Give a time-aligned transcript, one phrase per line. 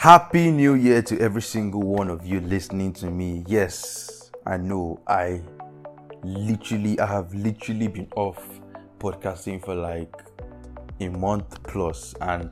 [0.00, 3.44] Happy New Year to every single one of you listening to me.
[3.46, 5.42] Yes, I know I
[6.24, 8.42] literally, I have literally been off
[8.98, 10.14] podcasting for like
[11.00, 12.50] a month plus, and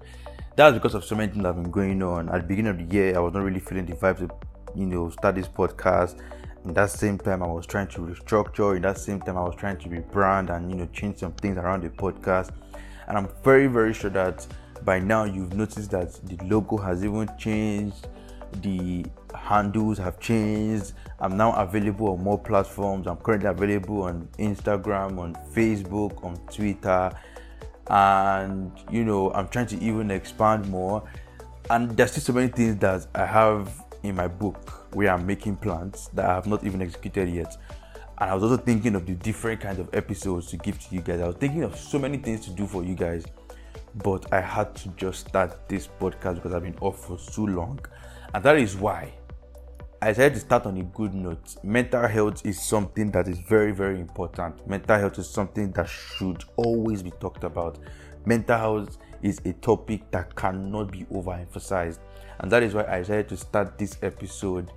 [0.57, 2.29] that's because of so many things that have been going on.
[2.29, 4.29] At the beginning of the year, I was not really feeling the vibe to,
[4.75, 6.21] you know, start this podcast.
[6.65, 8.77] In that same time, I was trying to restructure.
[8.77, 11.57] In that same time, I was trying to rebrand and you know change some things
[11.57, 12.51] around the podcast.
[13.07, 14.47] And I'm very, very sure that
[14.85, 18.09] by now you've noticed that the logo has even changed.
[18.63, 19.05] The
[19.35, 20.93] handles have changed.
[21.21, 23.07] I'm now available on more platforms.
[23.07, 27.13] I'm currently available on instagram on facebook on twitter.
[27.91, 31.03] And you know i'm trying to even expand more.
[31.71, 33.71] And there's still so many things that i have
[34.03, 37.57] in my book where i'm making plans that i have not even executed yet
[38.21, 41.01] and i was also thinking of the different kinds of episodes to give to you
[41.01, 43.25] guys i was thinking of so many things to do for you guys
[44.03, 47.81] but I had to just start this podcast because I've been off for so long.
[48.35, 49.13] And that is why
[50.01, 51.57] I decided to start on a good note.
[51.65, 54.67] Mental health is something that is very, very important.
[54.69, 57.79] Mental health is something that should always be talked about.
[58.25, 61.99] Mental health is a topic that cannot be overemphasized.
[62.41, 64.71] And that is why I decided to start this episode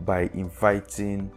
[0.00, 1.30] by inviting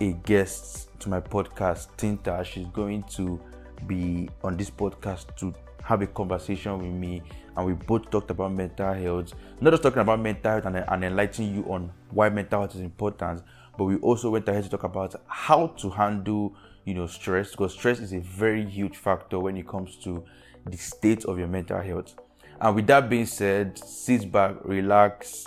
[0.00, 2.44] a guest to my podcast, Tonta.
[2.44, 3.40] She's going to
[3.86, 7.22] be on this podcast to have a conversation with me
[7.56, 11.04] and we both talked about mental health not just talking about mental health and, and
[11.04, 13.42] enlightening you on why mental health is important
[13.78, 17.72] but we also went ahead to talk about how to handle you know stress because
[17.72, 20.22] stress is a very huge factor when it comes to
[20.66, 22.14] the state of your mental health
[22.60, 25.46] and with that being said sit back relax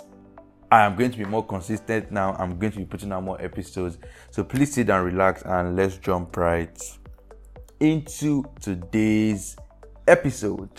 [0.72, 2.34] I am going to be more consistent now.
[2.38, 3.98] I'm going to be putting out more episodes.
[4.30, 6.82] So please sit down, relax, and let's jump right
[7.78, 9.54] into today's
[10.08, 10.70] episode.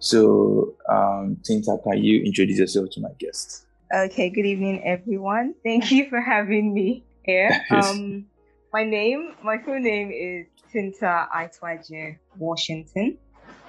[0.00, 3.63] So, um, Tonta, can you introduce yourself to my guest?
[3.92, 5.54] Okay, good evening, everyone.
[5.62, 7.50] Thank you for having me here.
[7.70, 8.26] Um,
[8.72, 13.18] my name, my full name is Tonta Aituaje Washington,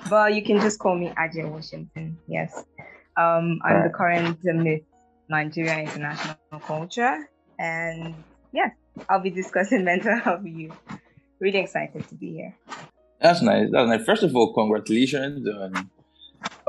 [0.09, 2.17] but you can just call me Ajay Washington.
[2.27, 2.55] Yes.
[3.17, 4.81] Um, I'm the current Miss
[5.29, 8.15] Nigeria International Culture, and
[8.53, 8.71] yes,
[9.09, 10.71] I'll be discussing mental health with you.
[11.39, 12.55] Really excited to be here.
[13.19, 13.69] That's nice.
[13.71, 14.05] That's nice.
[14.05, 15.89] First of all, congratulations on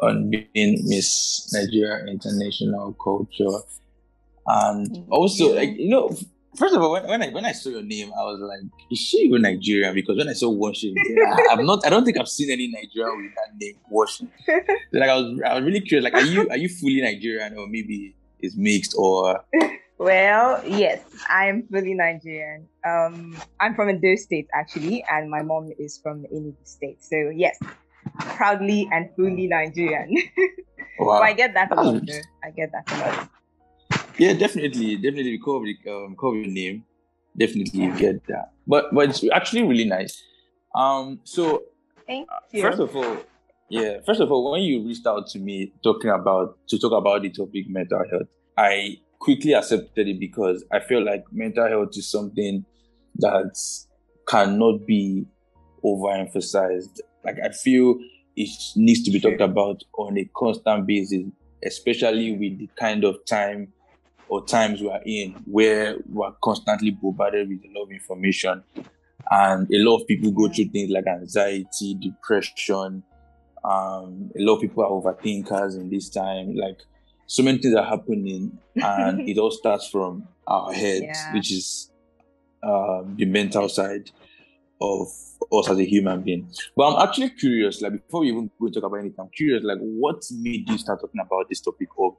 [0.02, 3.58] on being Miss Nigeria International Culture,
[4.46, 6.16] and also like you know
[6.56, 8.60] First of all, when, when I when I saw your name, I was like,
[8.90, 11.04] "Is she even Nigerian?" Because when I saw Washington,
[11.50, 11.84] I, am not.
[11.84, 14.32] I don't think I've seen any Nigerian with that name, Washington.
[14.92, 16.04] So like I was, I was really curious.
[16.04, 19.44] Like, are you are you fully Nigerian, or maybe it's mixed, or?
[19.98, 22.66] Well, yes, I'm fully Nigerian.
[22.86, 27.02] Um, I'm from Edo State actually, and my mom is from Enugu State.
[27.04, 27.58] So yes,
[28.18, 30.14] proudly and fully Nigerian.
[30.98, 31.18] Wow.
[31.18, 32.02] so I get that a lot.
[32.42, 33.28] I get that a lot.
[34.18, 35.38] Yeah, definitely, definitely.
[35.84, 36.84] The um, your name,
[37.36, 38.52] definitely you get that.
[38.66, 40.22] But but it's actually really nice.
[40.74, 41.64] Um, so
[42.06, 42.62] thank you.
[42.62, 43.18] First of all,
[43.68, 43.98] yeah.
[44.06, 47.30] First of all, when you reached out to me talking about to talk about the
[47.30, 52.64] topic mental health, I quickly accepted it because I feel like mental health is something
[53.16, 53.58] that
[54.28, 55.26] cannot be
[55.84, 57.00] overemphasized.
[57.26, 57.98] Like I feel
[58.36, 61.24] it needs to be talked about on a constant basis,
[61.64, 63.72] especially with the kind of time
[64.28, 68.62] or times we are in where we're constantly bombarded with a lot of information.
[69.30, 73.02] And a lot of people go through things like anxiety depression.
[73.64, 76.54] Um, a lot of people are overthinkers in this time.
[76.54, 76.78] Like
[77.26, 81.34] so many things are happening and it all starts from our heads yeah.
[81.34, 81.90] which is
[82.62, 84.10] um, the mental side
[84.80, 85.08] of
[85.52, 88.74] us as a human being but i'm actually curious like before we even go and
[88.74, 92.14] talk about anything i'm curious like what made you start talking about this topic of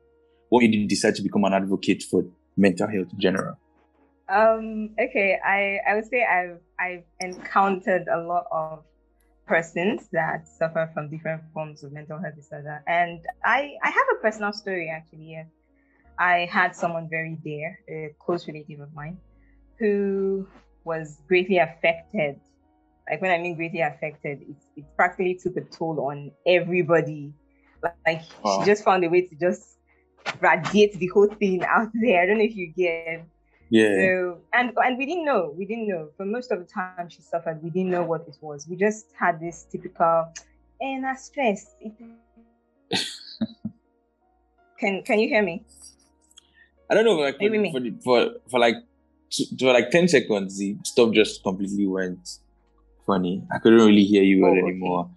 [0.50, 2.24] what you decide to become an advocate for
[2.56, 3.58] mental health in general?
[4.30, 8.84] Um, okay, I, I would say I've I've encountered a lot of
[9.46, 12.84] persons that suffer from different forms of mental health disorder.
[12.88, 15.42] And I, I have a personal story actually.
[16.20, 19.18] I had someone very dear, a close relative of mine,
[19.80, 20.46] who
[20.84, 22.42] was greatly affected.
[23.10, 27.34] Like when I mean greatly affected, it, it practically took a toll on everybody.
[27.82, 29.78] Like, like she just found a way to just
[30.42, 32.22] radiate the whole thing out there.
[32.22, 33.26] I don't know if you get.
[33.70, 33.96] Yeah.
[33.96, 35.54] So and and we didn't know.
[35.58, 36.10] We didn't know.
[36.18, 38.68] For most of the time she suffered, we didn't know what it was.
[38.68, 40.32] We just had this typical
[40.82, 41.76] and eh, stress.
[44.80, 45.66] Can Can you hear me?
[46.90, 48.76] I don't know, like for, for, the- for for like
[49.60, 52.40] for like ten seconds, the stuff just completely went
[53.08, 53.42] funny.
[53.52, 54.68] I couldn't really hear you well Oh, okay.
[54.68, 55.10] anymore.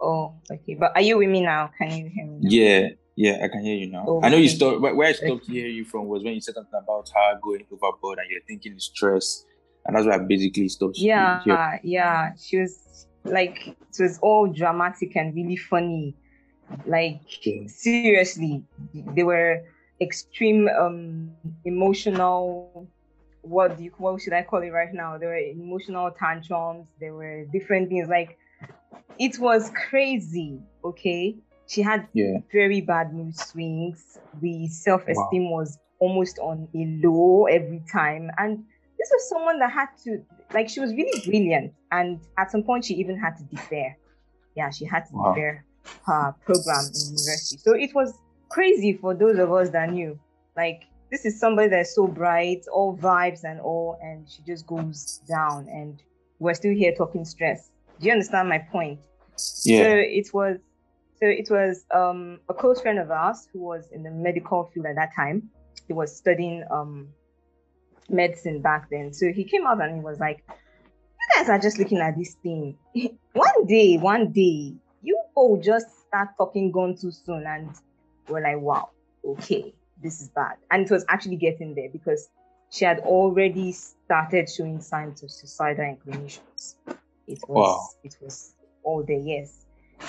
[0.00, 0.74] Oh, okay.
[0.74, 1.70] But are you with me now?
[1.78, 2.38] Can you hear me?
[2.40, 2.48] Now?
[2.50, 4.20] Yeah, yeah, I can hear you now.
[4.24, 4.80] I know you stopped.
[4.80, 8.18] Where I stopped hearing you from was when you said something about her going overboard
[8.18, 9.44] and you're thinking it's stress,
[9.84, 10.96] and that's why I basically stopped.
[10.98, 12.32] Yeah, hearing- yeah.
[12.42, 16.16] She was like, it was all dramatic and really funny.
[16.86, 17.66] Like, Okay.
[17.66, 18.64] seriously,
[18.94, 19.60] they were
[20.00, 21.30] extreme um
[21.66, 22.88] emotional
[23.42, 25.18] what do you what should I call it right now?
[25.18, 28.38] There were emotional tantrums, there were different things like
[29.18, 31.36] it was crazy, okay?
[31.68, 32.38] She had Yeah.
[32.52, 34.18] very bad mood swings.
[34.40, 38.30] The self-esteem was almost on a low every time.
[38.38, 38.58] And
[38.98, 40.22] this was someone that had to
[40.52, 41.72] like she was really brilliant.
[41.92, 43.94] And at some point she even had to defer.
[44.56, 45.34] Yeah, she had to Wow.
[45.34, 45.64] defer
[46.06, 47.58] her program in university.
[47.58, 48.12] So it was
[48.50, 50.18] crazy for those of us that knew.
[50.56, 55.20] Like this is somebody that's so bright, all vibes and all, and she just goes
[55.28, 56.02] down and
[56.38, 57.70] we're still here talking stress.
[57.98, 59.00] Do you understand my point?
[59.64, 59.82] Yeah.
[59.82, 60.58] So it was
[61.20, 64.86] so it was um a close friend of ours who was in the medical field
[64.86, 65.50] at that time.
[65.86, 67.08] He was studying um
[68.08, 69.12] medicine back then.
[69.12, 72.36] So he came out and he was like, You guys are just looking at this
[72.42, 72.76] thing.
[73.32, 77.44] one day, one day, you all just start talking gone too soon.
[77.46, 77.70] And
[78.28, 78.90] we're like, wow,
[79.24, 80.56] okay, this is bad.
[80.70, 82.28] And it was actually getting there because
[82.70, 86.76] she had already started showing signs of suicidal inclinations.
[87.26, 87.88] It was Wow.
[88.04, 89.66] it was all there, yes.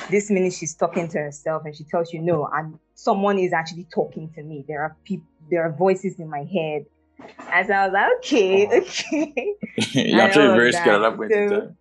[0.10, 3.88] This minute she's talking to herself and she tells you, no, and someone is actually
[3.94, 4.64] talking to me.
[4.68, 6.86] There are people, there are voices in my head.
[7.52, 8.78] As I was like, okay, Oh.
[8.78, 9.56] okay.
[9.94, 11.76] You're actually very scared at that point in So-.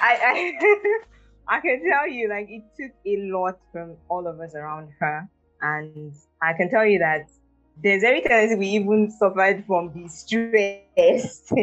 [0.00, 0.98] I, I
[1.56, 5.28] I can tell you, like it took a lot from all of us around her,
[5.62, 7.28] and I can tell you that
[7.82, 11.42] there's every tendency we even suffered from the stress.
[11.48, 11.56] so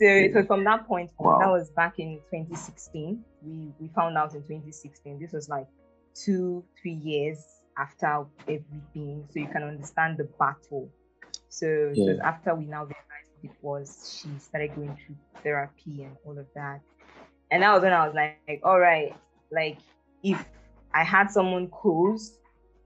[0.00, 1.10] it was from that point.
[1.18, 1.38] Wow.
[1.40, 3.24] That was back in 2016.
[3.42, 5.20] We we found out in 2016.
[5.20, 5.66] This was like
[6.14, 7.38] two three years
[7.78, 10.88] after everything, so you can understand the battle.
[11.48, 16.02] So it was after we now realized what it was, she started going through therapy
[16.02, 16.80] and all of that.
[17.50, 19.14] And that was when I was like, all right,
[19.52, 19.78] like
[20.22, 20.44] if
[20.92, 22.38] I had someone close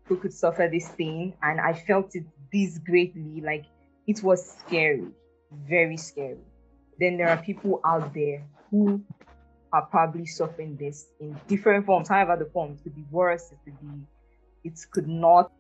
[0.09, 3.67] who could suffer this thing and I felt it this greatly, like
[4.07, 5.09] it was scary,
[5.69, 6.39] very scary.
[6.99, 9.03] Then there are people out there who
[9.73, 12.09] are probably suffering this in different forms.
[12.09, 14.07] However, the forms could be worse, it could be,
[14.65, 15.53] it could not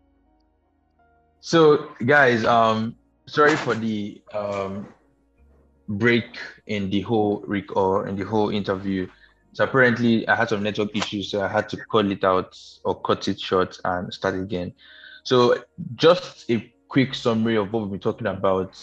[1.40, 2.96] So, guys, um,
[3.26, 4.88] sorry for the um
[5.88, 6.36] break
[6.66, 9.08] in the whole rec or in the whole interview.
[9.58, 12.94] So apparently, I had some network issues, so I had to call it out or
[13.02, 14.72] cut it short and start again.
[15.24, 15.64] So,
[15.96, 18.80] just a quick summary of what we've been talking about.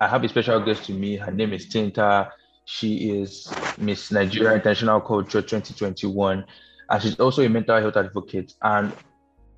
[0.00, 1.18] I have a special guest to me.
[1.18, 2.30] Her name is Tonta.
[2.64, 6.46] She is Miss Nigeria International Culture 2021,
[6.88, 8.54] and she's also a mental health advocate.
[8.62, 8.94] And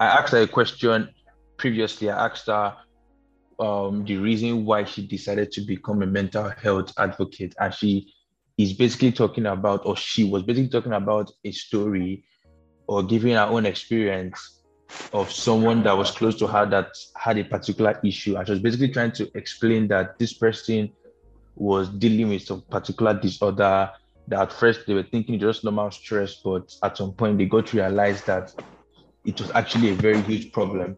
[0.00, 1.08] I asked her a question
[1.56, 2.10] previously.
[2.10, 2.74] I asked her
[3.60, 8.12] um, the reason why she decided to become a mental health advocate, and she
[8.58, 12.24] is basically talking about, or she was basically talking about a story
[12.88, 14.62] or giving her own experience
[15.12, 18.36] of someone that was close to her that had a particular issue.
[18.36, 20.90] And she was basically trying to explain that this person
[21.54, 23.90] was dealing with some particular disorder
[24.28, 27.66] that at first they were thinking just normal stress, but at some point they got
[27.68, 28.54] to realize that
[29.24, 30.96] it was actually a very huge problem.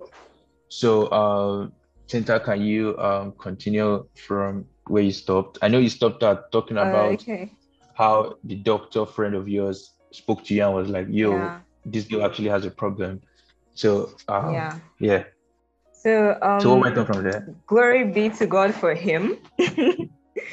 [0.69, 1.69] So, uh,
[2.09, 5.59] Tonta, can you um, continue from where you stopped?
[5.62, 7.50] I know you stopped at talking Uh, about okay.
[7.94, 11.61] how the doctor friend of yours spoke to you and was like, "Yo, Yeah.
[11.85, 13.20] this girl actually has a problem."
[13.75, 14.80] So, um, Yeah.
[15.00, 15.25] yeah.
[15.92, 17.49] So um So what went on from there?
[17.66, 19.38] glory be to God for him.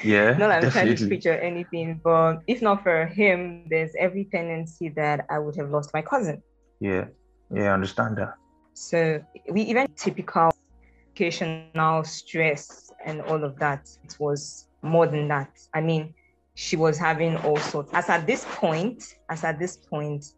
[0.03, 1.07] Yeah, not that I'm trying to definitely.
[1.07, 5.69] preach or anything, but if not for him, there's every tendency that I would have
[5.69, 6.41] lost my cousin.
[6.79, 7.05] Yeah,
[7.51, 8.35] yeah, I understand that.
[8.73, 10.51] So we even typical
[11.15, 13.89] occasional stress and all of that.
[14.03, 15.49] It was more than that.
[15.73, 16.13] I mean,
[16.53, 17.89] she was having all sorts.
[17.93, 20.33] As at this point, as at this point,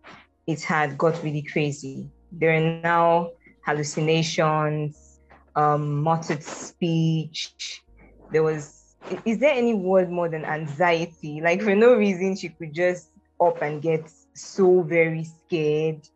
[0.47, 2.09] it had got really crazy.
[2.31, 3.31] There are now
[3.65, 5.19] hallucinations,
[5.55, 7.83] um, muttered speech.
[8.31, 8.95] There was,
[9.25, 11.41] is there any word more than anxiety?
[11.41, 13.09] Like for no reason, she could just
[13.41, 16.07] up and get so very scared,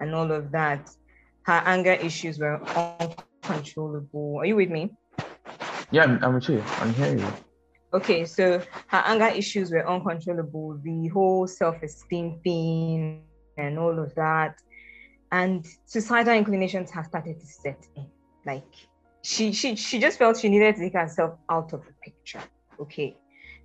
[0.00, 0.88] and all of that
[1.46, 2.60] her anger issues were
[2.98, 4.38] uncontrollable.
[4.38, 4.90] Are you with me?
[5.90, 6.62] Yeah, I'm, I'm with you.
[6.78, 7.32] I'm hearing you.
[7.94, 10.78] Okay, so her anger issues were uncontrollable.
[10.82, 13.24] The whole self esteem thing
[13.56, 14.56] and all of that.
[15.32, 18.06] and suicidal inclinations have started to set in.
[18.46, 18.66] Like
[19.22, 22.42] she she she just felt she needed to take herself out of the picture.
[22.80, 23.16] Okay.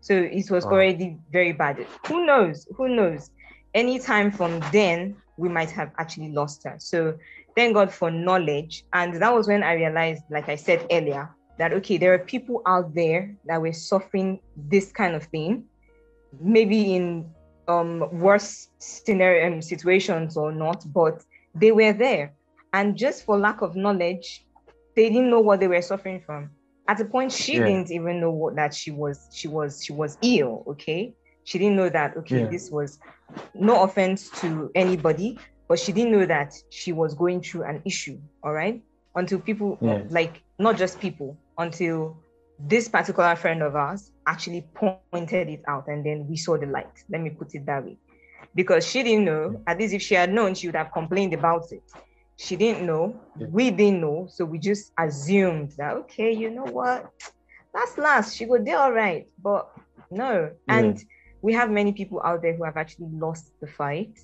[0.01, 1.85] So it was already very bad.
[2.07, 2.67] Who knows?
[2.77, 3.29] Who knows?
[3.73, 6.75] Anytime from then, we might have actually lost her.
[6.79, 7.17] So
[7.55, 8.83] thank God for knowledge.
[8.93, 11.29] And that was when I realized, like I said earlier,
[11.61, 15.63] that okay, there are people out there that were suffering this kind of thing,
[16.39, 17.29] maybe in
[17.67, 22.33] um worse scenario um, situations or not, but they were there.
[22.73, 24.43] And just for lack of knowledge,
[24.95, 26.49] they didn't know what they were suffering from.
[26.87, 27.65] At the point, she yeah.
[27.65, 30.63] didn't even know what that she was she was she was ill.
[30.67, 31.13] Okay,
[31.43, 32.17] she didn't know that.
[32.17, 32.47] Okay, yeah.
[32.47, 32.97] this was
[33.53, 35.37] no offense to anybody,
[35.67, 38.17] but she didn't know that she was going through an issue.
[38.43, 38.81] All right,
[39.13, 40.01] until people yeah.
[40.09, 42.17] like not just people until
[42.67, 47.03] this particular friend of ours actually pointed it out and then we saw the light.
[47.09, 47.97] Let me put it that way.
[48.53, 51.71] Because she didn't know at least if she had known she would have complained about
[51.71, 51.83] it.
[52.37, 57.11] She didn't know we didn't know so we just assumed that okay you know what?
[57.73, 59.69] That's last she would do all right but
[60.09, 60.51] no.
[60.67, 60.77] Yeah.
[60.77, 61.03] and
[61.41, 64.19] we have many people out there who have actually lost the fight.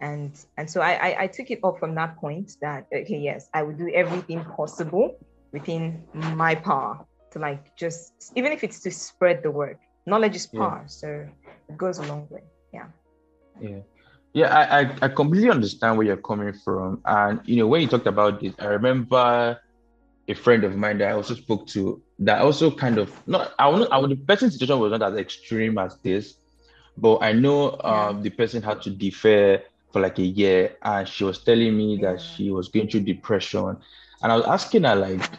[0.00, 3.48] And and so I, I, I took it up from that point that okay yes
[3.52, 5.18] i would do everything possible
[5.52, 10.46] within my power to like just even if it's to spread the word knowledge is
[10.46, 10.86] power yeah.
[10.86, 11.28] so
[11.68, 12.86] it goes a long way yeah
[13.60, 13.80] yeah
[14.34, 17.00] yeah, I, I, I completely understand where you're coming from.
[17.04, 19.58] And you know, when you talked about this, I remember
[20.28, 23.68] a friend of mine that I also spoke to that also kind of not I
[23.68, 26.34] would I would the person's situation was not as extreme as this,
[26.96, 28.22] but I know um yeah.
[28.22, 29.62] the person had to defer
[29.92, 32.12] for like a year and she was telling me yeah.
[32.12, 33.78] that she was going through depression.
[34.22, 35.30] And I was asking her like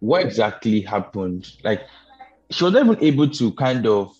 [0.00, 1.50] what exactly happened?
[1.64, 1.82] Like
[2.50, 4.16] she was even able to kind of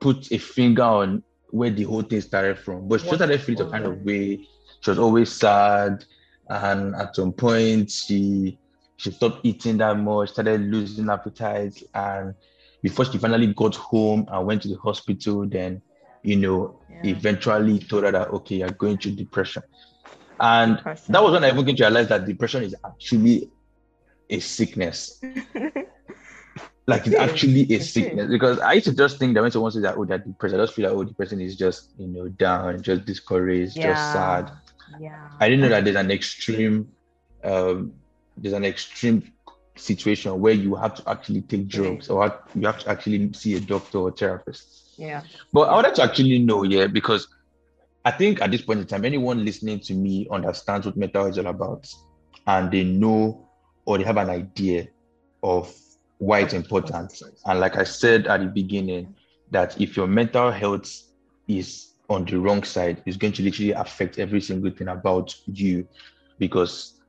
[0.00, 2.88] put a finger on where the whole thing started from.
[2.88, 4.46] But she started feeling a kind of way.
[4.80, 6.04] She was always sad,
[6.48, 8.58] and at some point she
[8.96, 12.34] she stopped eating that much, started losing appetite, and
[12.82, 15.82] before she finally got home and went to the hospital, then
[16.22, 17.12] you know yeah.
[17.12, 19.62] eventually told her that okay, you're going through depression.
[20.40, 21.12] And depression.
[21.12, 23.50] that was when I even came to realize that depression is actually
[24.28, 25.20] a sickness.
[26.86, 29.82] like it's actually a sickness because I used to just think that when someone says
[29.82, 32.28] that oh they're depressed, I just feel like oh the person is just you know
[32.28, 33.92] down, just discouraged, yeah.
[33.92, 34.50] just sad.
[34.98, 35.28] Yeah.
[35.38, 36.90] I didn't know that there's an extreme
[37.44, 37.92] um
[38.36, 39.30] there's an extreme
[39.76, 43.60] situation where you have to actually take drugs or you have to actually see a
[43.60, 44.94] doctor or therapist.
[44.96, 45.22] Yeah.
[45.52, 47.28] But I wanted to actually know, yeah, because
[48.04, 51.32] I think at this point in time, anyone listening to me understands what mental health
[51.32, 51.92] is all about
[52.46, 53.46] and they know
[53.84, 54.88] or they have an idea
[55.42, 55.74] of
[56.18, 57.20] why it's important.
[57.46, 59.14] And like I said at the beginning,
[59.50, 61.02] that if your mental health
[61.48, 65.86] is on the wrong side, it's going to literally affect every single thing about you
[66.38, 67.00] because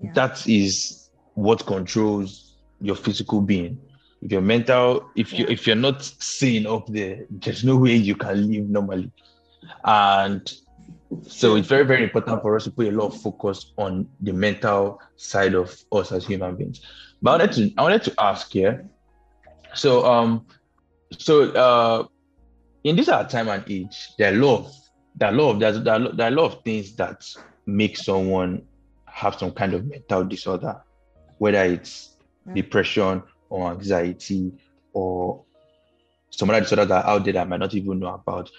[0.00, 0.12] yeah.
[0.14, 3.78] that is what controls your physical being.
[4.22, 8.14] If your mental, if you if you're not sane up there, there's no way you
[8.14, 9.10] can live normally.
[9.84, 10.52] And
[11.26, 14.32] so it's very, very important for us to put a lot of focus on the
[14.32, 16.80] mental side of us as human beings.
[17.22, 18.88] But I wanted to I wanted to ask here.
[19.74, 20.46] So um
[21.18, 22.06] so uh
[22.84, 24.74] in this our time and age, there are a lot of
[25.16, 27.26] there are a lot of there are, there are a lot of things that
[27.66, 28.62] make someone
[29.06, 30.80] have some kind of mental disorder,
[31.38, 32.16] whether it's
[32.48, 32.54] mm.
[32.54, 34.52] depression or anxiety
[34.92, 35.42] or
[36.30, 38.50] some other disorders that are out there that I might not even know about.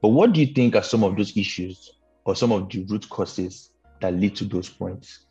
[0.00, 1.92] But what do you think are some of those issues
[2.24, 5.26] or some of the root causes that lead to those points?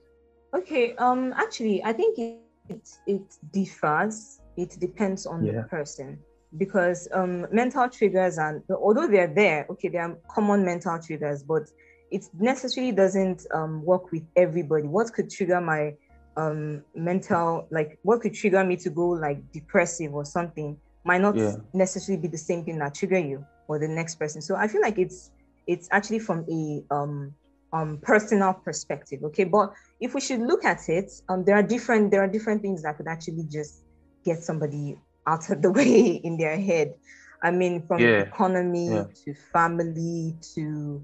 [0.54, 3.22] Okay, um, actually, I think it it, it
[3.52, 4.42] differs.
[4.56, 5.54] It depends on yeah.
[5.54, 6.20] the person
[6.58, 11.70] because um, mental triggers and although they're there, okay, they are common mental triggers, but
[12.10, 14.88] it necessarily doesn't um, work with everybody.
[14.88, 15.94] What could trigger my
[16.38, 21.36] um, mental, like what could trigger me to go like depressive or something, might not
[21.36, 21.56] yeah.
[21.74, 24.42] necessarily be the same thing that trigger you or the next person.
[24.42, 25.32] So I feel like it's
[25.68, 27.34] it's actually from a um,
[27.74, 29.24] um, personal perspective.
[29.24, 32.62] Okay, but if we should look at it, um, there are different there are different
[32.62, 33.84] things that could actually just
[34.24, 36.96] get somebody out of the way in their head.
[37.44, 38.22] I mean, from yeah.
[38.22, 39.06] economy yeah.
[39.26, 41.04] to family to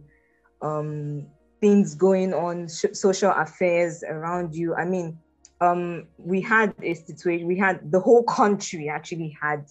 [0.61, 1.27] um,
[1.61, 4.73] things going on, sh- social affairs around you.
[4.73, 5.19] I mean,
[5.61, 7.47] um, we had a situation.
[7.47, 9.65] We had the whole country actually had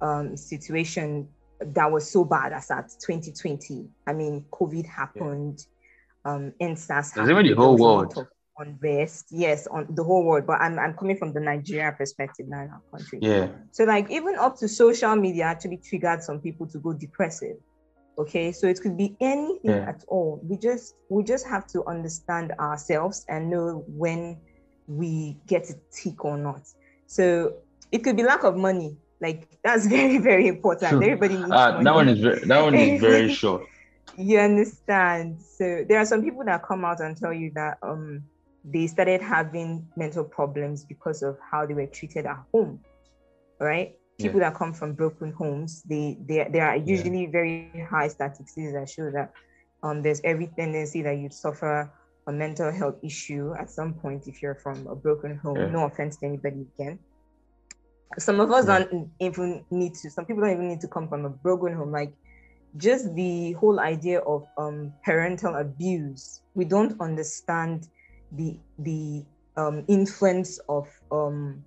[0.00, 1.28] um, situation
[1.60, 3.86] that was so bad as at 2020.
[4.06, 5.66] I mean, COVID happened,
[6.24, 6.32] yeah.
[6.32, 7.30] um, EndSARS happened.
[7.30, 8.26] Even the whole world.
[8.58, 10.46] Unrest, yes, on the whole world.
[10.46, 13.18] But I'm, I'm coming from the Nigeria perspective now in our country.
[13.22, 13.48] Yeah.
[13.70, 17.56] So like even up to social media actually triggered some people to go depressive.
[18.18, 19.88] Okay, so it could be anything Yeah.
[19.88, 20.40] at all.
[20.42, 24.36] We just we just have to understand ourselves and know when
[24.88, 26.62] we get it tick or not.
[27.06, 27.54] So
[27.92, 28.96] it could be lack of money.
[29.20, 30.90] Like that's very very important.
[30.92, 31.02] True.
[31.02, 31.84] Everybody needs Uh, money.
[31.84, 33.62] that one is very, that one is very short.
[34.16, 38.22] you understand so there are some people that come out and tell you that um
[38.64, 42.80] they started having mental problems because of how they were treated at home
[43.60, 48.72] right people that come from broken homes they they there are usually very high statistics
[48.72, 49.32] that show that
[49.82, 51.90] um there's every tendency that you'd suffer
[52.26, 55.70] a mental health issue at some point if you're from a broken home Yeah.
[55.70, 56.98] no offense to anybody again
[58.18, 58.80] some of us Yeah.
[58.80, 61.92] don't even need to some people don't even need to come from a broken home.
[61.92, 62.12] Like
[62.76, 67.86] just the whole idea of um, parental abuse we don't understand
[68.32, 69.24] the the
[69.56, 71.64] um, influence of um,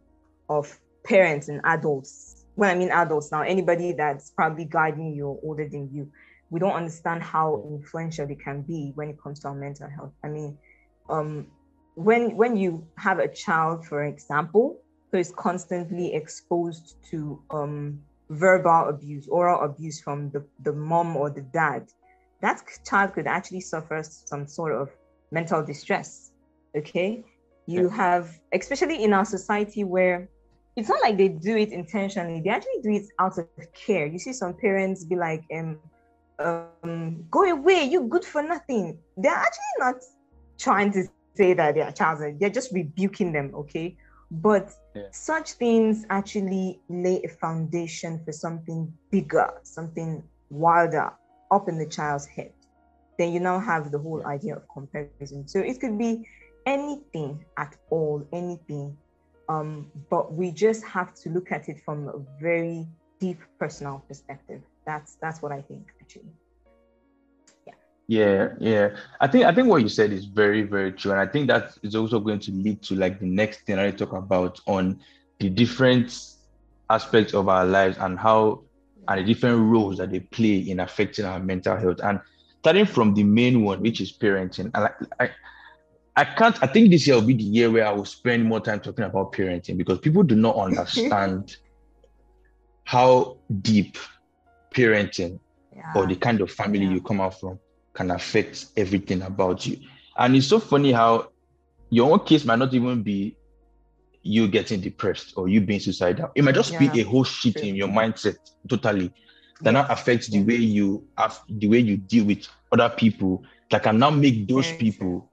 [0.50, 2.46] of parents and adults.
[2.56, 6.12] When i mean adults now anybody that's probably guiding you or older than you
[6.52, 10.14] we don't understand how influential they can be when it comes to our mental health.
[10.24, 10.58] I mean
[11.10, 11.48] um,
[11.96, 14.83] when when you have a child for example
[15.14, 18.00] who is constantly exposed to um,
[18.32, 21.88] verbal abuse, oral abuse from the, the mom or the dad,
[22.42, 24.90] that child could actually suffer some sort of
[25.32, 26.32] mental distress.
[26.76, 27.24] Okay.
[27.68, 27.96] You Yeah.
[27.96, 30.28] have, especially in our society where
[30.76, 33.48] it's not like they do it intentionally, they actually do it out of
[33.86, 34.08] care.
[34.08, 35.80] You see some parents be like, um,
[36.40, 38.98] um, go away, you good for nothing.
[39.16, 39.98] They're actually not
[40.58, 41.04] trying to
[41.38, 43.96] say that their child, they're just rebuking them, okay?
[44.32, 45.08] But Yeah.
[45.12, 51.12] such things actually lay a foundation for something bigger, something wilder
[51.52, 52.54] up in the child's head.
[53.18, 55.48] Then you now have the whole idea of comparison.
[55.48, 56.28] So it could be
[56.66, 58.98] anything at all, anything.
[59.50, 62.88] Um, but we just have to look at it from a very
[63.20, 64.62] deep personal perspective.
[64.86, 66.34] That's that's what I think actually.
[68.08, 68.96] Yeah, yeah.
[69.22, 71.12] I think I think what you said is very, very true.
[71.12, 73.92] And I think that is also going to lead to like the next thing I
[73.92, 75.00] talk about on
[75.40, 76.18] the different
[76.90, 78.64] aspects of our lives and how
[79.08, 82.00] and the different roles that they play in affecting our mental health.
[82.04, 82.20] And
[82.60, 84.72] starting from the main one, which is parenting.
[84.74, 85.30] And like I
[86.16, 88.60] I can't I think this year will be the year where I will spend more
[88.60, 91.56] time talking about parenting because people do not understand
[92.84, 93.98] how deep
[94.76, 95.40] parenting
[95.76, 95.94] Yeah.
[95.96, 96.92] or the kind of family Yeah.
[96.92, 97.60] you come out from
[97.94, 99.78] can affect everything about you.
[100.18, 101.30] And it's so funny how
[101.90, 103.36] your own case might not even be
[104.24, 106.32] you getting depressed or you being suicidal.
[106.36, 107.68] It might just Yeah, be a whole shit true.
[107.70, 109.14] in your mindset totally
[109.62, 113.44] that now Yes, affects the way you have the way you deal with other people
[113.70, 115.30] that can now make those people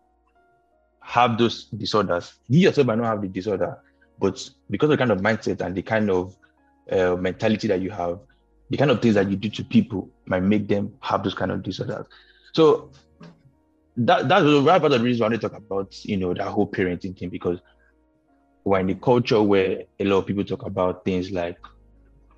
[1.02, 2.34] have those disorders.
[2.48, 3.78] You yourself might not have the disorder,
[4.18, 6.36] but because of the kind of mindset and the kind of
[6.90, 8.20] uh, mentality that you have,
[8.70, 11.50] the kind of things that you do to people might make them have those kind
[11.50, 12.06] of disorders.
[12.54, 12.92] So
[13.96, 16.48] that that's right of the reason why I want to talk about you know that
[16.50, 17.58] whole parenting thing because
[18.64, 21.56] we're in a culture where a lot of people talk about things like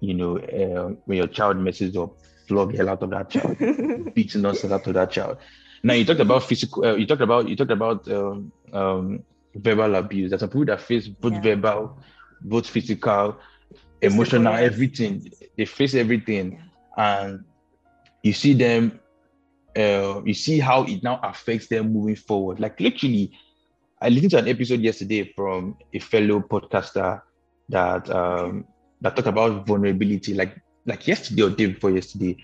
[0.01, 2.17] you know uh, when your child messes up,
[2.49, 3.57] flog the hell out of that child,
[4.15, 5.39] beat nonsense out of that child.
[5.85, 6.85] Now you talked about physical.
[6.85, 10.31] Uh, you talked about you talked about um, um, verbal abuse.
[10.31, 11.41] There's some people that face both Yeah.
[11.43, 11.99] verbal,
[12.41, 13.39] both physical,
[14.01, 15.31] emotional, everything.
[15.57, 16.59] They face everything,
[16.97, 17.45] and
[18.23, 19.01] you see them.
[19.77, 22.61] Uh, you see how it now affects them moving forward.
[22.61, 23.33] Like literally,
[24.01, 27.23] I listened to an episode yesterday from a fellow podcaster
[27.69, 28.67] that um,
[29.01, 30.35] that talked about vulnerability.
[30.35, 32.37] Like like yesterday or day before yesterday.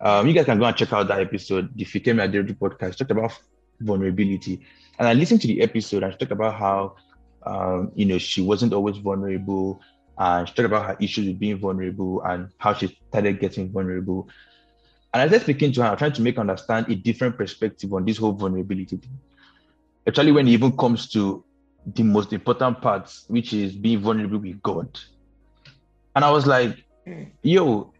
[0.00, 3.10] Um, you guys can go and check out that episode, the Fikemi Aderitu podcast, talked
[3.10, 3.38] about
[3.80, 4.60] vulnerability.
[4.98, 6.96] And I listened to the episode and she talked about how,
[7.44, 9.80] um, you know, she wasn't always vulnerable.
[10.18, 14.28] And she talked about her issues with being vulnerable and how she started getting vulnerable.
[15.12, 18.04] And I was speaking to her, trying to make her understand a different perspective on
[18.04, 19.18] this whole vulnerability thing.
[20.06, 21.44] Actually, when it even comes to
[21.86, 24.88] the most important parts, which is being vulnerable with God.
[26.14, 26.84] And I was like,
[27.42, 27.92] yo,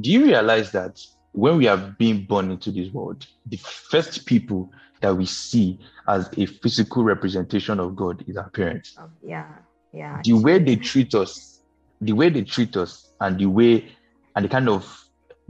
[0.00, 1.00] do you realize that
[1.32, 4.70] when we are being born into this world, the first people
[5.00, 8.96] that we see as a physical representation of God is our parents.
[8.98, 9.46] Oh, yeah,
[9.92, 10.20] yeah.
[10.24, 11.60] The way they treat us,
[12.00, 13.92] the way they treat us, and the way
[14.36, 15.04] and the kind of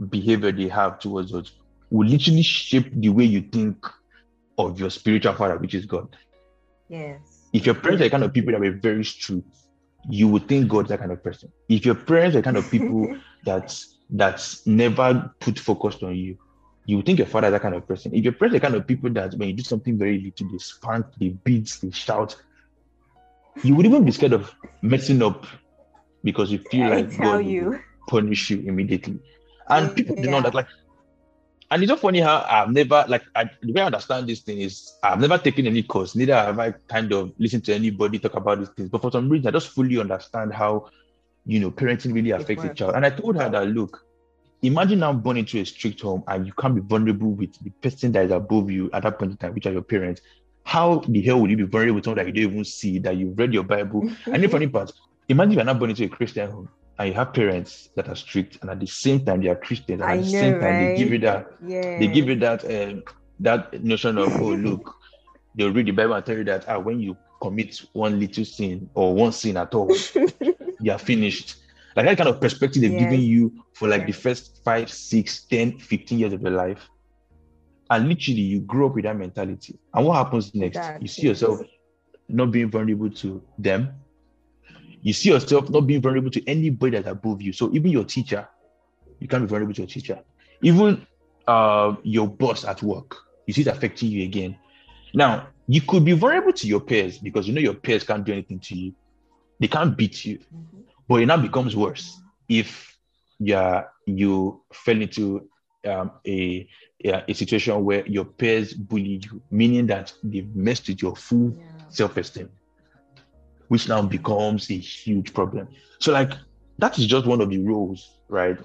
[0.09, 1.51] behavior they have towards us
[1.89, 3.85] will literally shape the way you think
[4.57, 6.15] of your spiritual father, which is God.
[6.89, 7.19] Yes.
[7.53, 9.47] If your parents are the kind of people that were very strict,
[10.09, 11.51] you would think God's that kind of person.
[11.69, 13.77] If your parents are the kind of people that
[14.09, 16.37] that's never put focus on you,
[16.85, 18.13] you would think your father is that kind of person.
[18.15, 20.51] If your parents are the kind of people that when you do something very little,
[20.51, 22.35] they spank, they beat, they shout,
[23.63, 25.45] you would even be scared of messing up
[26.23, 29.19] because you feel I like God will punish you immediately.
[29.71, 30.41] And people do Yeah.
[30.41, 30.67] that, like,
[31.71, 34.59] and it's so funny how I've never like I, the way I understand this thing
[34.59, 38.35] is I've never taken any course, neither have I kind of listened to anybody talk
[38.35, 38.89] about these things.
[38.89, 40.89] But for some reason, I just fully understand how
[41.45, 42.95] you know parenting really affects a child.
[42.95, 44.01] And I told her that look,
[44.61, 48.11] imagine now born into a strict home and you can't be vulnerable with the person
[48.11, 50.21] that is above you at that point in time, which are your parents.
[50.65, 53.15] How the hell would you be vulnerable with someone that you don't even see, that
[53.15, 54.09] you've read your Bible?
[54.25, 54.91] and the funny part,
[55.29, 56.69] imagine you're not born into a Christian home
[57.01, 60.01] and you have parents that are strict and at the same time they are Christians
[60.01, 60.79] and I at the know, same time right?
[60.79, 61.99] they give you that Yeah.
[61.99, 63.03] they give you that um,
[63.39, 64.95] that notion of oh look
[65.55, 68.89] they'll read the bible and tell you that ah, when you commit one little sin
[68.95, 70.07] or one sin at all
[70.79, 71.57] you are finished
[71.95, 73.07] like that kind of perspective they've Yes.
[73.07, 76.89] given you for like the first five six 10 15 years of your life
[77.89, 81.27] and literally you grow up with that mentality and what happens next you see Exactly.
[81.27, 81.61] yourself
[82.29, 83.93] not being vulnerable to them
[85.01, 87.53] you see yourself not being vulnerable to anybody that's above you.
[87.53, 88.47] So even your teacher,
[89.19, 90.19] you can't be vulnerable to your teacher.
[90.61, 91.05] Even
[91.47, 93.15] uh, your boss at work,
[93.47, 94.57] you see it affecting you again.
[95.13, 98.31] Now, you could be vulnerable to your peers because you know your peers can't do
[98.33, 98.93] anything to you.
[99.59, 100.39] They can't beat you.
[100.53, 100.83] Mhm.
[101.07, 102.95] But it now becomes worse if
[103.39, 105.49] yeah, you fell into
[105.85, 106.67] um, a,
[107.03, 111.55] a a situation where your peers bully you, meaning that they've messed with your full
[111.57, 111.63] Yeah.
[111.89, 112.49] self-esteem,
[113.71, 115.65] which now becomes a huge problem.
[115.99, 116.33] So, like,
[116.79, 118.57] that is just one of the roles, right,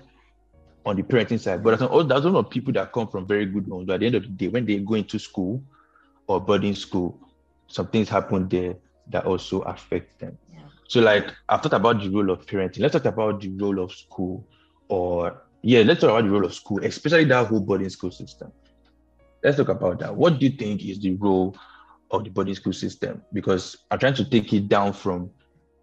[0.85, 1.63] on the parenting side.
[1.63, 3.87] But there's also there's a lot of people that come from very good homes.
[3.87, 5.63] But at the end of the day, when they go into school
[6.27, 7.21] or boarding school,
[7.69, 8.75] some things happen there
[9.13, 10.37] that also affect them.
[10.53, 10.63] Yeah.
[10.89, 12.81] So, like, I've talked about the role of parenting.
[12.81, 14.45] Let's talk about the role of school,
[14.89, 18.51] or yeah, let's talk about the role of school, especially that whole boarding school system.
[19.45, 20.17] Let's talk about that.
[20.17, 21.57] What do you think is the role
[22.11, 23.23] of the boarding school system?
[23.33, 25.31] Because I'm trying to take it down from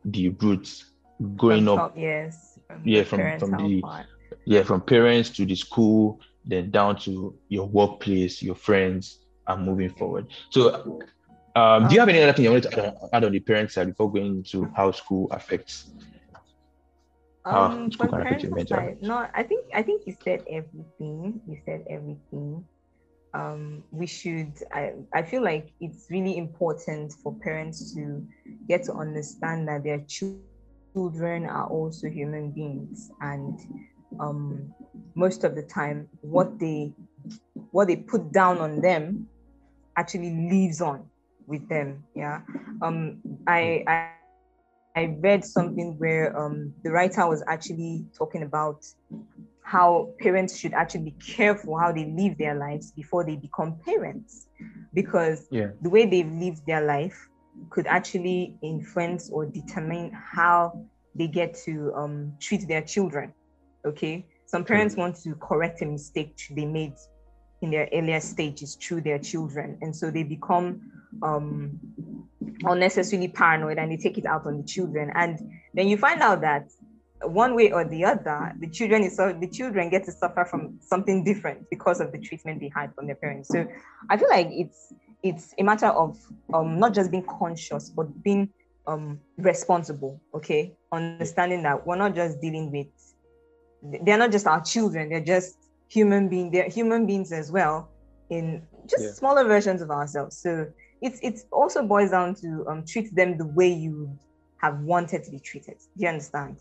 [0.05, 0.91] the roots,
[1.35, 2.59] growing From up, top- yes.
[2.83, 4.05] Yeah, from- from the- part.
[4.45, 9.89] yeah, from parents to the school, then down to your workplace, your friends, and moving
[9.89, 10.27] forward.
[10.49, 10.99] So,
[11.55, 13.39] um, do you have any other thing you wanted to add on, add on the
[13.39, 15.91] parent side before going into how school affects?
[17.45, 20.43] Um, school from can affect your mental side, no, I think I think you said
[20.49, 21.41] everything.
[21.45, 22.65] You said everything.
[23.33, 24.53] Um, we should.
[24.71, 28.25] I I feel like it's really important for parents to
[28.67, 33.59] get to understand that their children are also human beings, and
[34.19, 34.73] um,
[35.15, 36.93] most of the time, what they
[37.71, 39.27] what they put down on them
[39.97, 41.05] actually lives on
[41.47, 42.03] with them.
[42.15, 42.41] Yeah.
[42.81, 44.09] Um, I I
[44.95, 48.85] I read something where um, the writer was actually talking about
[49.63, 54.47] how parents should actually be careful how they live their lives before they become parents,
[54.93, 55.71] because Yeah.
[55.81, 57.17] the way they've lived their life
[57.69, 63.33] could actually influence or determine how they get to um, treat their children.
[63.85, 66.95] Okay, some parents want to correct a mistake they made
[67.61, 70.81] in their earlier stages through their children, and so they become
[71.21, 71.79] um,
[72.65, 75.11] unnecessarily paranoid and they take it out on the children.
[75.15, 75.39] And
[75.73, 76.67] then you find out that
[77.25, 80.79] one way or the other, the children is so the children get to suffer from
[80.81, 83.49] something different because of the treatment they had from their parents.
[83.49, 83.65] So
[84.09, 86.17] I feel like it's it's a matter of
[86.53, 88.49] um not just being conscious but being
[88.87, 90.73] um responsible, okay?
[90.91, 92.87] Understanding that we're not just dealing with
[94.05, 95.55] they're not just our children, they're just
[95.89, 97.91] human beings, they're human beings as well
[98.29, 99.11] in just Yeah.
[99.11, 100.39] smaller versions of ourselves.
[100.39, 100.67] So
[101.01, 104.17] it's it's also boils down to um treat them the way you
[104.57, 105.75] have wanted to be treated.
[105.97, 106.57] Do you understand?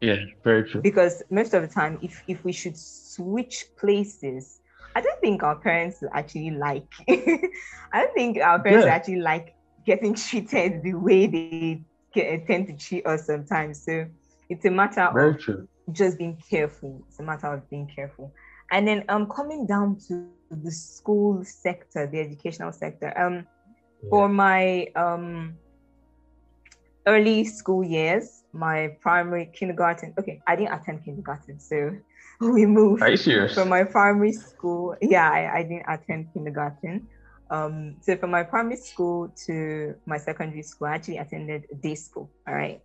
[0.00, 0.82] Yeah, very true.
[0.82, 4.60] Because most of the time, if if we should switch places,
[4.94, 6.92] I don't think our parents actually like.
[7.08, 8.86] I don't think our parents Yeah.
[8.86, 9.54] actually like
[9.84, 11.82] getting treated the way they
[12.12, 13.84] get, tend to treat us sometimes.
[13.84, 14.06] So
[14.48, 15.68] it's a matter Very of true.
[15.92, 17.04] just being careful.
[17.08, 18.32] It's a matter of being careful.
[18.70, 21.86] And then um coming down to the school sector, the
[22.20, 23.12] educational sector.
[23.18, 23.46] Um
[24.08, 25.58] for my um
[27.06, 30.14] early school years, my primary kindergarten.
[30.18, 31.92] Okay, I didn't attend kindergarten, so
[32.40, 33.54] we moved Are you serious?
[33.54, 34.96] from my primary school.
[35.00, 37.08] Yeah, I, I didn't attend kindergarten.
[37.50, 42.30] Um, so from my primary school to my secondary school, I actually attended day school.
[42.48, 42.80] All right.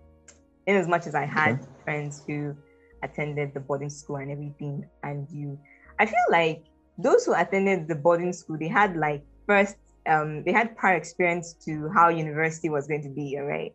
[0.68, 2.56] In as much as I had friends who
[3.04, 5.58] attended the boarding school and everything, and you,
[6.00, 6.64] I feel like
[7.00, 9.76] those who attended the boarding school, they had like first,
[10.08, 13.38] um, they had prior experience to how university was going to be.
[13.40, 13.74] All right.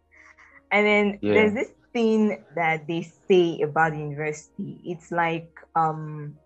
[0.77, 1.35] And then Yeah.
[1.35, 4.79] there's this thing that they say about university.
[4.85, 6.37] It's like um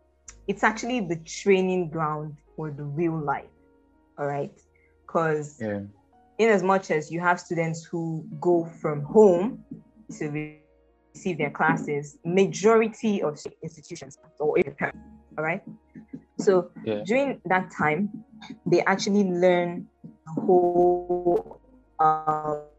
[0.47, 3.51] it's actually the training ground for the real life.
[4.19, 4.57] All right.
[5.03, 5.83] Because Yeah.
[6.38, 9.64] in as much as you have students who go from home
[10.16, 10.62] to re-
[11.12, 14.99] receive their classes, majority of institutions or parents,
[15.37, 15.62] all right.
[16.38, 17.03] So yeah.
[17.05, 18.11] during that time,
[18.64, 21.61] they actually learn the whole
[21.99, 22.70] um,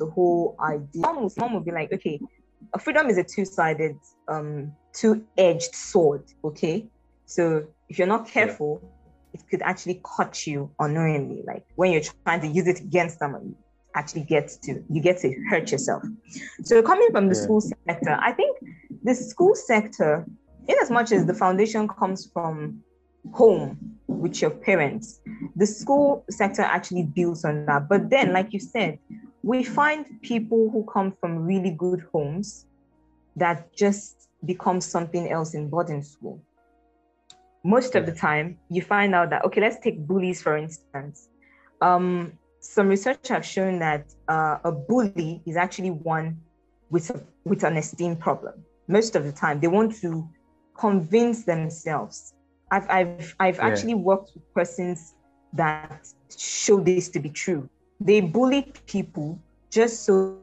[0.00, 1.02] the whole idea.
[1.06, 2.18] Mom will, mom will be like, okay,
[2.80, 6.24] freedom is a two-sided, um, two-edged sword.
[6.44, 6.86] Okay,
[7.26, 8.88] so if you're not careful, yeah.
[9.34, 11.42] it could actually cut you unknowingly.
[11.46, 13.54] Like when you're trying to use it against someone,
[13.94, 16.02] actually get to you get to hurt yourself.
[16.62, 17.42] So coming from the yeah.
[17.42, 18.58] school sector, I think
[19.02, 20.26] the school sector,
[20.68, 22.82] in as much as the foundation comes from
[23.32, 23.68] home
[24.06, 25.20] with your parents,
[25.56, 27.88] the school sector actually builds on that.
[27.88, 28.98] But then, like you said,
[29.42, 32.66] we find people who come from really good homes
[33.36, 36.42] that just become something else in boarding school.
[37.64, 41.28] Most of the time, you find out that, okay, let's take bullies for instance.
[41.80, 46.40] Um, some research have shown that uh, a bully is actually one
[46.90, 48.54] with, a, with an esteem problem.
[48.88, 50.28] Most of the time, they want to
[50.76, 52.34] convince themselves.
[52.70, 53.66] I've, I've, I've yeah.
[53.66, 55.14] actually worked with persons
[55.54, 57.68] that show this to be true.
[58.00, 59.38] They bully people
[59.70, 60.38] just so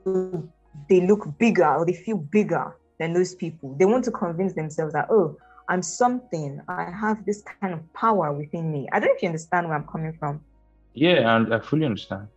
[0.90, 3.76] they look bigger or they feel bigger than those people.
[3.80, 5.36] They want to convince themselves that, oh,
[5.68, 6.62] I'm something.
[6.68, 8.88] I have this kind of power within me.
[8.92, 10.40] I don't know if you understand where I'm coming from.
[10.94, 12.28] Yeah, and I fully understand.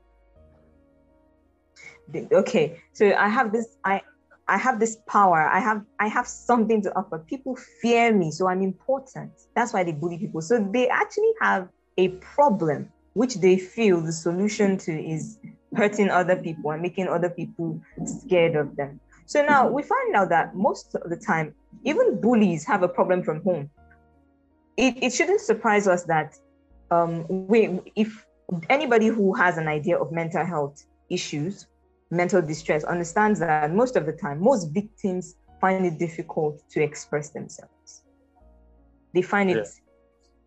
[2.32, 3.76] Okay, so I have this.
[3.84, 4.02] I
[4.48, 5.48] I have this power.
[5.48, 7.20] I have I have something to offer.
[7.20, 9.30] People fear me, so I'm important.
[9.54, 10.40] That's why they bully people.
[10.40, 15.38] So they actually have a problem which they feel the solution to is
[15.76, 19.00] hurting other people and making other people scared of them.
[19.26, 23.22] So now we find out that most of the time, even bullies have a problem
[23.22, 23.70] from home.
[24.76, 26.36] It, it shouldn't surprise us that
[26.90, 28.26] um, we, if
[28.68, 31.66] anybody who has an idea of mental health issues,
[32.10, 37.30] mental distress, understands that most of the time, most victims find it difficult to express
[37.30, 38.02] themselves.
[39.14, 39.64] They find it yeah.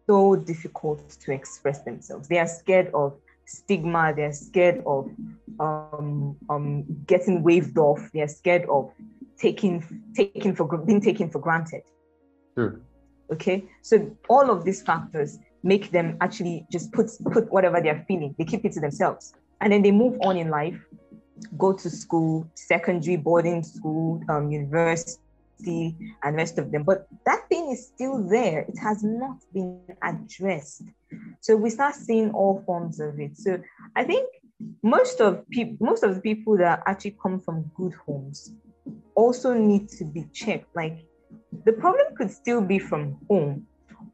[0.08, 2.28] So difficult to express themselves.
[2.28, 4.14] They are scared of stigma.
[4.16, 5.10] They're scared of
[5.60, 8.10] um, um, getting waved off.
[8.14, 8.92] They're scared of
[9.38, 9.84] taking
[10.16, 11.84] taking for being taken for granted.
[12.56, 12.80] Sure.
[13.32, 18.36] Okay, so all of these factors make them actually just put put whatever they're feeling,
[18.38, 20.80] they keep it to themselves, and then they move on in life,
[21.58, 25.20] go to school, secondary, boarding school, um, university,
[25.66, 26.84] and rest of them.
[26.84, 28.62] But that thing is still there.
[28.62, 30.84] It has not been addressed.
[31.42, 33.38] So we start seeing all forms of it.
[33.38, 33.60] So
[33.96, 34.28] I think
[34.82, 38.54] most of people, most of the people that actually come from good homes,
[39.16, 40.76] also need to be checked.
[40.76, 41.06] Like
[41.66, 43.68] the problem could still be from home,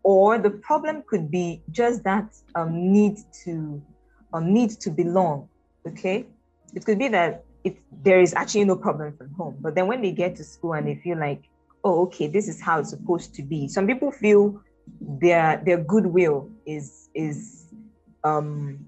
[0.04, 3.82] or the problem could be just that um, need to
[4.34, 5.50] um, need to belong.
[5.88, 6.26] Okay,
[6.74, 10.02] it could be that it there is actually no problem from home, but then when
[10.02, 11.50] they get to school and they feel like,
[11.84, 13.68] oh, okay, this is how it's supposed to be.
[13.68, 14.62] Some people feel
[15.02, 17.68] their their goodwill is is
[18.24, 18.80] um,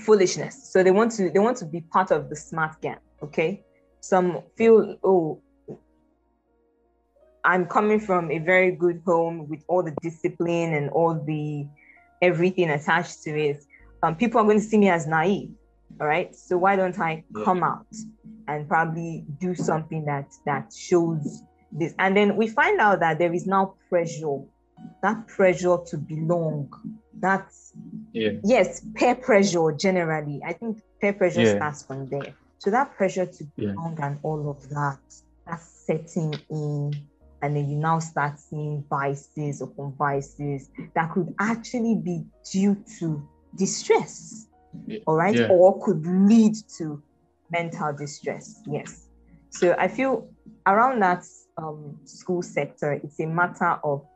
[0.00, 2.98] foolishness, so they want to they want to be part of the smart gang.
[3.22, 3.64] Okay,
[4.00, 5.40] some feel oh
[7.44, 11.66] I'm coming from a very good home with all the discipline and all the
[12.20, 13.64] everything attached to it.
[14.02, 15.50] Um, people are going to see me as naive.
[16.00, 16.34] All right.
[16.34, 17.86] So why don't I come out
[18.48, 21.94] and probably do something that that shows this?
[21.98, 24.38] And then we find out that there is now pressure,
[25.02, 26.70] that pressure to belong.
[27.18, 27.72] That's
[28.12, 28.30] yeah.
[28.44, 30.40] yes, peer pressure generally.
[30.44, 31.56] I think peer pressure yeah.
[31.56, 32.34] starts from there.
[32.58, 34.06] So that pressure to belong yeah.
[34.06, 34.98] and all of that,
[35.46, 36.92] that's setting in
[37.42, 43.26] and then you now start seeing vices upon vices that could actually be due to
[43.56, 44.46] distress
[45.06, 45.34] all right?
[45.34, 45.48] Yeah.
[45.50, 47.02] or could lead to
[47.50, 48.62] mental distress.
[48.66, 49.08] Yes.
[49.50, 50.28] So i feel
[50.66, 51.24] around that
[51.58, 54.06] um, school sector it's a matter of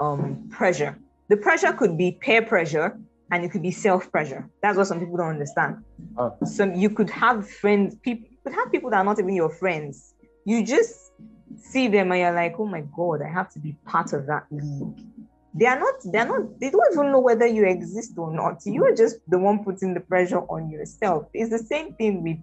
[0.00, 0.98] um, pressure.
[1.28, 2.98] The pressure could be peer pressure
[3.30, 4.48] and it could be self pressure.
[4.62, 5.84] That's what some people don't understand.
[6.16, 6.36] Oh.
[6.44, 10.14] so you could have friends people could have people that are not even your friends.
[10.44, 11.12] You just
[11.56, 14.46] see them and you're like, oh my God, I have to be part of that
[14.50, 15.04] league.
[15.54, 18.60] They are not, they're not, they don't even know whether you exist or not.
[18.64, 21.26] You are just the one putting the pressure on yourself.
[21.32, 22.38] It's the same thing with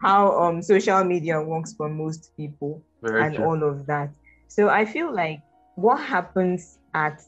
[0.00, 3.44] how um social media works for most people Very and true.
[3.44, 4.10] all of that.
[4.48, 5.40] So I feel like
[5.76, 7.22] what happens at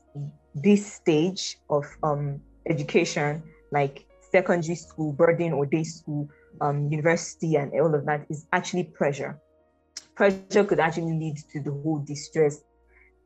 [0.54, 6.28] this stage of um education, like secondary school, boarding or day school,
[6.60, 9.40] um, university, and all of that, is actually pressure
[10.14, 12.62] pressure could actually lead to the whole distress.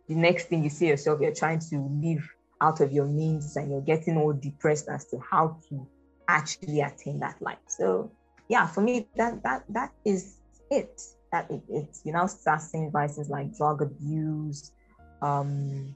[0.08, 2.26] The next thing you see yourself, you're trying to live
[2.60, 5.86] out of your means and you're getting all depressed as to how to
[6.28, 7.58] actually attain that life.
[7.66, 8.10] So
[8.48, 10.36] yeah, for me, that that that is
[10.70, 11.00] it.
[11.30, 14.72] That it, it you now start seeing vices like drug abuse,
[15.20, 15.94] um,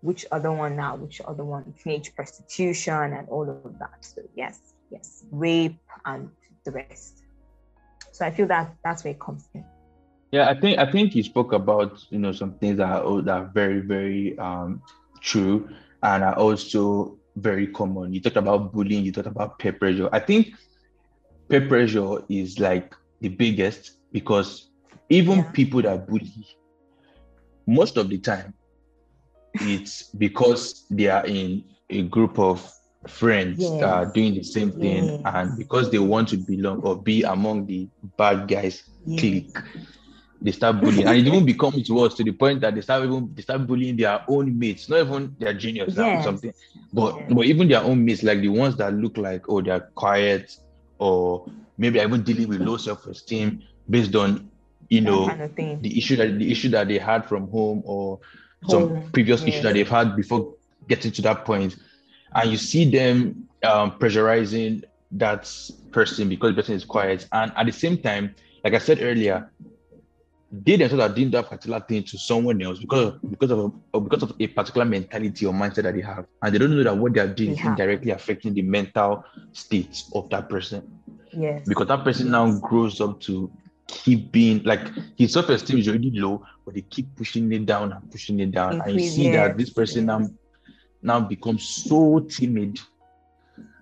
[0.00, 4.04] which other one now, which other one, teenage prostitution and all of that.
[4.04, 4.58] So yes,
[4.90, 6.30] yes, rape and
[6.64, 7.22] the rest.
[8.12, 9.64] So I feel that that's where it comes in.
[10.30, 13.32] Yeah, I think I think you spoke about you know some things that are that
[13.32, 14.82] are very very um,
[15.20, 15.68] true
[16.02, 18.12] and are also very common.
[18.12, 20.08] You talked about bullying, you talked about peer pressure.
[20.12, 20.54] I think
[21.48, 24.68] peer pressure is like the biggest because
[25.08, 25.50] even yeah.
[25.52, 26.46] people that bully,
[27.66, 28.52] most of the time,
[29.54, 32.70] it's because they are in a group of
[33.06, 33.70] friends yes.
[33.80, 35.20] that are doing the same thing yes.
[35.24, 37.88] and because they want to belong or be among the
[38.18, 39.20] bad guys yes.
[39.20, 39.56] clique
[40.40, 43.30] they start bullying and it even becomes worse to the point that they start even
[43.34, 46.24] they start bullying their own mates not even their juniors yes.
[46.24, 46.52] something
[46.92, 47.32] but yes.
[47.32, 50.56] but even their own mates like the ones that look like oh they're quiet
[50.98, 54.48] or maybe even dealing with low self-esteem based on
[54.88, 58.20] you know kind of the issue that the issue that they had from home or
[58.62, 58.70] home.
[58.70, 59.48] some previous yes.
[59.48, 60.54] issue that they've had before
[60.88, 61.76] getting to that point
[62.34, 65.50] and you see them um, pressurizing that
[65.90, 69.50] person because the person is quiet and at the same time like i said earlier
[70.50, 74.00] they themselves are doing that particular thing to someone else because of, because of a,
[74.00, 76.96] because of a particular mentality or mindset that they have, and they don't know that
[76.96, 81.00] what they are doing is indirectly affecting the mental state of that person.
[81.32, 81.68] Yes.
[81.68, 83.50] Because that person now grows up to
[83.88, 88.10] keep being like his self-esteem is already low, but they keep pushing it down and
[88.10, 89.34] pushing it down, and you see yes.
[89.34, 90.20] that this person yes.
[90.20, 90.28] now
[91.02, 92.80] now becomes so timid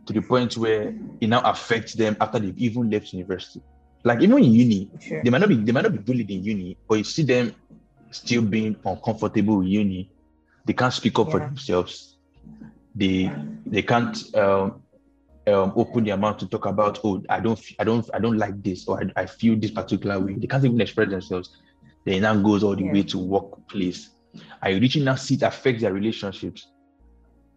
[0.05, 3.63] to the point where it now affects them after they've even left university.
[4.07, 5.21] Like even in uni, sure.
[5.25, 7.53] they might not be they might not be bullied in uni, but you see them
[8.13, 10.09] still being uncomfortable with uni.
[10.65, 11.33] They can't speak up yeah.
[11.33, 12.17] for themselves.
[12.95, 13.33] They
[13.67, 14.81] they can't um,
[15.49, 18.63] um, open their mouth to talk about oh I don't I don't I don't like
[18.63, 20.35] this or I, I feel this particular way.
[20.35, 21.57] They can't even express themselves.
[22.05, 22.93] Then now goes all the yeah.
[22.93, 24.11] way to workplace.
[24.63, 26.69] Are you reaching now see it affects their relationships?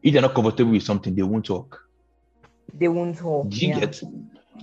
[0.01, 1.79] If they're not comfortable with something, they won't talk.
[2.73, 3.49] They won't talk.
[3.49, 3.81] Do you yeah.
[3.81, 4.01] get?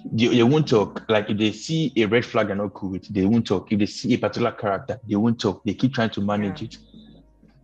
[0.04, 1.02] They, they won't talk.
[1.08, 3.70] Like if they see a red flag and not cool with, they won't talk.
[3.72, 5.62] If they see a particular character, they won't talk.
[5.64, 6.68] They keep trying to manage yeah.
[6.68, 6.78] it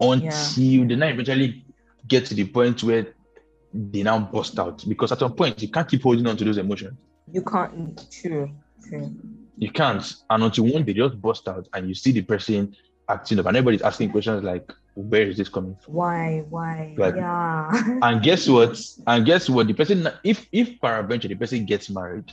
[0.00, 0.86] until yeah.
[0.86, 1.64] they now eventually
[2.06, 3.14] get to the point where
[3.72, 4.84] they now bust out.
[4.88, 6.98] Because at some point you can't keep holding on to those emotions.
[7.30, 8.10] You can't.
[8.10, 8.50] True.
[8.88, 9.14] True.
[9.56, 10.14] You can't.
[10.28, 12.74] And until one day they just bust out and you see the person
[13.08, 15.94] acting up and everybody's asking questions like where is this coming from?
[15.94, 16.44] Why?
[16.48, 16.94] Why?
[16.96, 17.98] Like, yeah.
[18.02, 18.78] and guess what?
[19.06, 19.66] And guess what?
[19.66, 22.30] The person, if if peradventure the person gets married,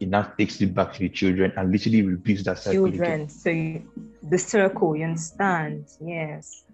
[0.00, 2.88] it now takes it back to the children and literally repeats that cycle.
[2.88, 3.12] Children.
[3.12, 3.28] Again.
[3.28, 3.88] So you,
[4.28, 5.86] the circle, you understand?
[6.00, 6.64] Yes.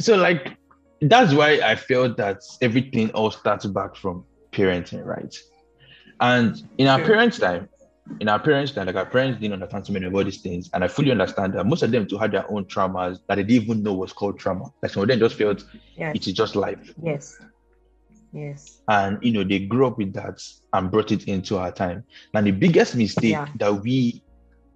[0.00, 0.56] So like
[1.02, 5.34] that's why I felt that everything all starts back from parenting, right?
[6.20, 7.68] And in our parents' time,
[8.20, 10.70] in our parents' time, like our parents didn't understand so many of all these things.
[10.74, 13.42] And I fully understand that most of them too had their own traumas that they
[13.42, 14.72] didn't even know was called trauma.
[14.82, 15.64] Like some of them just felt
[15.96, 16.16] yes.
[16.16, 16.94] it is just life.
[17.02, 17.38] Yes.
[18.32, 18.80] Yes.
[18.88, 22.04] And you know, they grew up with that and brought it into our time.
[22.34, 23.48] And the biggest mistake yeah.
[23.56, 24.22] that we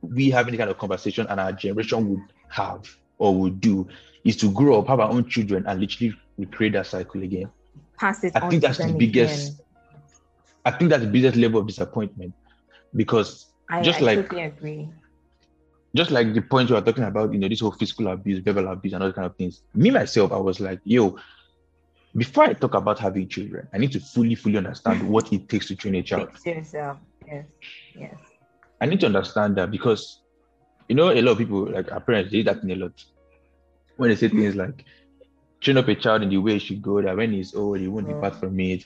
[0.03, 2.85] we have any kind of conversation and our generation would have
[3.19, 3.89] or would do
[4.25, 7.51] is to grow up, have our own children, and literally recreate that cycle again.
[7.99, 9.55] Pass it I think that's the biggest.
[9.55, 9.61] Again.
[10.67, 12.35] I think that's the biggest level of disappointment
[12.97, 14.89] because I, just I like totally agree.
[15.95, 18.69] Just like the point you are talking about, you know, this whole physical abuse, verbal
[18.69, 19.63] abuse, and all kind of things.
[19.75, 21.17] Me myself, I was like, yo,
[22.17, 25.69] before I talk about having children, I need to fully, fully understand what it takes
[25.69, 26.31] to train a child.
[26.45, 26.99] Yourself.
[27.27, 27.47] Yes.
[27.99, 28.15] Yes.
[28.81, 30.21] I need to understand that because
[30.89, 33.05] you know a lot of people like our parents they that in a lot.
[33.97, 34.85] When they say things like
[35.61, 37.89] train up a child in the way he should go, that when he's old, he
[37.89, 38.85] won't depart from it.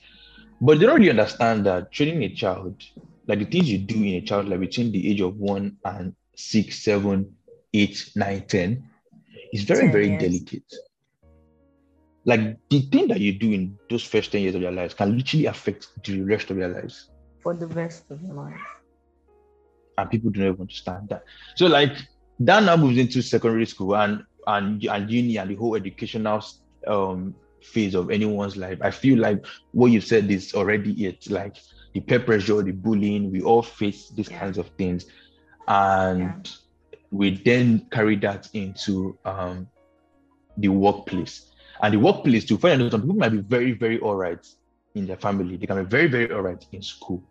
[0.60, 2.82] But they don't really understand that training a child
[3.26, 6.14] like the things you do in a child like between the age of one and
[6.34, 7.34] six, seven,
[7.74, 8.82] eight, nine, ten,
[9.52, 10.22] is very, 10 very years.
[10.22, 10.74] delicate.
[12.24, 15.16] Like the thing that you do in those first 10 years of your lives can
[15.16, 17.10] literally affect the rest of their lives.
[17.42, 18.60] For the rest of your life.
[19.96, 21.24] And people do not even understand that.
[21.56, 21.96] So like
[22.40, 26.42] that now moves into secondary school and and and uni and the whole educational
[26.86, 28.78] um phase of anyone's life.
[28.82, 31.30] I feel like what you said is already it.
[31.30, 31.56] Like
[31.92, 34.38] the peer pressure, the bullying, we all face these yeah.
[34.38, 35.06] kinds of things.
[35.68, 36.48] And
[36.92, 36.98] yeah.
[37.10, 39.68] we then carry that into um,
[40.56, 41.46] the workplace.
[41.82, 44.46] And the workplace, to find out some people might be very, very all right
[44.94, 45.56] in their family.
[45.56, 47.22] They can be very, very all right in school.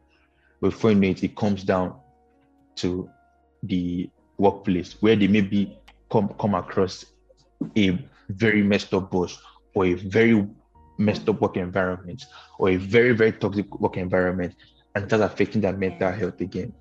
[0.62, 1.96] But before you it, it comes down
[2.78, 3.10] to
[3.64, 5.78] the workplace where they maybe
[6.10, 7.06] come come across
[7.78, 8.00] a
[8.30, 9.42] very messed up boss
[9.74, 10.48] or a very
[11.00, 12.26] messed up work environment
[12.60, 14.56] or a very, very toxic work environment
[14.96, 16.74] and start affecting their mental health again.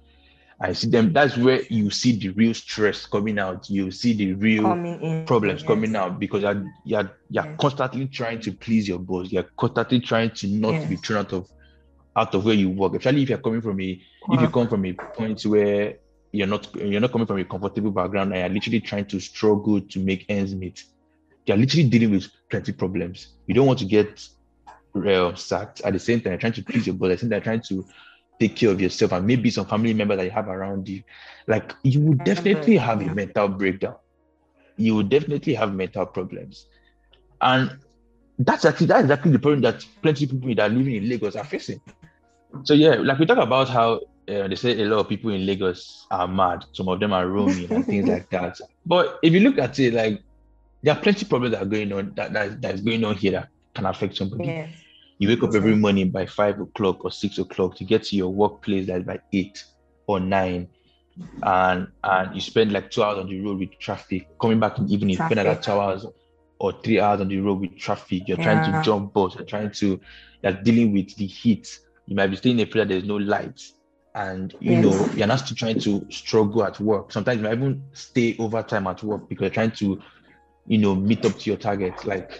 [0.60, 1.12] I see them.
[1.12, 3.70] That's where you see the real stress coming out.
[3.70, 5.68] You see the real Coming in, problems yes.
[5.68, 7.56] coming out because you're you're, you're Yes.
[7.60, 9.30] constantly trying to please your boss.
[9.30, 11.48] You're constantly trying to not be thrown out of
[12.16, 12.94] out of where you work.
[12.96, 13.90] Especially if you're coming from a
[14.32, 15.94] if you come from a point where
[16.32, 19.80] you're not you're not coming from a comfortable background and you're literally trying to struggle
[19.80, 20.82] to make ends meet.
[21.48, 23.34] You're literally dealing with plenty problems.
[23.46, 24.22] You don't want to get
[24.94, 26.32] uh, sacked at the same time.
[26.32, 27.10] You're trying to please your boss.
[27.10, 27.84] At the same time, trying to
[28.38, 31.02] take care of yourself and maybe some family member that you have around you.
[31.46, 33.96] Like you will definitely have a mental breakdown.
[34.76, 36.66] You will definitely have mental problems.
[37.40, 37.78] And
[38.38, 41.34] that's actually that's exactly the problem that plenty of people that are living in Lagos
[41.34, 41.80] are facing.
[42.64, 45.46] So yeah, like we talk about how uh, they say a lot of people in
[45.46, 46.64] Lagos are mad.
[46.72, 48.58] Some of them are roaming and things like that.
[48.86, 50.22] But if you look at it, like
[50.82, 53.32] there are plenty of problems that are going on that, that that's going on here
[53.32, 54.48] that can affect somebody.
[54.48, 54.70] Yes.
[55.18, 58.28] You wake up every morning by five o'clock or six o'clock to get to your
[58.32, 59.62] workplace that's by eight
[60.06, 60.68] or nine.
[61.42, 64.28] And and you spend like two hours on the road with traffic.
[64.40, 66.06] Coming back in the evening, you spend another two hours
[66.60, 68.28] or three hours on the road with traffic.
[68.28, 70.00] You're trying to jump bus, you're trying to
[70.42, 71.68] you're dealing with the heat.
[72.06, 73.74] You might be staying in a place that there's no lights.
[74.14, 74.82] And you Yes.
[74.82, 77.12] know, you're not still trying to struggle at work.
[77.12, 80.00] Sometimes you might even stay overtime at work because you're trying to,
[80.68, 82.04] you know, meet up to your target.
[82.06, 82.32] Like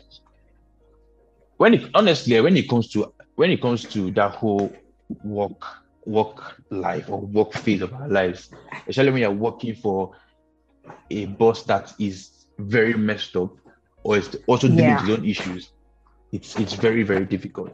[1.59, 4.83] when it honestly when it comes to when it comes to that whole
[5.23, 5.63] work
[6.07, 8.51] work life or work phase of our lives
[8.89, 10.13] especially when you're working for
[11.11, 13.51] a boss that is very messed up
[14.05, 14.97] or is also dealing Yeah.
[14.97, 15.73] with his own issues
[16.33, 17.73] it's it's very very difficult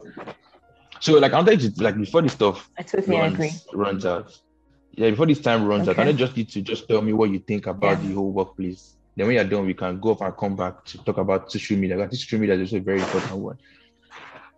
[1.00, 3.52] so like i wanted to like before this stuff I totally agree.
[3.52, 4.30] runs, runs out
[4.92, 6.08] yeah before this time runs out Okay.
[6.08, 8.00] i just need to just tell me what you think about Yeah.
[8.00, 10.98] the whole workplace then when you're done we can go off and come back to
[11.04, 13.58] talk about social media because social media is also a very important one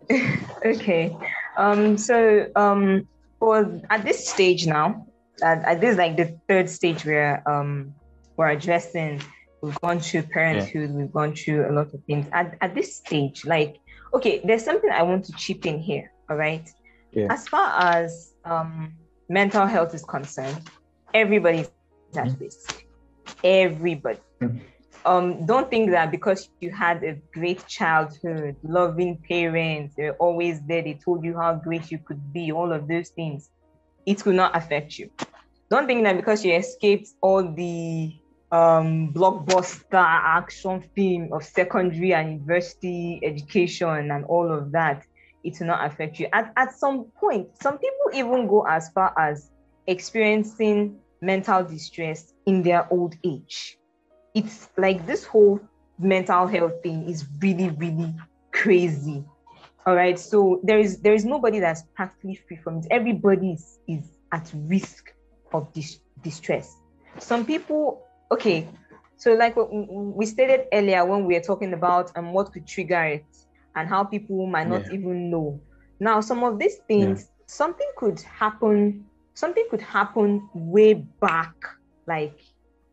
[0.65, 1.15] okay.
[1.57, 3.07] Um, so um,
[3.39, 5.07] for at this stage now,
[5.43, 7.93] at, at this like the third stage where um
[8.37, 9.21] we're addressing,
[9.61, 12.27] we've gone through parenthood, we've gone through a lot of things.
[12.31, 13.79] At, at this stage, like
[14.13, 16.11] okay, there's something I want to chip in here.
[16.29, 16.67] All right.
[17.11, 17.27] Yeah.
[17.29, 18.93] As far as um
[19.29, 20.61] mental health is concerned,
[21.13, 21.69] everybody's
[22.15, 22.39] at Mhm.
[22.39, 22.83] risk.
[23.43, 24.19] Everybody.
[24.41, 24.61] Mhm.
[25.05, 30.81] Um, don't think that because you had a great childhood, loving parents, they're always there,
[30.81, 33.49] they told you how great you could be, all of those things,
[34.05, 35.09] it will not affect you.
[35.69, 38.15] Don't think that because you escaped all the
[38.51, 45.05] um, blockbuster action film of secondary and university education and all of that,
[45.43, 46.27] it will not affect you.
[46.33, 49.51] At, at some point, some people even go as far as
[49.87, 53.77] experiencing mental distress in their old age.
[54.35, 55.61] It's like this whole
[55.99, 58.15] mental health thing is really, really
[58.53, 59.25] crazy.
[59.87, 60.19] All right.
[60.19, 62.87] So there is there is nobody that's practically free from it.
[62.91, 65.05] Everybody is, is at risk
[65.53, 66.75] of dis- distress.
[67.19, 68.69] Some people, okay.
[69.17, 73.03] So like what we- stated earlier when we were talking about um, what could trigger
[73.03, 73.27] it
[73.75, 74.93] and how people might not Yeah.
[74.93, 75.61] even know.
[75.99, 79.05] Now, some of these things, something could happen.
[79.35, 81.55] Something could happen way back,
[82.07, 82.39] like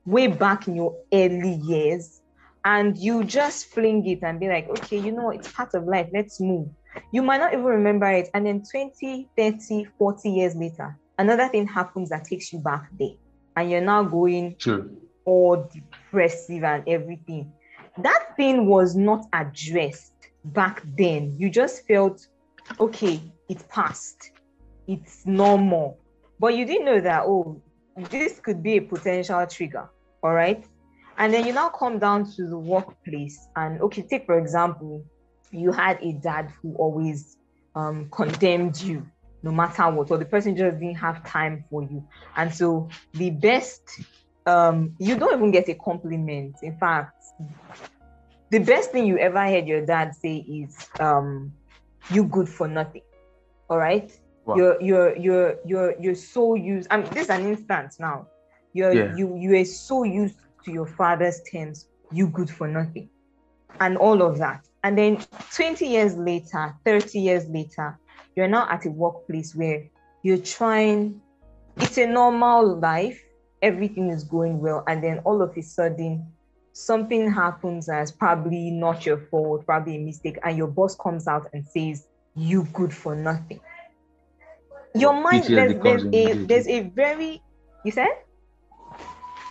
[0.04, 2.20] way back in your early years,
[2.64, 6.08] and you just fling it and be like, okay, you know, it's part of life.
[6.12, 6.68] Let's move.
[7.12, 8.30] You might not even remember it.
[8.34, 13.16] And then 20, 30, 40 years later, another thing happens that takes you back there.
[13.56, 14.96] And you're now going True.
[15.24, 17.52] all depressive and everything.
[17.98, 20.12] That thing was not addressed
[20.46, 21.36] back then.
[21.38, 22.26] You just felt,
[22.80, 24.30] okay, it passed.
[24.88, 25.98] It's normal.
[26.40, 27.60] But you didn't know that, oh,
[27.96, 29.88] this could be a potential trigger.
[30.22, 30.64] All right.
[31.16, 33.38] And then you now come down to the workplace.
[33.56, 35.04] And okay, take for example,
[35.50, 37.36] you had a dad who always
[37.74, 39.06] um, condemned you
[39.42, 42.02] no matter what, or the person just didn't have time for you.
[42.34, 43.82] And so the best
[44.46, 47.14] um you don't even get a compliment in fact
[48.50, 51.52] the best thing you ever heard your dad say is um
[52.10, 53.02] you good for nothing
[53.70, 54.56] all right Wow.
[54.56, 58.26] you're you're you're you're you're so used i mean this is an instance now
[58.74, 59.16] you're Yeah.
[59.16, 63.08] you you are so used to your father's terms you good for nothing
[63.80, 65.18] and all of that and then
[65.54, 67.98] 20 years later 30 years later
[68.36, 69.82] you're now at a workplace where
[70.22, 71.20] you're trying
[71.78, 73.20] it's a normal life
[73.62, 76.26] everything is going well and then all of a sudden
[76.72, 81.48] something happens that's probably not your fault probably a mistake and your boss comes out
[81.52, 83.60] and says you good for nothing
[84.94, 87.42] your mind PTSD there's, there's a there's a very
[87.84, 88.08] you said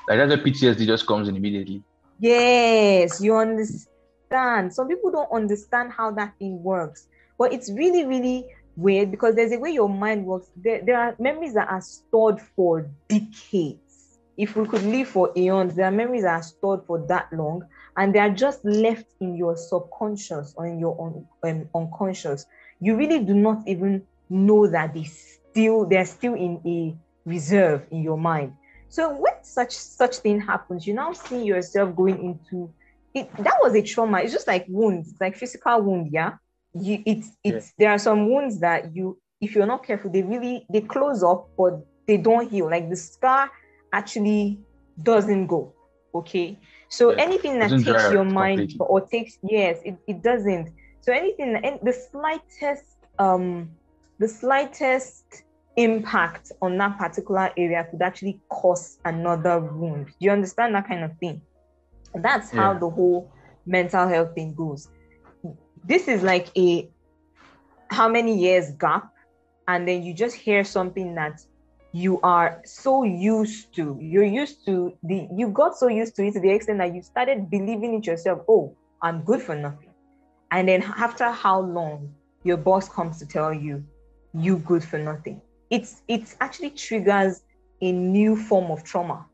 [0.08, 1.84] Like that's where PTSD just comes in immediately.
[2.20, 4.74] Yes, you understand.
[4.74, 9.52] Some people don't understand how that thing works, but it's really, really weird because there's
[9.52, 10.48] a way your mind works.
[10.56, 13.80] There, there are memories that are stored for decades.
[14.36, 17.66] If we could live for eons, there are memories that are stored for that long,
[17.98, 22.46] and they are just left in your subconscious or in your un, um, unconscious.
[22.80, 28.02] You really do not even know that they still they're still in a reserve in
[28.02, 28.54] your mind.
[28.90, 32.74] So when such such thing happens, you now see yourself going into
[33.14, 33.30] it.
[33.38, 34.20] That was a trauma.
[34.20, 36.34] It's just like wounds, like physical wound, yeah.
[36.74, 37.72] You it's it's yeah.
[37.78, 41.50] there are some wounds that you if you're not careful, they really they close up,
[41.58, 42.70] but they don't heal.
[42.70, 43.52] Like the scar
[43.92, 44.60] actually
[45.02, 45.74] doesn't go.
[46.16, 46.58] Okay.
[46.90, 47.24] So yeah.
[47.24, 48.88] anything that takes your mind completely.
[48.88, 50.70] or takes yes, it, it doesn't.
[51.02, 52.86] So anything and the slightest
[53.20, 53.70] um
[54.24, 55.44] the slightest
[55.76, 60.06] impact on that particular area could actually cause another wound.
[60.06, 61.42] Do you understand that kind of thing?
[62.16, 63.30] That's how the whole
[63.66, 64.88] mental health thing goes.
[65.84, 66.90] This is like a
[67.90, 69.12] how many years gap,
[69.68, 71.46] and then you just hear something that
[71.92, 73.98] you are so used to.
[74.00, 77.02] You're used to the you got so used to it to the extent that you
[77.02, 78.40] started believing it yourself.
[78.48, 79.90] Oh, I'm good for nothing.
[80.50, 82.16] And then after how long
[82.46, 83.84] your boss comes to tell you
[84.34, 85.42] you good for nothing.
[85.70, 87.44] It's it actually triggers
[87.82, 89.26] a new form of trauma.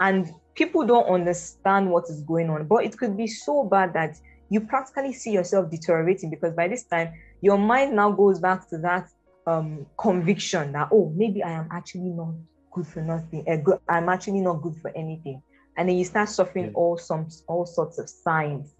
[0.00, 4.18] And people don't understand what is going on but it could be so bad that
[4.48, 7.12] you practically see yourself deteriorating because by this time
[7.42, 9.08] your mind now goes back to that
[9.46, 12.32] um, conviction that oh maybe i am actually not
[12.72, 15.40] good for nothing uh, good, i'm actually not good for anything.
[15.76, 16.72] And then you start suffering yeah.
[16.74, 18.74] all some all sorts of signs.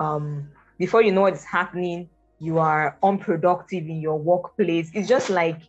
[0.00, 0.48] Um,
[0.78, 2.08] before you know what is happening
[2.38, 4.90] you are unproductive in your workplace.
[4.94, 5.60] It's just like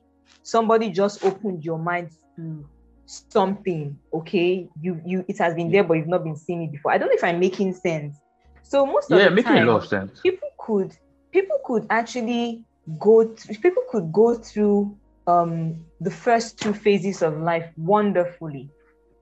[0.44, 2.66] somebody just opened your mind to
[3.06, 4.70] something okay?
[4.80, 6.92] You you it has been there but you've not been seeing it before.
[6.92, 8.20] I don't know if i'm making sense.
[8.64, 10.22] So most of yeah the making time, a lot of sense.
[10.22, 10.96] people could
[11.32, 12.66] people could actually
[13.00, 14.98] go th- people could go through
[15.28, 18.72] um the first two phases of life wonderfully.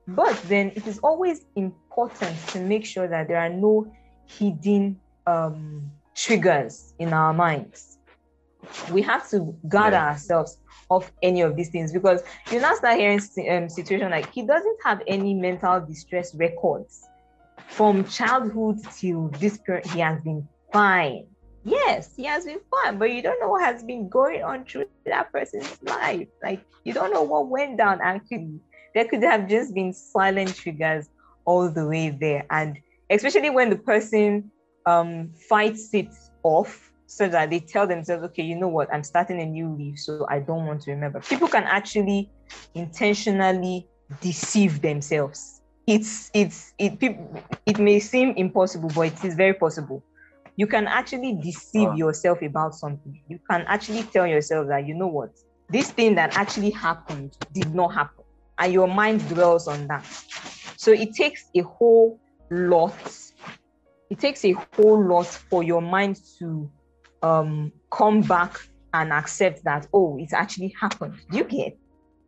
[0.08, 3.92] But then it is always important to make sure that there are no
[4.26, 8.00] hidden um triggers in our minds.
[8.92, 10.10] We have to guard yeah.
[10.10, 10.58] ourselves
[10.90, 14.78] of any of these things because you now start hearing um, situation like he doesn't
[14.84, 17.08] have any mental distress records
[17.68, 21.28] from childhood till this period he has been fine.
[21.64, 24.86] Yes he has been fine but you don't know what has been going on through
[25.06, 26.28] that person's life.
[26.42, 28.60] Like you don't know what went down actually.
[28.96, 31.10] There could have just been silent triggers
[31.46, 32.46] all the way there.
[32.50, 34.52] And especially when the person
[34.88, 36.08] um, fights it
[36.44, 40.00] off so that they tell themselves, okay, you know what, I'm starting a new leaf,
[40.00, 41.20] so I don't want to remember.
[41.20, 42.30] People can actually
[42.74, 43.88] intentionally
[44.22, 45.62] deceive themselves.
[45.86, 46.94] It's it's it
[47.66, 50.04] it may seem impossible, but it is very possible.
[50.56, 53.22] You can actually deceive yourself about something.
[53.30, 55.30] You can actually tell yourself that you know what,
[55.70, 58.24] this thing that actually happened did not happen,
[58.58, 60.06] and your mind dwells on that.
[60.78, 62.20] So it takes a whole
[62.50, 62.94] lot.
[64.10, 66.70] It takes a whole lot for your mind to
[67.22, 68.58] um, come back
[68.94, 71.16] and accept that, oh, it's actually happened.
[71.32, 71.78] Do you get?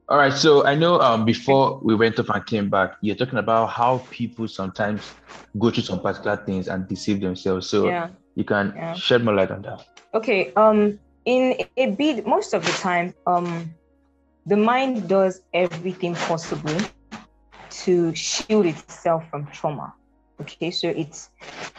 [0.09, 0.33] All right.
[0.33, 3.99] So I know um, before we went off and came back, you're talking about how
[4.09, 5.13] people sometimes
[5.57, 7.69] go through some particular things and deceive themselves.
[7.69, 8.09] So yeah.
[8.35, 8.93] you can yeah.
[8.95, 9.85] shed more light on that.
[10.13, 10.51] Okay.
[10.55, 13.73] Um, in a bit, most of the time, um,
[14.47, 16.75] the mind does everything possible
[17.69, 19.93] to shield itself from trauma.
[20.41, 21.29] Okay, so it's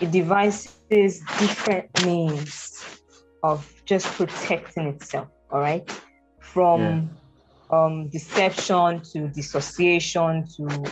[0.01, 3.01] it devises different means
[3.43, 5.89] of just protecting itself, all right?
[6.41, 7.85] From yeah.
[7.85, 10.85] um, deception to dissociation to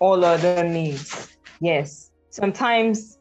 [0.00, 1.28] all other means.
[1.60, 2.10] Yes.
[2.30, 3.18] Sometimes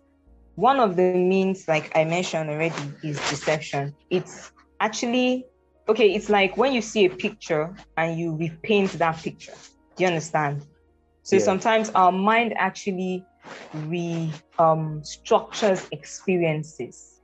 [0.55, 3.95] one of the means, like I mentioned already, is deception.
[4.09, 5.45] It's actually
[5.87, 9.53] okay, it's like when you see a picture and you repaint that picture.
[9.95, 10.65] Do you understand?
[11.23, 11.43] So yeah.
[11.43, 13.25] sometimes our mind actually
[13.73, 15.01] re um,
[15.91, 17.21] experiences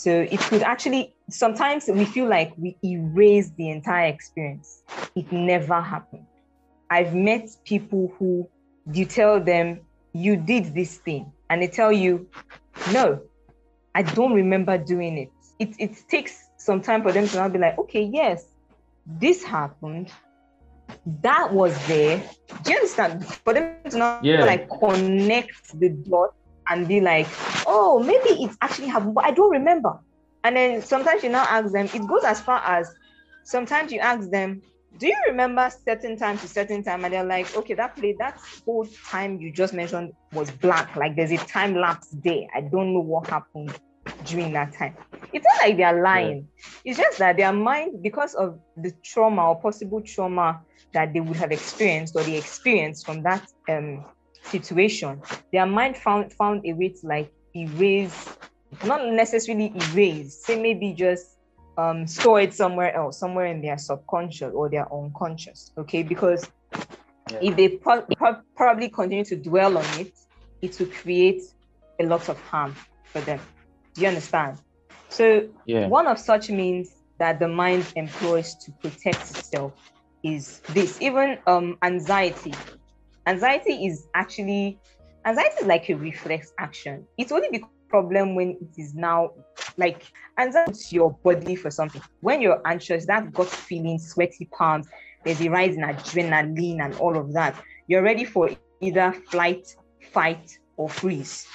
[0.00, 4.82] so it could actually, sometimes we feel like we erase the entire experience.
[5.14, 6.24] It never happened.
[6.88, 8.48] I've met people who
[8.90, 9.80] you tell them,
[10.14, 12.26] you did this thing, and they tell you,
[12.94, 13.20] no,
[13.94, 15.32] I don't remember doing it.
[15.58, 18.46] It, it takes some time for them to now be like, okay, yes,
[19.06, 20.10] this happened.
[21.22, 22.22] That was there.
[22.62, 23.26] Do you understand?
[23.26, 24.44] For them to not yeah.
[24.44, 26.36] like connect the dots
[26.68, 27.26] and be like,
[27.66, 29.98] oh, maybe it's actually happened, but I don't remember.
[30.44, 32.94] And then sometimes you now ask them, it goes as far as
[33.42, 34.62] sometimes you ask them,
[34.98, 37.04] do you remember certain time to certain time?
[37.04, 40.96] And they're like, okay, that play, that whole time you just mentioned was black.
[40.96, 42.46] Like there's a time lapse there.
[42.54, 43.78] I don't know what happened
[44.24, 44.96] during that time.
[45.32, 46.48] It's not like they're lying.
[46.56, 46.90] Yeah.
[46.90, 50.60] It's just that their mind, because of the trauma or possible trauma
[50.92, 54.04] that they would have experienced or they experienced from that um,
[54.42, 55.20] situation,
[55.52, 58.28] their mind found found a way to like erase,
[58.84, 61.38] not necessarily erase, say maybe just
[61.78, 65.72] um, store it somewhere else, somewhere in their subconscious or their unconscious.
[65.78, 66.50] Okay, because
[67.30, 67.38] yeah.
[67.42, 70.12] if they pro- pro- probably continue to dwell on it,
[70.62, 71.42] it will create
[72.00, 72.74] a lot of harm
[73.04, 73.40] for them.
[73.94, 74.58] Do you understand?
[75.08, 75.86] So yeah.
[75.88, 79.72] one of such means that the mind employs to protect itself
[80.22, 81.00] is this.
[81.00, 82.54] Even um, anxiety.
[83.26, 84.78] Anxiety is actually
[85.26, 87.06] anxiety is like a reflex action.
[87.18, 89.32] It's only the problem when it is now
[89.76, 90.04] like
[90.38, 92.02] anxiety your body for something.
[92.20, 94.86] When you're anxious, that gut feeling, sweaty palms,
[95.24, 97.60] there's a rise in adrenaline and all of that.
[97.88, 98.50] You're ready for
[98.80, 99.76] either flight,
[100.12, 101.46] fight, or freeze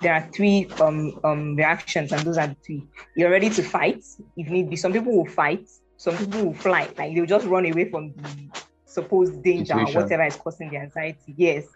[0.00, 2.86] there are three um, um, reactions, and those are the three.
[3.16, 4.02] You're ready to fight
[4.36, 4.76] if need be.
[4.76, 5.68] Some people will fight,
[6.00, 8.48] some people will fly, like they'll just run away from the
[8.86, 9.96] supposed danger Situation.
[9.96, 11.34] or whatever is causing the anxiety.
[11.36, 11.66] Yes.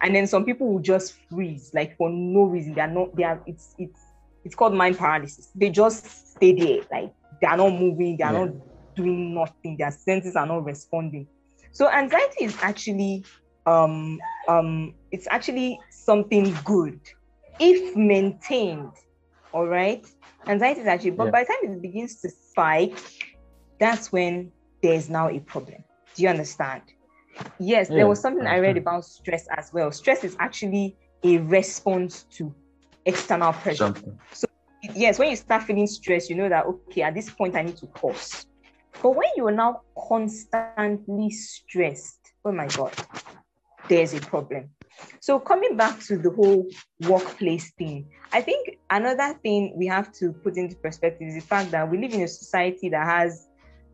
[0.00, 2.72] And then some people will just freeze, like for no reason.
[2.72, 4.00] They are not, they are, it's, it's,
[4.46, 5.50] it's called mind paralysis.
[5.54, 7.12] They just stay there, like
[7.42, 8.44] they are not moving, they are yeah.
[8.46, 8.54] not
[8.94, 11.26] doing nothing, their senses are not responding.
[11.72, 13.26] So anxiety is actually
[13.66, 14.18] um
[14.48, 16.98] um it's actually something good
[17.60, 18.92] if maintained,
[19.52, 20.06] all right,
[20.46, 21.30] anxiety is actually, but yeah.
[21.30, 22.98] by the time it begins to spike,
[23.78, 24.52] that's when
[24.82, 25.82] there's now a problem.
[26.14, 26.82] Do you understand?
[27.58, 27.96] Yes, yeah.
[27.96, 29.92] there was something I read about stress as well.
[29.92, 32.54] Stress is actually a response to
[33.04, 33.76] external pressure.
[33.76, 34.18] Something.
[34.32, 34.46] So,
[34.94, 37.76] yes, when you start feeling stress, you know that, okay, at this point, I need
[37.78, 38.46] to pause.
[39.02, 42.94] But when you're now constantly stressed, oh my God,
[43.88, 44.70] there's a problem.
[45.20, 46.66] So coming back to the whole
[47.02, 51.70] workplace thing, I think another thing we have to put into perspective is the fact
[51.72, 53.48] that we live in a society that has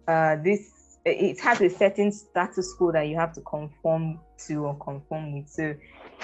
[0.07, 4.76] uh, this, it has a certain status quo that you have to conform to or
[4.76, 5.48] conform with.
[5.48, 5.74] So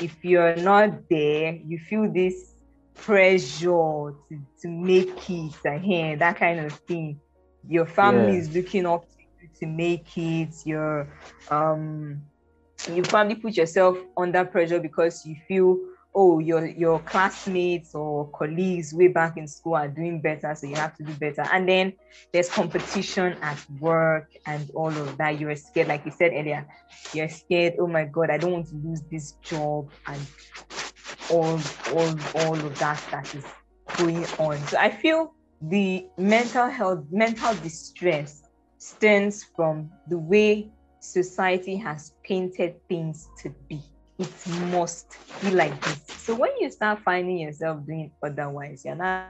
[0.00, 2.54] if you're not there, you feel this
[2.94, 7.20] pressure to, to make it ahead, that kind of thing.
[7.68, 8.40] Your family yeah.
[8.40, 11.08] is looking up to you to make it, your
[11.50, 12.22] um
[12.92, 15.76] you probably put yourself under pressure because you feel
[16.14, 20.74] oh your your classmates or colleagues way back in school are doing better so you
[20.74, 21.44] have to do better.
[21.52, 21.92] And then
[22.32, 25.38] there's competition at work and all of that.
[25.38, 26.66] You're scared like you said earlier
[27.12, 30.20] you're scared oh my god i don't want to lose this job and
[31.30, 31.60] all
[31.94, 33.44] all all of that that is
[33.96, 34.58] going on.
[34.68, 38.42] So i feel the mental health mental distress
[38.78, 43.82] stems from the way society has painted things to be.
[44.18, 46.02] It must be like this.
[46.08, 49.26] So when you start finding yourself doing otherwise, you're not.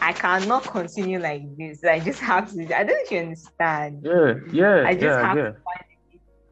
[0.00, 1.84] I cannot continue like this.
[1.84, 2.76] I just have to.
[2.76, 4.00] I don't you understand.
[4.02, 4.82] Yeah, yeah.
[4.86, 5.44] I just yeah, have yeah.
[5.44, 5.84] to find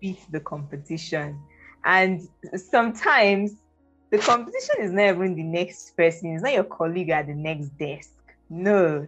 [0.00, 1.40] beat the competition,
[1.84, 2.20] and
[2.54, 3.54] sometimes
[4.10, 6.34] the competition is not even the next person.
[6.34, 8.10] It's not your colleague at the next desk.
[8.50, 9.06] No,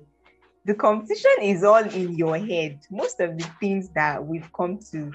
[0.65, 2.81] the competition is all in your head.
[2.91, 5.13] Most of the things that we've come to,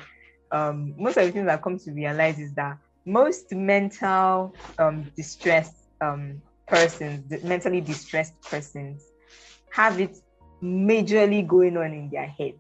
[0.51, 5.11] um, most of the things that I've come to realize is that most mental um,
[5.15, 9.03] distressed um, persons, mentally distressed persons,
[9.71, 10.17] have it
[10.61, 12.53] majorly going on in their head.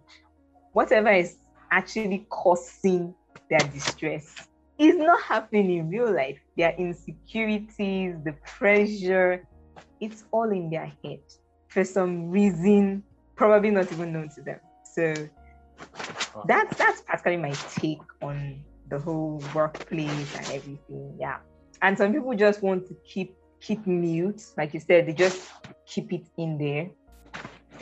[0.73, 1.37] Whatever is
[1.71, 3.13] actually causing
[3.49, 6.39] their distress is not happening in real life.
[6.57, 9.47] Their insecurities, the pressure,
[10.01, 11.19] it's all in their head
[11.73, 13.03] for some reason,
[13.35, 14.59] probably not even known to them.
[14.83, 15.13] So
[16.47, 21.15] that's that's practically my take on the whole workplace and everything.
[21.19, 21.37] Yeah.
[21.81, 25.49] And some people just want to keep keep mute, like you said, they just
[25.85, 26.89] keep it in there.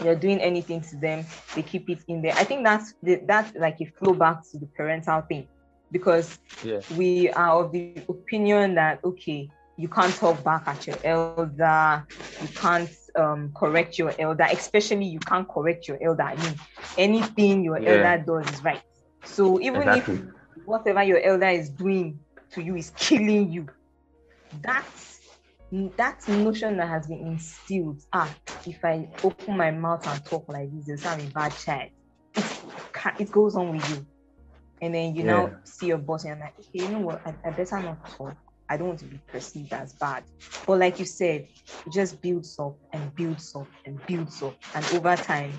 [0.04, 1.26] You're doing anything to them,
[1.56, 2.34] they keep it in there.
[2.34, 5.48] I think that's the, that's like a flow back to the parental thing
[5.92, 6.80] because yeah.
[6.96, 12.06] we are of the opinion that okay, you can't talk back at your elder,
[12.42, 16.24] you can't um, correct your elder, especially you can't correct your elder.
[16.24, 16.56] I mean,
[16.98, 17.90] anything your yeah.
[17.90, 18.82] elder does is right.
[19.26, 20.16] So even exactly.
[20.16, 20.22] if
[20.66, 22.20] whatever your elder is doing
[22.52, 23.68] to you is killing you,
[24.62, 25.20] that's
[25.72, 28.02] that notion that has been instilled.
[28.12, 28.34] Ah,
[28.66, 31.90] if I open my mouth and talk like this, I'm a bad child.
[33.20, 34.06] It, goes on with you.
[34.82, 35.32] And then you yeah.
[35.32, 37.22] now see your boss and you're like, okay, you know what?
[37.26, 38.36] I, I better not talk
[38.72, 40.24] I don't want to be perceived as bad.
[40.66, 41.46] But like you said,
[41.86, 44.56] it just builds up and builds up and builds up.
[44.74, 45.52] And over time,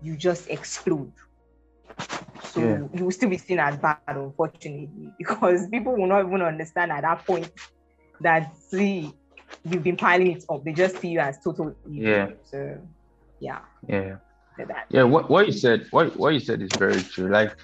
[0.00, 1.12] you just explode.
[2.42, 2.78] So yeah.
[2.94, 7.02] you will still be seen as bad, unfortunately, because people will not even understand at
[7.02, 7.50] that point
[8.20, 9.12] that see
[9.64, 10.64] you've been piling it up.
[10.64, 12.08] They just see you as total evil.
[12.08, 12.28] Yeah.
[12.44, 12.78] So
[13.40, 13.60] yeah.
[13.88, 14.16] Yeah.
[14.58, 14.86] That.
[14.88, 17.28] Yeah, what, what you said, what what you said is very true.
[17.28, 17.54] Like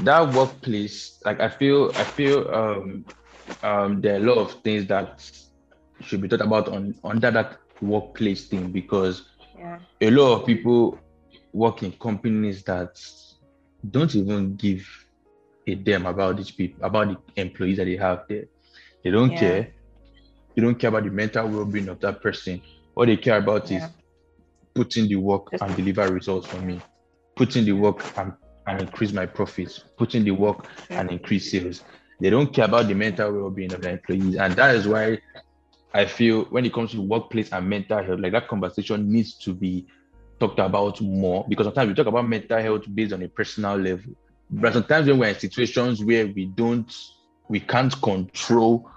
[0.00, 3.04] that workplace, like I feel I feel um
[3.62, 5.20] um there are a lot of things that
[6.00, 9.28] should be thought about on under that workplace thing because
[9.58, 9.80] Yeah.
[10.00, 10.98] a lot of people
[11.52, 13.00] work in companies that
[13.90, 14.86] don't even give
[15.66, 18.44] a damn about these people, about the employees that they have there.
[19.04, 19.38] They don't Yeah.
[19.40, 19.74] care.
[20.54, 22.60] They don't care about the mental well-being of that person.
[22.94, 23.86] All they care about Yeah.
[23.86, 23.90] is
[24.74, 26.80] putting the work Just- and deliver results for me.
[27.36, 28.32] Putting the work and,
[28.66, 29.84] and increase my profits.
[29.96, 31.82] Putting the work and increase sales.
[32.20, 34.36] They don't care about the mental well-being of the employees.
[34.36, 35.18] And that is why
[35.94, 39.52] I feel when it comes to workplace and mental health, like that conversation needs to
[39.52, 39.86] be
[40.42, 44.12] talked about more because sometimes we talk about mental health based on a personal level.
[44.50, 46.92] But sometimes when we're in situations where we don't,
[47.48, 48.90] we can't control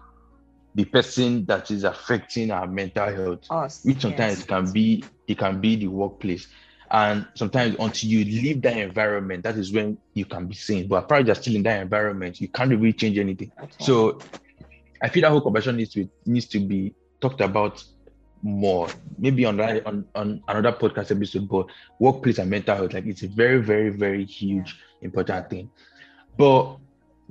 [0.73, 3.85] the person that is affecting our mental health, Us.
[3.85, 4.47] which sometimes yes.
[4.47, 6.47] can be it can be the workplace.
[6.89, 10.87] And sometimes until you leave that environment, that is when you can be seen.
[10.87, 13.51] But apparently you're still in that environment, you can't really change anything.
[13.59, 13.69] All.
[13.79, 14.19] So
[15.01, 17.83] I feel that whole conversation needs to needs to be talked about
[18.45, 18.87] more,
[19.17, 21.65] maybe on that on, on another podcast episode, but
[21.99, 25.71] workplace and mental health, like it's a very, very, very huge, important thing.
[26.37, 26.77] But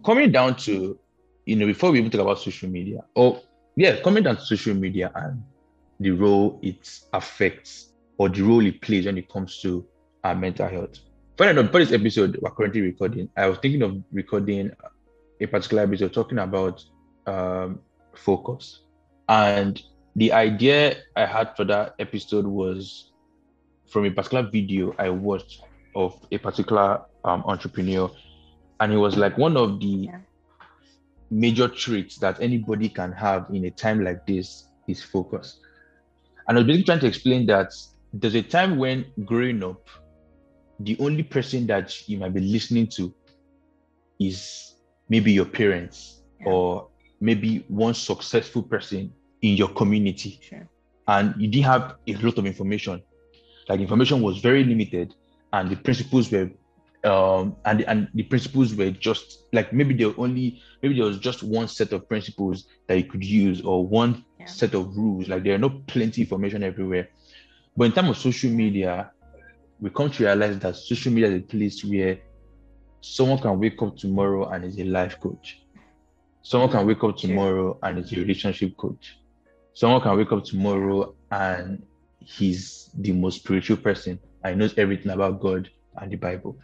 [0.04, 0.98] coming down to,
[1.46, 3.40] you know, before we even talk about social media, or
[3.76, 5.40] yeah, coming down to social media and
[6.00, 9.86] the role it affects or the role it plays when it comes to
[10.24, 10.98] our mental health.
[11.36, 14.72] For this episode we're currently recording, I was thinking of recording
[15.40, 16.84] a particular episode talking about
[17.26, 17.78] um,
[18.16, 18.80] focus.
[19.28, 19.80] And
[20.16, 23.12] the idea I had for that episode was
[23.88, 25.60] from a particular video I watched
[25.94, 28.10] of a particular um, entrepreneur.
[28.80, 30.20] And it was like one of the Yeah.
[31.30, 35.58] major traits that anybody can have in a time like this is focus.
[36.48, 37.70] And I was basically trying to explain that
[38.12, 39.82] there's a time when growing up,
[40.80, 43.14] the only person that you might be listening to
[44.20, 44.76] is
[45.08, 46.48] maybe your parents Yeah.
[46.52, 46.88] or
[47.20, 49.12] maybe one successful person
[49.46, 50.32] in your community.
[50.48, 50.66] Sure.
[51.06, 52.96] and you didn't have a lot of information.
[53.68, 55.08] Like information was very limited
[55.52, 56.48] and the principles were
[57.12, 60.46] um and and the principles were just like maybe there only
[60.80, 64.46] maybe there was just one set of principles that you could use or one Yeah.
[64.60, 65.28] set of rules.
[65.28, 67.06] Like there are not plenty information everywhere.
[67.76, 68.92] But in terms of social media
[69.82, 72.14] we come to realize that social media is a place where
[73.02, 75.46] someone can wake up tomorrow and is a life coach.
[76.42, 79.04] Someone can wake up tomorrow and is a relationship coach
[79.74, 81.84] someone can wake up tomorrow and
[82.20, 85.68] he's the most spiritual person and knows everything about God
[86.00, 86.56] and the Bible.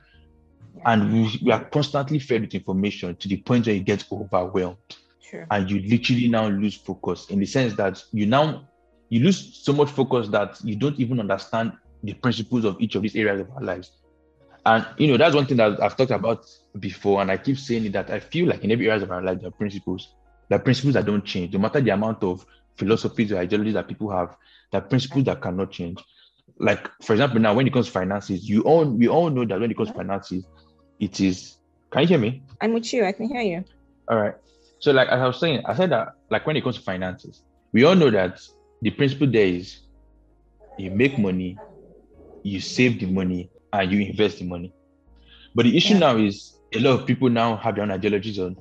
[0.77, 0.93] Yeah.
[0.93, 4.77] And we, we are constantly fed with information to the point where you get overwhelmed
[5.31, 5.47] Sure.
[5.51, 8.67] and you literally now lose focus in the sense that you now
[9.11, 13.03] you lose so much focus that you don't even understand the principles of each of
[13.03, 13.93] these areas of our lives.
[14.67, 16.47] And you know, that's one thing that I've talked about
[16.79, 19.23] before, and I keep saying it that I feel like in every area of our
[19.23, 20.15] life, there are principles.
[20.49, 22.45] There are principles that don't change, no matter the amount of
[22.79, 24.37] philosophies or ideologies that people have,
[24.73, 26.03] that principles that cannot change.
[26.59, 29.61] Like, for example, now when it comes to finances, you all we all know that
[29.61, 30.45] when it comes to finances,
[30.99, 31.57] it is
[31.93, 32.43] can you hear me?
[32.61, 33.05] I'm with you.
[33.05, 33.65] I can hear you.
[34.11, 34.35] All right.
[34.81, 37.43] So, like as I was saying, I said that like when it comes to finances,
[37.73, 38.41] we all know that
[38.81, 39.79] the principle there is
[40.79, 41.59] you make money,
[42.43, 44.73] you save the money, and you invest the money.
[45.55, 46.01] But the issue Yeah.
[46.01, 48.57] now is a lot of people now have their own ideologies on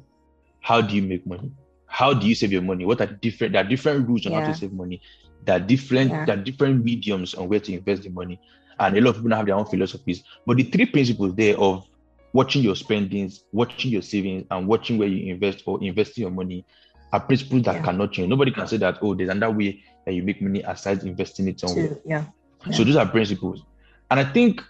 [0.61, 1.51] how do you make money?
[1.89, 2.85] How do you save your money?
[2.85, 3.53] What are different?
[3.53, 5.01] There are different rules on how to save money.
[5.43, 6.25] There are different, Yeah.
[6.25, 8.39] there are different mediums on where to invest the money.
[8.79, 10.23] And a lot of people now have their own philosophies.
[10.45, 11.85] But the three principles there of
[12.33, 16.63] watching your spendings, watching your savings, and watching where you invest or investing your money
[17.11, 17.83] are principles that Yeah.
[17.83, 18.29] cannot change.
[18.29, 21.59] Nobody can say that, oh, there's another way that you make money aside investing it
[21.59, 21.87] somewhere.
[21.89, 22.01] Too.
[22.05, 22.25] Yeah.
[22.71, 23.63] So those are principles.
[24.11, 24.61] And I think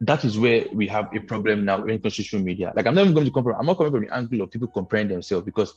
[0.00, 2.72] that is where we have a problem now when it comes to social media.
[2.76, 4.68] Like I'm not even going to compare, I'm not coming from the angle of people
[4.68, 5.72] comparing themselves because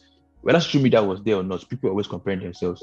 [0.47, 2.81] whether social media was there or not, people always comparing themselves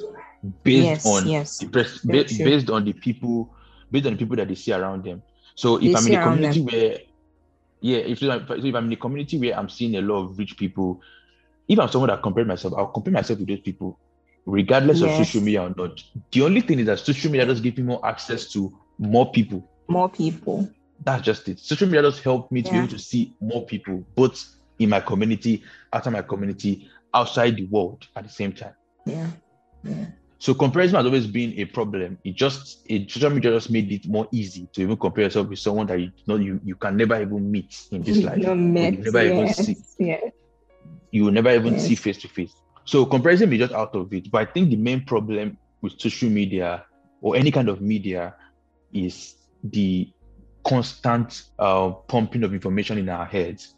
[0.63, 1.59] based Yes, on yes.
[1.59, 3.55] the press, Very ba- based on the people,
[3.91, 5.23] based on the people that they see around them.
[5.57, 6.99] So They if I'm in a community where,
[7.81, 10.39] yeah, if, I'm- so if I'm in a community where I'm seeing a lot of
[10.39, 11.01] rich people,
[11.67, 13.99] if I'm someone that compare myself, I'll compare myself with those people,
[14.45, 15.99] regardless of social media or not.
[16.33, 19.67] The only thing is that social media does give me more access to more people.
[19.89, 20.69] More people.
[21.03, 21.61] That's just it.
[21.61, 24.45] Social media does help me to be able to see more people, both
[24.79, 25.63] in my community,
[25.93, 28.75] outside my community, outside the world at the same time.
[29.07, 29.29] Yeah.
[29.85, 30.07] Yeah.
[30.39, 32.19] So comparison has always been a problem.
[32.25, 35.59] It just it social media just made it more easy to even compare yourself with
[35.59, 38.39] someone that you know you, you can never even meet in this life.
[38.43, 38.95] No met.
[38.95, 40.21] you never even see Yeah.
[41.13, 41.87] you will never even Yes.
[41.87, 42.55] see face to face.
[42.87, 44.31] So comparison is just out of it.
[44.31, 46.85] But I think the main problem with social media
[47.23, 48.35] or any kind of media
[48.93, 50.13] is the
[50.67, 53.75] constant uh, pumping of information in our heads.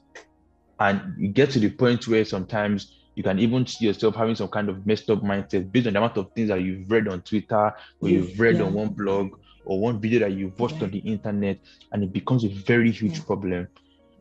[0.78, 4.48] And you get to the point where sometimes you can even see yourself having some
[4.48, 7.22] kind of messed up mindset based on the amount of things that you've read on
[7.22, 8.62] Twitter or you've read yeah.
[8.62, 10.84] on one blog or one video that you've watched yeah.
[10.84, 11.58] on the internet,
[11.90, 13.24] and it becomes a very huge yeah.
[13.24, 13.66] problem.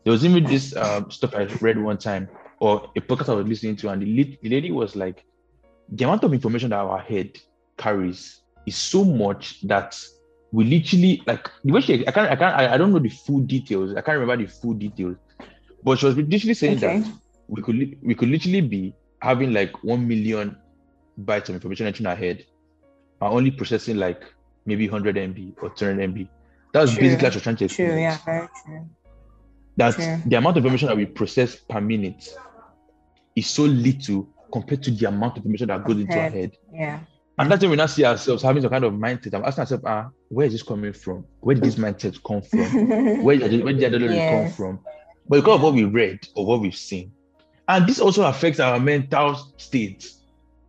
[0.03, 2.29] There was even this uh, stuff I read one time
[2.59, 5.25] or a podcast I was listening to, and the, the lady was like,
[5.89, 7.37] the amount of information that our head
[7.77, 9.99] carries is so much that
[10.51, 13.09] we literally like the way she I can't I can't I, I don't know the
[13.09, 13.91] full details.
[13.91, 15.17] I can't remember the full details.
[15.83, 16.99] But she was literally saying okay.
[16.99, 17.11] that
[17.47, 20.57] we could we could literally be having like one million
[21.23, 22.45] bytes of information entering our head
[23.21, 24.23] and only processing like
[24.65, 26.27] maybe 100 MB or 200 MB.
[26.73, 27.01] That's true.
[27.01, 27.89] basically what you're trying to explain.
[27.89, 28.89] True, yeah, very true.
[29.77, 30.21] That true.
[30.25, 32.35] the amount of information that we process per minute
[33.35, 36.57] is so little compared to the amount of information that goes into our head.
[36.73, 36.99] Yeah.
[37.37, 39.33] And that's when we now see ourselves having some kind of mindset.
[39.33, 41.25] I'm asking myself, ah, where is this coming from?
[41.41, 43.23] Where did this mindset come from?
[43.23, 44.31] where did, where did the yes.
[44.31, 44.79] come from?
[45.27, 47.11] But because of what we read or what we've seen.
[47.67, 50.11] And this also affects our mental state.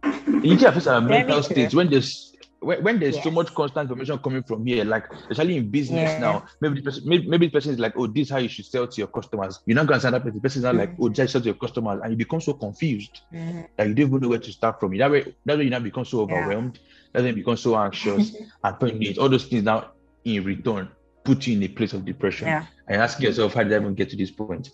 [0.02, 2.26] It affects our Very mental state when there's
[2.60, 3.24] when, when there's yes.
[3.24, 6.18] so much constant information coming from here, like especially in business yeah.
[6.18, 8.48] now, maybe the person, maybe, maybe the person is like, oh, this is how you
[8.48, 9.60] should sell to your customers.
[9.66, 10.80] You're not going to sign up with the person is not mm-hmm.
[10.80, 13.62] like, oh, just sell to your customers, and you become so confused mm-hmm.
[13.76, 14.96] that you don't even know where to start from.
[14.96, 16.78] That way, that way you now become so overwhelmed.
[16.82, 16.90] Yeah.
[17.12, 18.34] That way you become so anxious
[18.64, 19.18] and panicked.
[19.18, 19.92] All those things now
[20.24, 20.88] in return
[21.24, 22.48] put you in a place of depression.
[22.48, 22.66] Yeah.
[22.88, 24.70] And ask yourself, how did I even get to this point?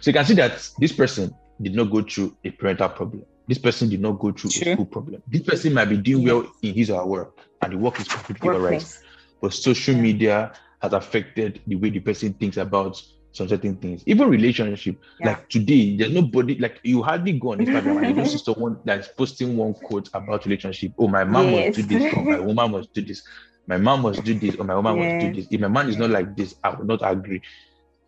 [0.00, 3.58] So you can see that this person did not go through a parental problem this
[3.58, 5.22] person did not go through a school problem.
[5.28, 8.08] This person might be doing well in his or her work, and the work is
[8.08, 8.98] completely all right.
[9.40, 10.00] But social yeah.
[10.00, 13.02] media has affected the way the person thinks about
[13.32, 14.02] some certain things.
[14.06, 14.96] Even relationship.
[15.20, 15.28] Yeah.
[15.28, 18.78] Like today, there's nobody like you hardly go on Instagram and you don't see someone
[18.84, 20.92] that's posting one quote about relationship.
[20.98, 21.76] Oh, my mom yes.
[21.76, 23.22] must do this, or my woman must do this.
[23.66, 25.22] My mom must do this, or my woman yes.
[25.22, 25.48] must do this.
[25.50, 27.42] If my man is not like this, I will not agree.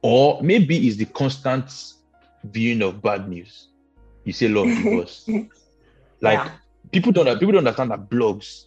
[0.03, 1.71] Or maybe it's the constant
[2.45, 3.69] viewing of bad news
[4.25, 5.29] you say love divorce.
[6.21, 6.51] like yeah.
[6.91, 8.65] people don't people don't understand that blogs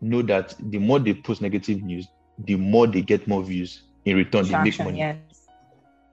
[0.00, 2.06] know that the more they post negative news,
[2.38, 3.82] the more they get more views.
[4.04, 4.98] In return, they make money.
[4.98, 5.16] Yes.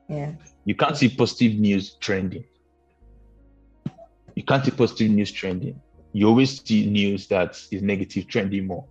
[0.09, 0.33] Yeah.
[0.65, 2.43] You can't see positive news trending.
[4.36, 5.79] You can't see positive news trending.
[6.11, 8.86] You always see news that is negative trending more.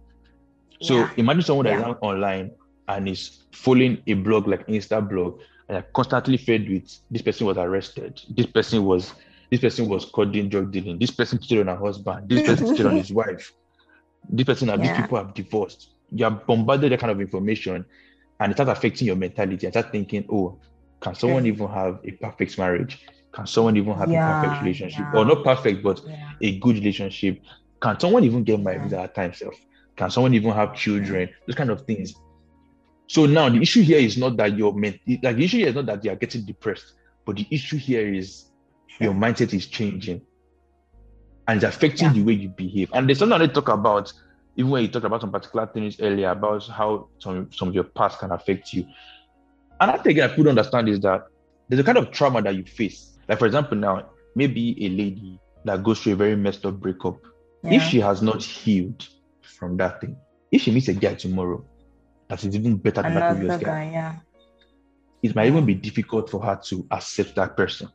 [0.81, 1.11] So yeah.
[1.17, 1.95] imagine someone that's yeah.
[2.01, 2.53] online
[2.89, 7.57] and is following a blog like Instablog and are constantly fed with this person was
[7.57, 9.15] arrested, this person was
[9.51, 10.99] this person was caught in drug dealing.
[10.99, 12.29] This person cheated on her husband.
[12.29, 13.53] This person cheated on his wife.
[14.29, 14.77] This person, yeah.
[14.77, 15.91] these people have divorced.
[16.11, 17.85] You are bombarded that kind of information,
[18.41, 19.67] and it starts affecting your mentality.
[19.67, 20.59] And start thinking, oh,
[21.01, 23.07] can someone even have a perfect marriage?
[23.33, 25.07] Can someone even have yeah, a perfect relationship?
[25.13, 25.21] Yeah.
[25.21, 26.01] Or not perfect, but
[26.41, 27.41] a good relationship?
[27.81, 29.55] Can someone even get married at that time self?
[29.97, 31.29] Can someone even have children?
[31.47, 32.15] Those kind of things.
[33.07, 35.75] So now the issue here is not that you're meant like the issue here is
[35.75, 36.95] not that you are getting depressed,
[37.25, 38.47] but the issue here is
[39.01, 40.23] your mindset is changing
[41.47, 42.13] and it's affecting yeah.
[42.15, 42.91] the way you behave.
[42.95, 44.13] And there's something I talk about,
[44.57, 47.85] even when you talked about some particular things earlier about how some, some of your
[47.85, 48.87] past can affect you.
[49.81, 51.27] Another thing I could understand is that
[51.69, 53.19] there's a kind of trauma that you face.
[53.29, 57.19] Like, for example, now, maybe a lady that goes through a very messed up breakup,
[57.63, 57.75] yeah.
[57.75, 59.07] if she has not healed
[59.43, 60.17] from that thing,
[60.51, 61.65] if she meets a guy tomorrow
[62.29, 64.17] that is even better than that previous guy, guy yeah.
[65.23, 67.89] it might even be difficult for her to accept that person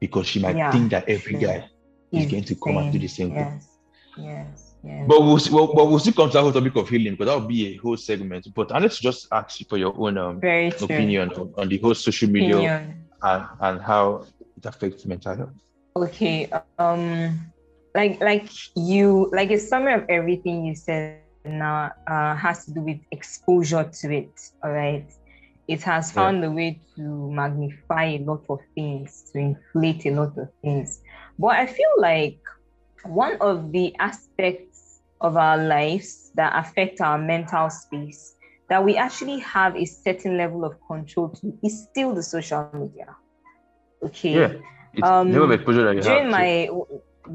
[0.00, 1.40] because she might yeah, think that every sure.
[1.40, 1.68] guy
[2.12, 3.68] is going to come and do the same yes.
[4.16, 4.24] thing.
[4.24, 4.72] Yes.
[4.84, 5.06] Yes.
[5.06, 7.40] But we'll, we'll, but we'll still come to that whole topic of healing because that
[7.40, 8.48] will be a whole segment.
[8.52, 12.28] But let's just ask you for your own um, opinion on, on, the whole social
[12.28, 12.92] media
[13.22, 14.26] and, and how
[14.56, 15.50] it affects mental health.
[15.94, 16.50] Okay.
[16.78, 17.52] Um,
[17.94, 22.80] like like you like a summary of everything you said now uh, has to do
[22.80, 24.50] with exposure to it.
[24.62, 25.06] All right
[25.68, 26.48] it has found yeah.
[26.48, 31.00] a way to magnify a lot of things, to inflate a lot of things.
[31.38, 32.38] But I feel like
[33.04, 38.34] one of the aspects of our lives that affect our mental space
[38.68, 43.14] that we actually have a certain level of control to is still the social media.
[44.02, 44.34] Okay.
[44.34, 44.52] Yeah.
[44.94, 46.68] It's um, exposure that you during have my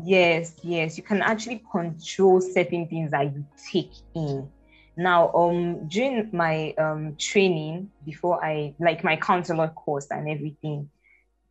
[0.04, 4.50] yes, yes, you can actually control certain things that you take in
[4.98, 10.90] now, um, during my um training before I like my counselor course and everything,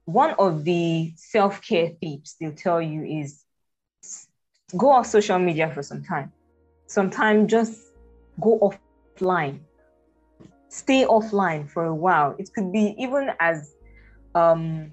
[0.05, 3.45] one of the self care tips they'll tell you is
[4.77, 6.33] go off social media for some time.
[6.89, 7.81] Sometimes just
[8.41, 8.75] go
[9.17, 9.61] offline.
[10.69, 12.35] Stay offline for a while.
[12.41, 13.73] It could be even as
[14.35, 14.93] um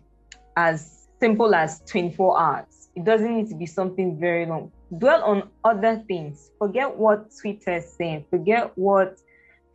[0.56, 4.72] as simple as 24 hours It doesn't need to be something very long.
[4.98, 6.52] Dwell on other things.
[6.60, 8.26] Forget what Twitter is saying.
[8.30, 9.20] Forget what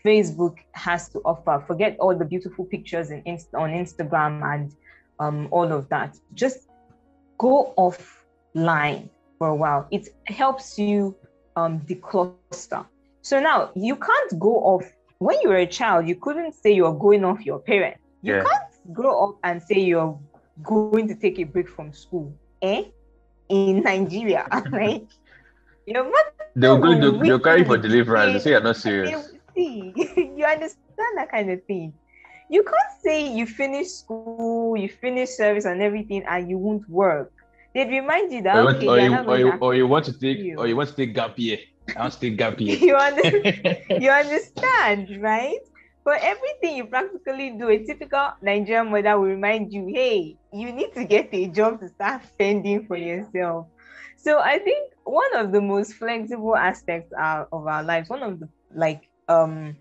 [0.04, 1.62] Facebook has to offer.
[1.66, 3.22] Forget all the beautiful pictures in
[3.54, 4.72] on Instagram and
[5.18, 6.16] um, all of that.
[6.34, 6.68] Just
[7.38, 9.08] go offline
[9.38, 9.88] for a while.
[9.90, 11.16] It helps you
[11.56, 12.86] um, decluster.
[13.22, 14.84] So now you can't go off.
[15.18, 17.96] When you were a child, you couldn't say you're going off your parent.
[18.22, 18.44] You Yeah.
[18.44, 20.18] can't grow up and say you're
[20.62, 22.32] going to take a break from school.
[22.62, 22.84] Eh?
[23.48, 25.06] In Nigeria, right?
[25.86, 26.88] Your mother They'll go.
[26.90, 28.32] will They'll, they'll carry for deliverance.
[28.34, 29.32] They say- you're not serious.
[29.54, 29.92] see.
[29.96, 31.92] you understand that kind of thing.
[32.50, 37.32] You can't say you finish school, you finish service and everything, and you won't work.
[37.74, 39.86] They'd remind you that Or, you want, okay, or, you, or, you, to or you
[39.86, 40.56] want to take you.
[40.58, 41.58] or you want to take gap year.
[41.96, 42.76] I want to take gap year.
[42.76, 43.78] you understand?
[44.02, 45.60] you understand, right?
[46.08, 50.94] For everything you practically do, a typical Nigerian mother will remind you, hey, you need
[50.94, 53.66] to get a job to start fending for yourself.
[54.16, 58.48] So I think one of the most flexible aspects of our lives, one of the
[58.74, 59.76] like um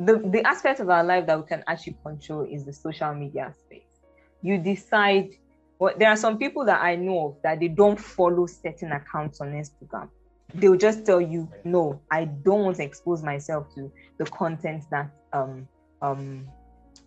[0.00, 3.54] the, the aspect of our life that we can actually control is the social media
[3.64, 4.00] space.
[4.42, 5.30] You decide
[5.78, 9.40] what there are some people that I know of that they don't follow certain accounts
[9.40, 10.08] on Instagram
[10.54, 15.10] they'll just tell you no i don't want to expose myself to the content that
[15.32, 15.68] um
[16.00, 16.46] um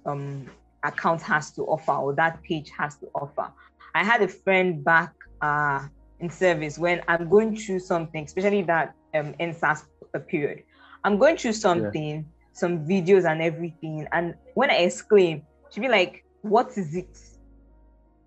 [0.05, 0.49] um
[0.83, 3.51] account has to offer or that page has to offer
[3.93, 5.85] i had a friend back uh
[6.19, 9.83] in service when i'm going through something especially that um EndSARS
[10.27, 10.63] period
[11.03, 16.23] i'm going through something some videos and everything and when i exclaim she'd be like
[16.41, 17.17] what is it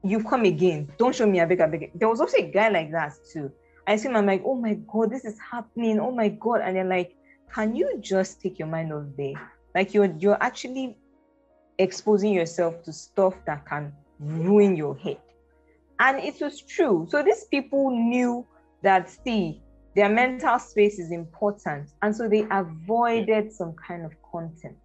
[0.05, 1.93] you've come again don't show me a beg, I beg.
[1.95, 3.51] there was also a guy like that too
[3.89, 5.99] I see him, I'm like, oh my God, this is happening.
[5.99, 6.61] Oh my God.
[6.63, 7.17] And they're like,
[7.55, 9.33] can you just take your mind off there?
[9.75, 10.97] Like you're you're actually
[11.79, 15.19] exposing yourself to stuff that can ruin your head.
[16.01, 17.07] And it was true.
[17.11, 18.47] So these people knew
[18.83, 19.61] that see
[19.95, 21.91] their mental space is important.
[22.03, 24.79] And so they avoided some kind of content.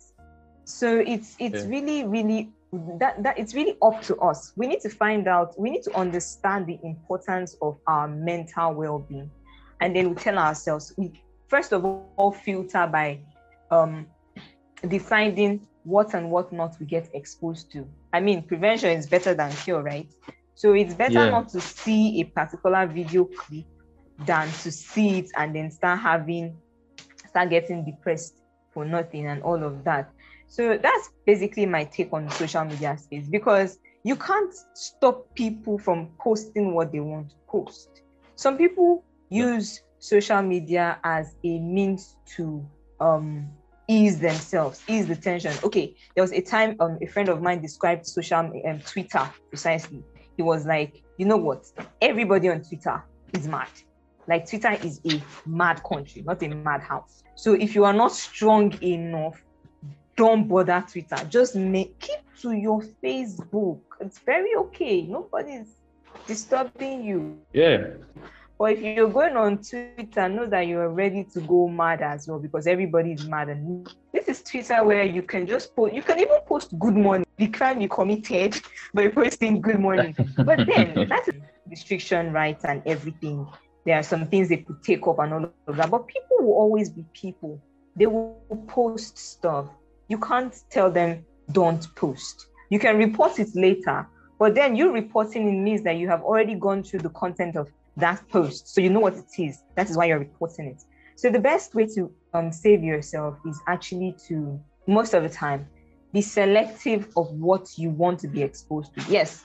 [0.66, 1.70] So it's it's Yeah.
[1.70, 2.52] really, really
[3.00, 4.54] that that it's really up to us.
[4.56, 9.30] We need to find out, we need to understand the importance of our mental well-being.
[9.82, 13.20] And then we tell ourselves, we first of all filter by
[13.70, 14.08] um
[14.88, 17.88] deciding what and what not we get exposed to.
[18.14, 20.12] I mean, prevention is better than cure, right?
[20.56, 21.32] So it's better Yeah.
[21.32, 23.66] not to see a particular video clip
[24.26, 26.62] than to see it and then start having
[27.28, 28.40] start getting depressed
[28.74, 30.12] for nothing and all of that.
[30.48, 35.78] So that's basically my take on the social media space because you can't stop people
[35.80, 37.90] from posting what they want to post.
[38.36, 42.70] Some people use social media as a means to
[43.00, 43.50] um,
[43.88, 45.54] ease themselves, ease the tension.
[45.64, 50.04] Okay, there was a time um, a friend of mine described social um, Twitter precisely.
[50.38, 51.66] He was like, you know what?
[52.02, 53.04] Everybody on Twitter
[53.34, 53.68] is mad.
[54.28, 57.24] Like Twitter is a mad country, not a mad house.
[57.36, 59.42] So if you are not strong enough,
[60.16, 61.18] don't bother Twitter.
[61.30, 63.82] Just make keep to your Facebook.
[64.00, 65.02] It's very okay.
[65.02, 65.76] Nobody's
[66.28, 67.40] disturbing you.
[67.54, 67.88] Yeah.
[68.64, 72.40] But if you're going on Twitter, know that you're ready to go mad as well
[72.40, 73.50] because everybody is mad.
[73.50, 77.26] And this is Twitter where you can just post, you can even post good morning,
[77.36, 78.62] the crime you committed
[78.94, 80.16] by posting good morning.
[80.38, 81.28] But then that's
[81.70, 83.46] restriction rights and everything.
[83.86, 85.92] There are some things they could take up and all of that.
[85.92, 87.62] But people will always be people.
[87.98, 88.40] They will
[88.70, 89.68] post stuff.
[90.08, 92.48] You can't tell them don't post.
[92.70, 94.08] You can report it later,
[94.40, 97.68] but then you reporting it means that you have already gone through the content of
[97.98, 98.74] that post.
[98.74, 99.62] So you know what it is.
[99.76, 100.82] That is why you're reporting it.
[101.16, 105.68] So the best way to um, save yourself is actually to, most of the time,
[106.12, 109.12] be selective of what you want to be exposed to.
[109.12, 109.44] Yes,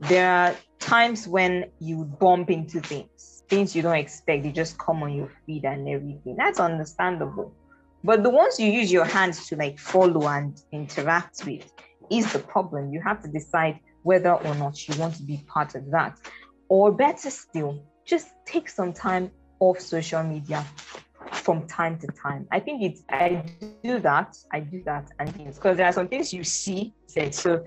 [0.00, 5.02] there are times when you bump into things, things you don't expect, they just come
[5.02, 6.36] on your feed and everything.
[6.36, 7.54] That's understandable.
[8.04, 11.70] But the ones you use your hands to like follow and interact with
[12.10, 12.92] is the problem.
[12.92, 16.18] You have to decide whether or not you want to be part of that.
[16.72, 20.64] Or better still, just take some time off social media
[21.30, 22.48] from time to time.
[22.50, 23.44] I think it's I
[23.84, 27.34] do that, I do that, and things because there are some things you see said.
[27.34, 27.66] So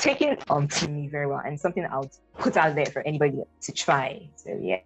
[0.00, 3.72] taking um to me very well and something I'll put out there for anybody to
[3.72, 4.30] try.
[4.36, 4.78] So yeah,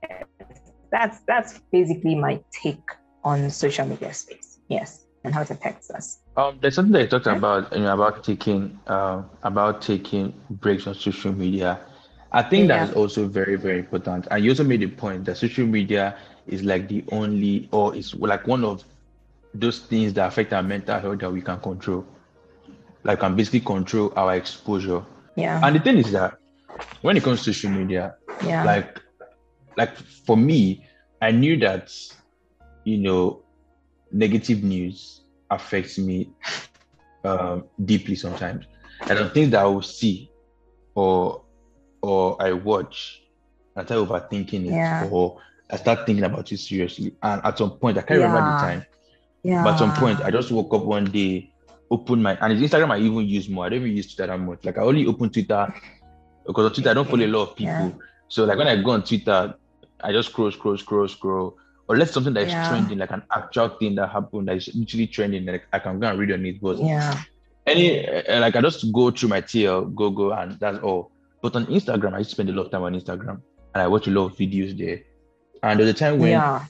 [0.90, 2.82] that's that's basically my take
[3.22, 4.58] on social media space.
[4.68, 6.18] Yes, and how it affects us.
[6.36, 10.88] Um, there's something that you talked about, you know, about taking, uh, about taking breaks
[10.88, 11.78] on social media.
[12.34, 12.88] I think that Yeah.
[12.88, 14.26] is also very, very important.
[14.30, 18.14] And you also made a point that social media is like the only, or is
[18.14, 18.84] like one of
[19.54, 22.04] those things that affect our mental health that we can control.
[23.04, 25.04] Like, I can basically control our exposure.
[25.36, 26.34] Yeah, And the thing is that
[27.02, 29.00] when it comes to social media, yeah, like
[29.76, 30.84] like for me,
[31.20, 31.92] I knew that
[32.84, 33.44] you know
[34.12, 36.30] negative news affects me
[37.24, 38.66] um, deeply sometimes.
[39.08, 40.30] And the things that I will see
[40.94, 41.43] or
[42.04, 43.22] or I watch,
[43.76, 45.08] I start overthinking it Yeah.
[45.10, 45.40] or
[45.70, 47.14] I start thinking about it seriously.
[47.22, 48.86] And at some point, I can't remember the time,
[49.42, 49.64] Yeah.
[49.64, 51.50] but at some point, I just woke up one day,
[51.90, 53.66] opened my and it's Instagram I even use more.
[53.66, 54.64] I don't even use Twitter that much.
[54.64, 55.72] Like I only open Twitter
[56.46, 57.72] because on Twitter I don't follow a lot of people.
[57.72, 57.90] Yeah.
[58.28, 59.54] So like when I go on Twitter,
[60.00, 61.56] I just scroll, scroll, scroll, scroll.
[61.88, 62.68] Or let's something that is Yeah.
[62.68, 66.06] trending, like an actual thing that happened that is literally trending, like I can go
[66.08, 66.60] and read on it.
[66.60, 67.22] But yeah.
[67.66, 71.10] any uh, like I just go through my TL, go go, and that's all.
[71.44, 73.42] But on Instagram, I used to spend a lot of time on Instagram,
[73.74, 75.02] and I watch a lot of videos there.
[75.62, 76.64] And at the time when Yeah.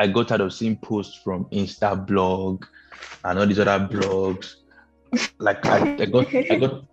[0.00, 2.64] I got tired of seeing posts from Instablog
[3.22, 4.56] and all these other blogs.
[5.38, 6.84] Like I, I got I got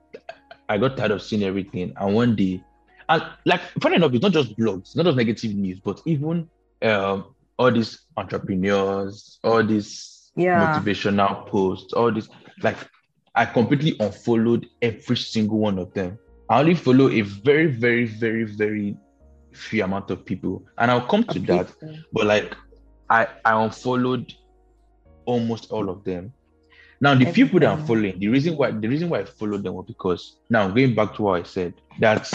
[0.70, 1.92] I got tired of seeing everything.
[1.98, 2.62] And one day,
[3.10, 6.48] and like funny enough, it's not just blogs, not just negative news, but even
[6.84, 10.68] um all these entrepreneurs, all these Yeah.
[10.68, 12.30] motivational posts, all this
[12.62, 12.78] like
[13.34, 16.20] I completely unfollowed every single one of them.
[16.50, 18.96] I only follow a very, very, very, very
[19.52, 20.64] few amount of people.
[20.78, 21.72] And I'll come to that.
[22.14, 22.56] But like
[23.10, 24.34] I I unfollowed
[25.26, 26.34] almost all of them.
[27.02, 29.74] Now the people that I'm following, the reason why the reason why I followed them
[29.74, 32.32] was because now going back to what I said, that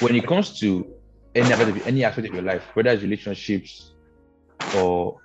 [0.00, 0.86] when it comes to
[1.34, 3.92] any aspect of, any aspect of your life, whether it's relationships
[4.76, 5.18] or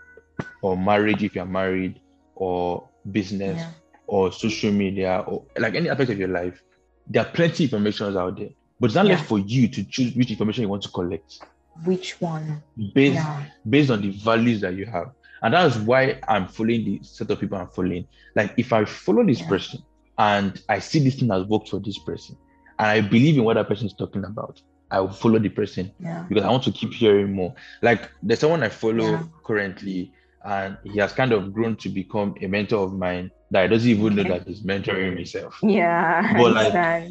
[0.62, 2.00] or marriage if you're married,
[2.36, 3.70] or business, Yeah.
[4.08, 6.62] or social media, or like any aspect of your life,
[7.08, 8.50] there are plenty of informations out there.
[8.80, 11.40] But it's not left for you to choose which information you want to collect
[11.86, 12.62] Which one?
[12.94, 13.44] based Yeah.
[13.70, 15.12] based on the values that you have.
[15.42, 18.08] And that's why I'm following the set of people I'm following.
[18.36, 19.48] Like if I follow this Yeah.
[19.50, 19.80] person
[20.18, 22.38] and I see this thing has worked for this person,
[22.80, 25.92] and I believe in what that person is talking about, I will follow the person
[26.00, 26.26] Yeah.
[26.30, 27.54] because I want to keep hearing more.
[27.82, 29.24] Like there's someone I follow Yeah.
[29.46, 30.12] currently,
[30.46, 33.90] and he has kind of grown to become a mentor of mine that I doesn't
[33.90, 35.60] even know that he's mentoring himself.
[35.62, 36.24] Yeah.
[36.26, 37.10] I But, like.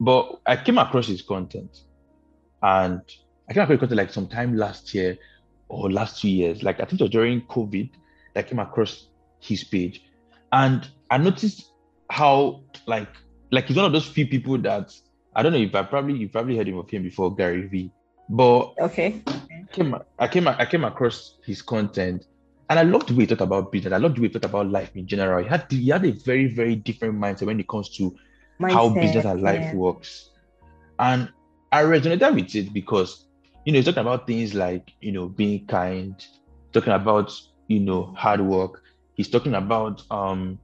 [0.00, 1.82] But I came across his content,
[2.62, 3.00] and
[3.48, 5.18] I came across his content like sometime last year
[5.68, 6.62] or last two years.
[6.62, 7.90] Like I think it was during COVID,
[8.34, 9.06] I came across
[9.40, 10.02] his page,
[10.52, 11.70] and I noticed
[12.10, 13.08] how like
[13.50, 14.94] like he's one of those few people that
[15.34, 17.90] I don't know if I probably you probably heard him of him before Gary V,
[18.30, 19.22] but okay.
[19.72, 22.26] came I came I came across his content
[22.68, 23.92] and I loved the way he talked about business.
[23.92, 25.42] I loved the way he talked about life in general.
[25.42, 28.14] He had he had a very very different mindset when it comes to
[28.60, 29.74] how business and life yeah.
[29.74, 30.30] works.
[30.98, 31.30] And
[31.72, 33.26] I resonated with it because
[33.64, 36.24] you know he's talking about things like you know being kind,
[36.72, 37.32] talking about
[37.68, 38.82] you know hard work.
[39.14, 40.58] He's talking about um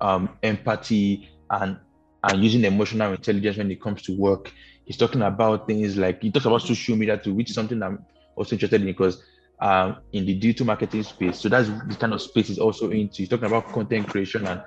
[0.00, 1.78] um empathy and
[2.24, 4.52] and using emotional intelligence when it comes to work.
[4.86, 8.04] He's talking about things like he talks about social media too, which is something I'm
[8.36, 9.22] also interested in because
[9.60, 11.38] um in the digital marketing space.
[11.40, 13.18] So that's the kind of space he's also into.
[13.18, 14.62] He's talking about content creation and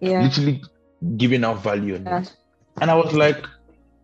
[0.00, 0.22] Yeah.
[0.22, 0.62] literally
[1.16, 2.24] giving out value on Yeah.
[2.80, 3.44] And I was like,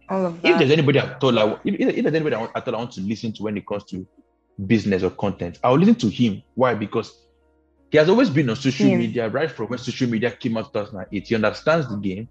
[0.09, 2.71] All of if there's anybody I thought I, if, if there's anybody I, want- I
[2.71, 4.07] want to listen to when it comes to
[4.67, 6.43] business or content, I'll listen to him.
[6.55, 6.75] Why?
[6.75, 7.13] Because
[7.91, 8.99] he has always been on social Him.
[8.99, 11.27] media right from when social media came out 2008.
[11.29, 12.29] He understands the game,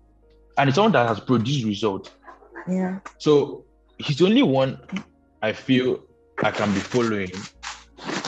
[0.58, 2.12] and it's someone that has produced results.
[2.68, 3.00] Yeah.
[3.18, 3.66] So
[3.98, 4.80] he's the only one
[5.42, 6.04] I feel
[6.44, 7.32] I can be following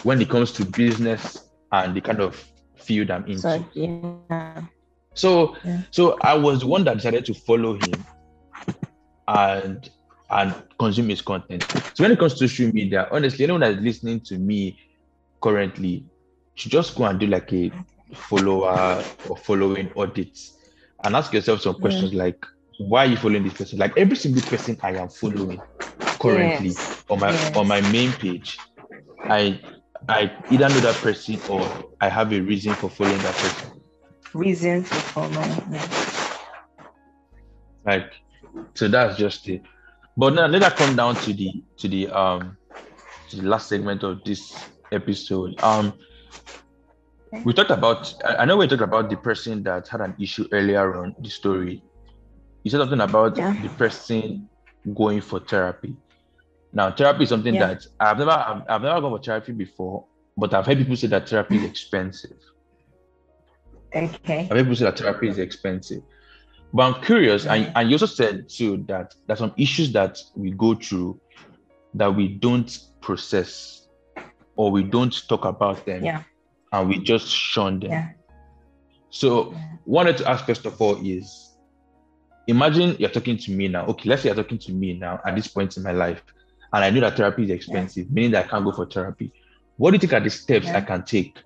[0.05, 2.35] when it comes to business and the kind of
[2.77, 3.41] field I'm into.
[3.41, 4.61] So yeah.
[5.15, 5.81] So Yeah.
[5.91, 8.05] so I was the one that decided to follow him
[9.27, 9.89] and
[10.29, 11.63] and consume his content.
[11.95, 14.79] So when it comes to social media, honestly, anyone that is listening to me
[15.41, 16.05] currently
[16.55, 17.71] should just go and do like a
[18.13, 20.57] follower or following audits
[21.03, 22.37] and ask yourself some questions like
[22.77, 23.79] why are you following this person?
[23.79, 25.61] Like every single person I am following
[26.21, 27.05] currently Yes.
[27.09, 27.55] on my Yes.
[27.55, 28.57] on my main page,
[29.29, 29.59] I
[30.09, 31.61] I either know that person or
[32.01, 33.71] I have a reason for following that person.
[34.33, 35.73] Reason for following.
[35.73, 35.87] Yeah.
[37.85, 38.11] like
[38.75, 39.61] so that's just it
[40.17, 42.57] but now let that come down to the to the um
[43.29, 45.93] to the last segment of this episode um
[47.43, 50.45] we talked about i I know we talked about the person that had an issue
[50.51, 51.83] earlier on the story
[52.63, 53.53] you said something about Yeah.
[53.61, 54.49] the person
[55.01, 55.97] going for therapy
[56.75, 57.67] now therapy is something Yeah.
[57.73, 60.05] that i've never I've, I've never gone for therapy before
[60.37, 62.37] but i've heard people say that therapy is expensive
[63.95, 64.39] Okay.
[64.41, 66.03] I've heard people say that therapy is expensive.
[66.73, 67.71] But I'm curious, and, Yeah.
[67.77, 71.17] and you also said too that there's some issues that we go through
[71.93, 73.87] that we don't process
[74.57, 76.23] or we don't talk about them Yeah.
[76.73, 77.91] and we just shun them.
[77.91, 78.09] Yeah.
[79.11, 81.55] So wanted to ask first of all is
[82.47, 83.85] imagine you're talking to me now.
[83.85, 86.21] Okay, let's say you're talking to me now at this point in my life,
[86.75, 89.31] and I know that therapy is expensive, meaning that I can't go for therapy.
[89.77, 90.77] What do you think are the steps Yeah.
[90.77, 91.39] I can take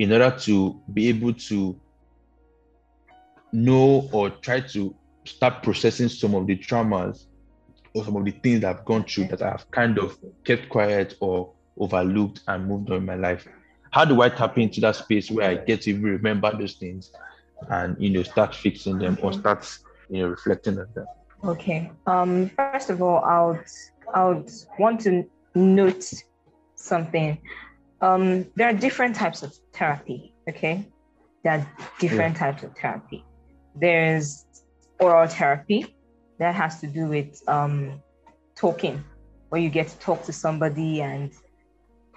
[0.00, 1.80] in order to be able to
[3.52, 4.92] know or try to
[5.24, 7.26] start processing some of the traumas
[7.94, 11.14] or some of the things that I've gone through that I've kind of kept quiet
[11.20, 13.46] or overlooked and moved on in my life?
[13.92, 17.12] How do I tap into that space where I get to even remember those things
[17.70, 19.64] and you know start fixing them or start
[20.10, 21.06] you know reflecting on them?
[21.44, 21.90] Okay.
[22.06, 23.64] Um, first of all, I would
[24.14, 25.24] I would want to
[25.54, 26.04] note
[26.76, 27.38] something.
[28.00, 30.32] Um, there are different types of therapy.
[30.48, 30.86] Okay,
[31.42, 33.24] there are different types of therapy.
[33.74, 34.46] There's
[35.00, 35.94] oral therapy
[36.38, 38.00] that has to do with um,
[38.54, 39.02] talking,
[39.48, 41.32] where you get to talk to somebody and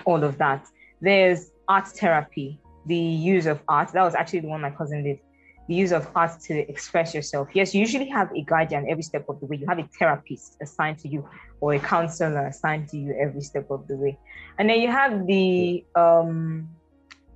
[0.05, 0.67] all of that.
[1.01, 3.91] There's art therapy, the use of art.
[3.93, 5.19] That was actually the one my cousin did
[5.67, 7.49] the use of art to express yourself.
[7.53, 9.57] Yes, you usually have a guardian every step of the way.
[9.57, 11.27] You have a therapist assigned to you
[11.59, 14.17] or a counselor assigned to you every step of the way.
[14.57, 16.69] And then you have the um,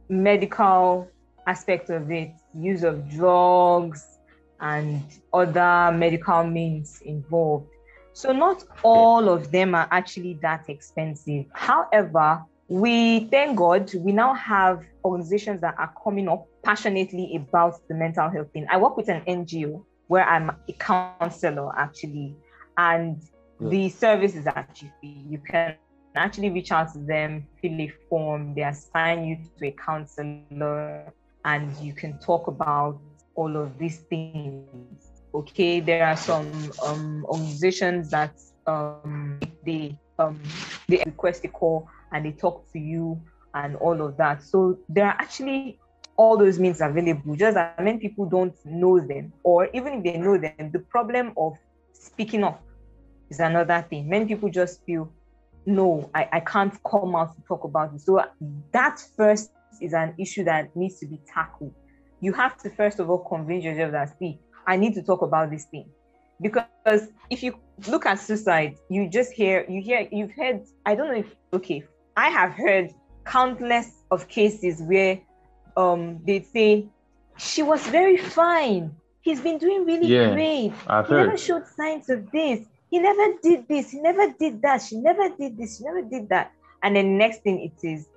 [0.09, 1.09] medical
[1.47, 4.19] aspect of it, use of drugs
[4.59, 5.01] and
[5.33, 7.67] other medical means involved.
[8.13, 11.45] So not all of them are actually that expensive.
[11.53, 17.95] However, we thank God we now have organizations that are coming up passionately about the
[17.95, 18.67] mental health thing.
[18.69, 22.35] I work with an NGO where I'm a counselor actually,
[22.77, 23.21] and.
[23.69, 24.91] The service is actually.
[25.03, 25.75] You can
[26.15, 31.13] actually reach out to them, fill a form, they assign you to a counselor,
[31.45, 32.99] and you can talk about
[33.35, 35.11] all of these things.
[35.33, 36.51] Okay, there are some
[36.83, 38.33] um, organizations that
[38.67, 40.41] um, they um,
[40.89, 43.21] they request a call and they talk to you
[43.53, 44.43] and all of that.
[44.43, 45.79] So there are actually
[46.17, 50.17] all those means available, just that many people don't know them, or even if they
[50.17, 51.57] know them, the problem of
[51.93, 52.61] speaking up
[53.31, 54.07] is another thing.
[54.07, 55.11] Many people just feel,
[55.65, 58.01] no, I, I can't come out to talk about it.
[58.01, 58.23] So
[58.71, 59.51] that first
[59.81, 61.73] is an issue that needs to be tackled.
[62.19, 64.37] You have to first of all convince yourself that see,
[64.67, 65.87] I need to talk about this thing.
[66.39, 67.55] Because if you
[67.87, 71.83] look at suicide, you just hear, you hear, you've heard, I don't know if, okay,
[72.17, 72.93] I have heard
[73.25, 75.19] countless of cases where
[75.77, 76.87] um they say
[77.37, 78.95] she was very fine.
[79.21, 80.73] He's been doing really Yeah, great.
[80.87, 82.59] I've He never showed signs of this.
[82.91, 83.91] He never did this.
[83.91, 84.81] He never did that.
[84.81, 85.77] She never did this.
[85.77, 86.51] She never did that.
[86.83, 88.07] And the next thing it is,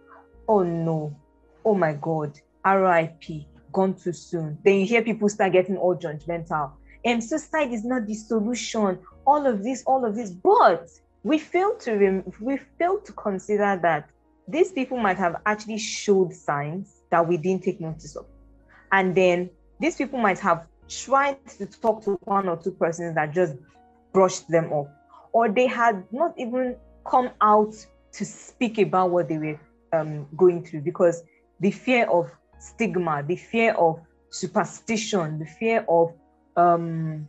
[0.49, 1.17] oh no,
[1.65, 4.59] oh my God, RIP, gone too soon.
[4.65, 6.73] Then you hear people start getting all judgmental.
[7.05, 8.99] And suicide is not the solution.
[9.25, 10.31] All of this, all of this.
[10.31, 10.91] But
[11.23, 14.11] we fail to rem- we fail to consider that
[14.49, 18.27] these people might have actually showed signs that we didn't take notice of.
[18.91, 23.33] And then these people might have tried to talk to one or two persons that
[23.33, 23.55] just
[24.15, 24.89] brushed them off,
[25.35, 26.77] or they had not even
[27.11, 27.75] come out
[28.15, 29.61] to speak about what they were
[29.93, 31.23] um, going through because
[31.61, 34.01] the fear of stigma, the fear of
[34.31, 36.13] superstition, the fear of
[36.57, 37.29] um,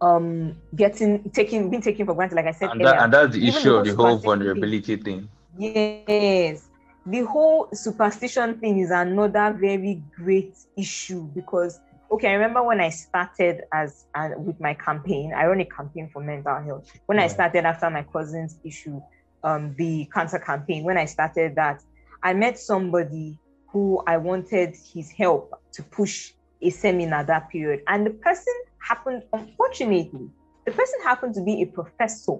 [0.00, 2.86] um, getting taken, being taken for granted, like I said And, earlier.
[2.86, 4.24] that, and that's the issue of the whole thing.
[4.24, 5.28] vulnerability thing.
[5.58, 6.68] Yes,
[7.06, 11.80] the whole superstition thing is another very great issue because
[12.10, 15.32] okay, I remember when I started as uh, with my campaign.
[15.34, 16.90] I run a campaign for mental health.
[17.06, 19.00] When I started after my cousin's issue,
[19.44, 20.84] um, the cancer campaign.
[20.84, 21.82] When I started that,
[22.22, 23.38] I met somebody
[23.68, 29.22] who I wanted his help to push a seminar that period, and the person happened,
[29.32, 30.30] unfortunately,
[30.64, 32.38] the person happened to be a professor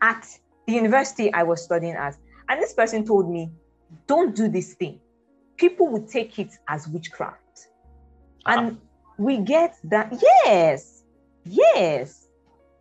[0.00, 0.26] at
[0.66, 2.16] the university I was studying at.
[2.48, 3.50] And this person told me,
[4.06, 5.00] don't do this thing.
[5.56, 7.51] People would take it as witchcraft.
[8.46, 8.78] And
[9.18, 10.12] we get that.
[10.46, 11.02] Yes,
[11.44, 12.28] yes.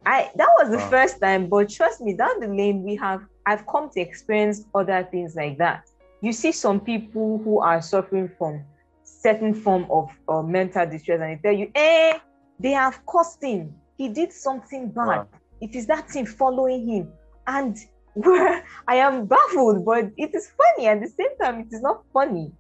[0.06, 3.66] I that was the first time, but trust me, down the lane, we have I've
[3.68, 5.84] come to experience other things like that.
[6.22, 8.64] You see some people who are suffering from
[9.04, 12.20] certain form of uh, mental distress, and they tell you, eh,
[12.60, 13.76] they have caused him.
[13.98, 15.28] He did something bad Wow.
[15.62, 17.14] it is that thing following him.
[17.48, 17.78] And
[18.14, 22.04] where I am baffled, but it is funny at the same time, it is not
[22.14, 22.52] funny.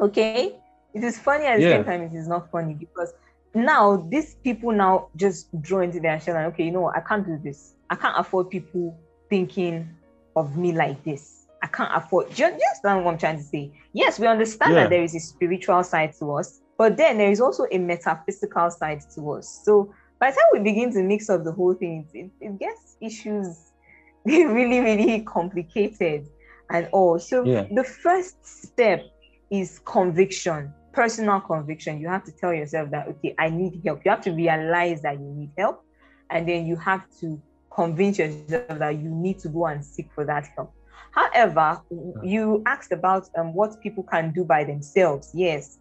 [0.00, 0.56] Okay?
[0.96, 1.76] It is funny at the Yeah.
[1.76, 3.12] same time, it is not funny because
[3.54, 7.00] now these people now just draw into their shell and okay, you know what, I
[7.00, 7.74] can't do this.
[7.90, 8.98] I can't afford people
[9.28, 9.88] thinking
[10.34, 11.46] of me like this.
[11.62, 12.32] I can't afford.
[12.34, 13.72] Do you understand what I'm trying to say?
[13.92, 14.82] Yes, we understand Yeah.
[14.84, 18.70] that there is a spiritual side to us, but then there is also a metaphysical
[18.70, 19.60] side to us.
[19.64, 22.96] So by the time we begin to mix up the whole thing, it, it gets
[23.02, 23.72] issues
[24.26, 26.26] really, really complicated
[26.70, 27.18] and all.
[27.18, 27.66] So Yeah.
[27.70, 29.06] the first step
[29.50, 32.00] is conviction, personal conviction.
[32.00, 34.00] You have to tell yourself that, okay, I need help.
[34.04, 35.84] You have to realize that you need help.
[36.30, 37.40] And then you have to
[37.70, 40.72] convince yourself that you need to go and seek for that help.
[41.12, 41.82] However,
[42.24, 45.30] you asked about um, what people can do by themselves.
[45.34, 45.78] Yes,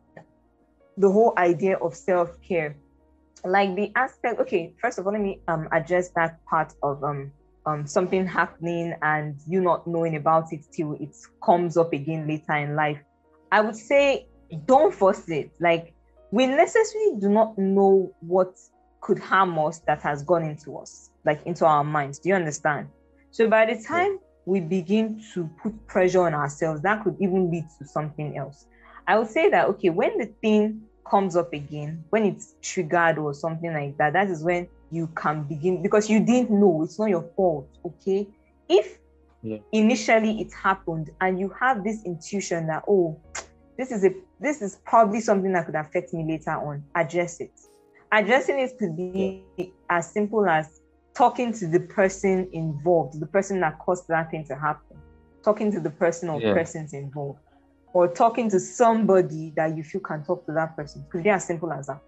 [0.98, 2.76] the whole idea of self care,
[3.44, 4.40] like the aspect.
[4.42, 7.32] Okay, first of all, let me um, address that part of um,
[7.66, 12.54] um, something happening and you not knowing about it till it comes up again later
[12.54, 13.00] in life.
[13.52, 14.28] I would say
[14.66, 15.52] don't force it.
[15.60, 15.94] Like
[16.32, 18.58] we necessarily do not know what
[19.02, 22.20] could harm us that has gone into us, like into our minds.
[22.20, 22.88] Do you understand?
[23.32, 27.66] So by the time we begin to put pressure on ourselves, that could even lead
[27.80, 28.66] to something else.
[29.08, 33.34] I would say that okay, when the thing comes up again, when it's triggered or
[33.34, 37.10] something like that, that is when you can begin because you didn't know it's not
[37.10, 37.68] your fault.
[37.86, 38.28] Okay.
[38.68, 38.98] If
[39.44, 39.58] yeah.
[39.72, 43.16] initially it happened and you have this intuition that oh
[43.78, 46.84] this is a this is probably something that could affect me later on.
[46.96, 47.52] Address it.
[48.12, 49.44] Addressing it could be
[49.90, 50.82] as simple as
[51.14, 54.98] talking to the person involved the person that caused that thing to happen.
[55.44, 56.54] Talking to the person or yeah.
[56.54, 57.40] persons involved.
[57.94, 61.06] Or talking to somebody that you feel can talk to that person.
[61.08, 62.02] It could be as simple as that.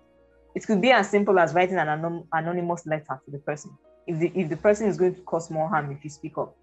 [0.54, 3.72] It could be as simple as writing an anon- anonymous letter to the person.
[4.06, 6.56] If the if the person is going to cause more harm if you speak up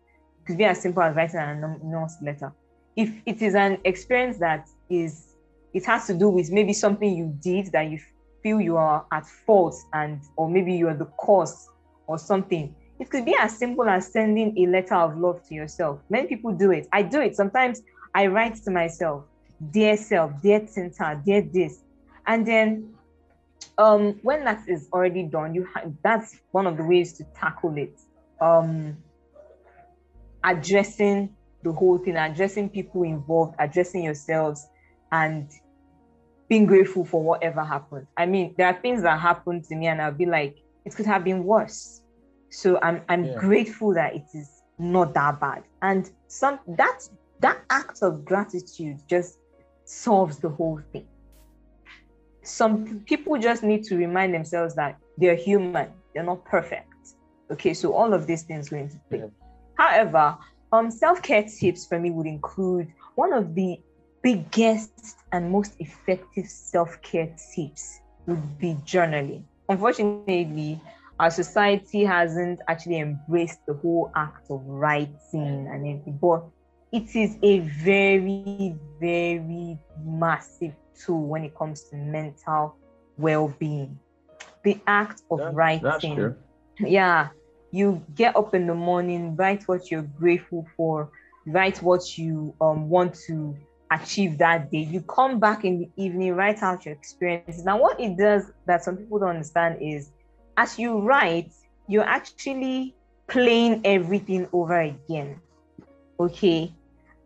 [0.44, 2.52] it could be as simple as writing an anonymous letter.
[2.96, 5.33] If it is an experience that is
[5.74, 7.98] it has to do with maybe something you did that you
[8.42, 11.68] feel you are at fault and or maybe you are the cause
[12.06, 12.74] or something.
[13.00, 16.00] It could be as simple as sending a letter of love to yourself.
[16.08, 16.86] Many people do it.
[16.92, 17.36] I do it.
[17.36, 17.82] Sometimes
[18.16, 19.24] i write to myself
[19.72, 21.80] dear self dear center dear this.
[22.26, 22.94] And then
[23.76, 27.76] um when that is already done you have that's one of the ways to tackle
[27.76, 27.98] it.
[28.40, 28.96] Um
[30.44, 31.34] addressing
[31.64, 34.68] the whole thing, addressing people involved, addressing yourselves,
[35.10, 35.50] and
[36.48, 38.06] being grateful for whatever happened.
[38.16, 41.06] I mean, there are things that happened to me, and I'll be like, it could
[41.06, 42.02] have been worse.
[42.50, 43.38] So I'm I'm yeah.
[43.38, 45.64] grateful that it is not that bad.
[45.82, 47.00] And some that
[47.40, 49.38] that act of gratitude just
[49.84, 51.06] solves the whole thing.
[52.42, 56.88] Some people just need to remind themselves that they're human, they're not perfect.
[57.50, 59.18] Okay, so all of these things go into play.
[59.18, 59.26] Yeah.
[59.76, 60.36] However,
[60.72, 63.80] um, self-care tips for me would include one of the
[64.24, 69.44] biggest and most effective self-care tips would be journaling.
[69.68, 70.80] Unfortunately,
[71.20, 76.42] our society hasn't actually embraced the whole act of writing and everything, but
[76.90, 80.72] it is a very, very massive
[81.04, 82.76] tool when it comes to mental
[83.18, 83.98] well-being.
[84.64, 86.34] The act of writing.
[86.80, 87.28] Yeah,
[87.70, 91.10] you get up in the morning, write what you're grateful for,
[91.46, 93.56] write what you um, want to
[93.94, 94.78] achieve that day.
[94.78, 97.64] You come back in the evening, write out your experiences.
[97.64, 100.10] Now, what it does that some people don't understand is
[100.56, 101.52] as you write,
[101.88, 102.94] you're actually
[103.26, 105.40] playing everything over again.
[106.18, 106.72] Okay.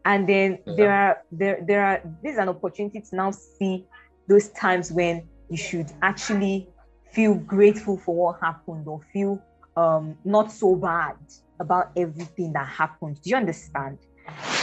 [0.05, 0.75] And then yeah.
[0.77, 3.85] there are there there are this is an opportunity to now see
[4.27, 6.69] those times when you should actually
[7.13, 9.43] feel grateful for what happened or feel
[9.77, 11.17] um, not so bad
[11.61, 13.21] about everything that happened.
[13.23, 13.99] Do you understand?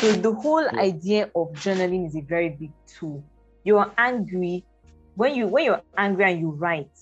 [0.06, 3.24] So the whole idea of journaling is a very big tool.
[3.64, 4.64] You're angry
[5.16, 6.96] when you when you're angry and you write,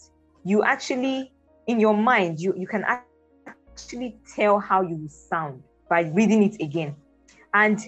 [0.46, 1.34] you actually
[1.68, 6.96] in your mind you you can actually tell how you sound by reading it again,
[7.54, 7.86] and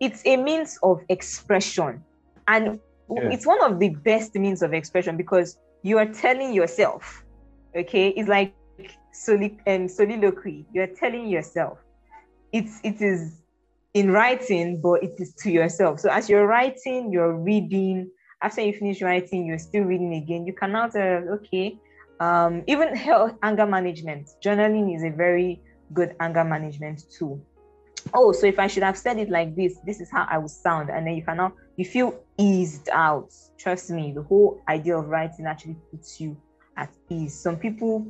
[0.00, 2.04] it's a means of expression,
[2.46, 2.78] and
[3.10, 3.30] yeah.
[3.30, 7.24] it's one of the best means of expression because you are telling yourself,
[7.74, 8.52] okay, it's like
[9.14, 10.66] soli- um, soliloquy.
[10.74, 11.78] You're telling yourself.
[12.52, 13.37] It's it is
[13.94, 16.00] in writing, but it is to yourself.
[16.00, 18.10] So as you're writing, you're reading.
[18.42, 20.46] After you finish writing, you're still reading again.
[20.46, 21.78] You can now tell, okay,
[22.20, 24.28] um, even health, anger management.
[24.44, 25.60] Journaling is a very
[25.92, 27.40] good anger management tool.
[28.14, 30.50] Oh, so if I should have said it like this, this is how I would
[30.50, 33.32] sound, and then you can now you feel eased out.
[33.58, 36.36] Trust me, the whole idea of writing actually puts you
[36.76, 37.38] at ease.
[37.38, 38.06] Some people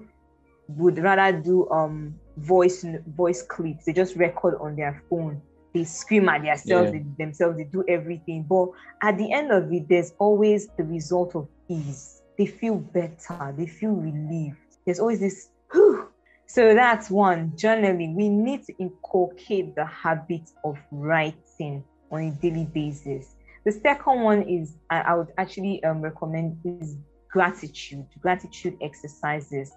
[0.68, 2.84] would rather do um voice
[3.16, 3.86] voice clips.
[3.86, 5.40] They just record on their phone.
[5.78, 6.98] They scream at themselves, yeah.
[6.98, 7.56] they, themselves.
[7.56, 8.42] They do everything.
[8.42, 12.20] But at the end of it, there's always the result of ease.
[12.36, 13.54] They feel better.
[13.56, 14.56] They feel relieved.
[14.84, 15.50] There's always this.
[15.70, 16.08] Whew.
[16.46, 17.52] So that's one.
[17.52, 18.16] Journaling.
[18.16, 23.36] We need to inculcate the habit of writing on a daily basis.
[23.64, 26.96] The second one is I, I would actually um, recommend is
[27.30, 29.70] gratitude, gratitude exercises,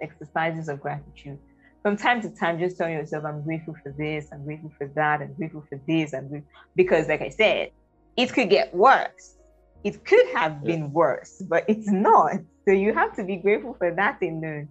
[0.00, 1.38] exercises of gratitude.
[1.88, 5.22] From time to time, just tell yourself, I'm grateful for this, I'm grateful for that,
[5.22, 6.50] I'm grateful for this, I'm grateful.
[6.76, 7.70] Because, like I said,
[8.14, 9.36] it could get worse.
[9.84, 12.40] It could have been worse, but it's not.
[12.66, 14.68] So you have to be grateful for that thing.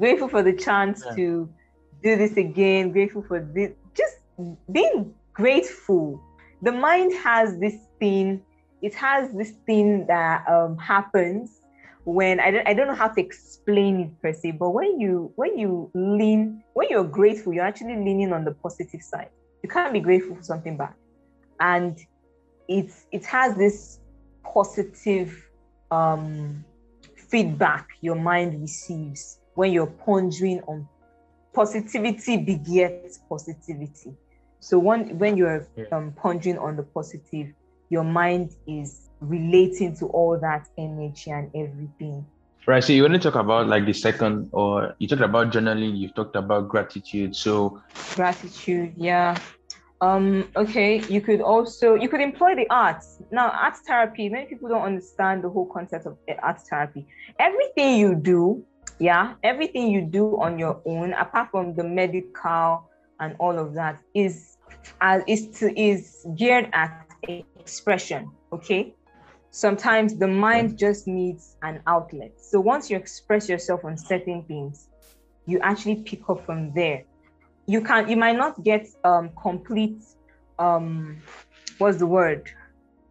[0.00, 1.16] Grateful for the chance yeah.
[1.16, 1.50] to
[2.02, 3.72] do this again, grateful for this.
[3.94, 4.16] Just
[4.72, 6.22] being grateful.
[6.62, 8.40] The mind has this thing,
[8.80, 11.50] it has this thing that um, happens
[12.06, 15.32] when I don't I don't know how to explain it per se, but when you
[15.34, 19.28] when you lean, when you're grateful, you're actually leaning on the positive side.
[19.64, 20.94] You can't be grateful for something bad.
[21.58, 21.98] And
[22.68, 23.98] it's it has this
[24.44, 25.50] positive
[25.90, 26.64] um
[27.16, 30.88] feedback your mind receives when you're pondering on
[31.54, 34.14] positivity begets positivity.
[34.60, 37.52] So when when you're um, pondering on the positive,
[37.88, 42.26] your mind is relating to all that energy and everything.
[42.66, 42.82] Right.
[42.82, 45.96] So you want to talk about like the second, or you talked about journaling.
[45.96, 47.36] You talked about gratitude.
[47.36, 47.80] So
[48.14, 49.38] gratitude, yeah.
[50.00, 50.48] Um.
[50.56, 51.00] Okay.
[51.08, 53.22] You could also you could employ the arts.
[53.30, 54.28] Now, arts therapy.
[54.28, 57.06] Many people don't understand the whole concept of arts therapy.
[57.38, 58.64] Everything you do
[58.98, 62.88] yeah everything you do on your own apart from the medical
[63.20, 64.56] and all of that is
[65.00, 67.06] uh, is to, is geared at
[67.66, 68.94] expression okay?
[69.50, 72.32] Sometimes the mind just needs an outlet.
[72.40, 74.88] So once you express yourself on certain things
[75.46, 77.04] you actually pick up from there.
[77.66, 80.02] You can you might not get um complete
[80.58, 81.16] um
[81.78, 82.50] what's the word?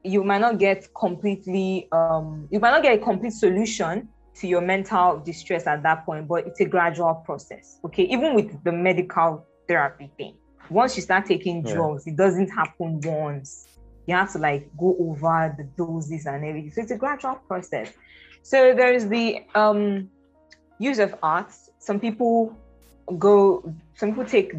[0.04, 4.62] You might not get completely um you might not get a complete solution to your
[4.62, 7.80] mental distress at that point, but it's a gradual process.
[7.86, 10.36] Okay, even with the medical therapy thing,
[10.70, 13.68] once you start taking drugs, it doesn't happen once.
[14.08, 16.72] You have to like go over the doses and everything.
[16.72, 17.94] So it's a gradual process.
[18.44, 20.10] So there is the um,
[20.80, 21.72] use of arts.
[21.80, 22.56] Some people
[23.18, 24.54] go, some people take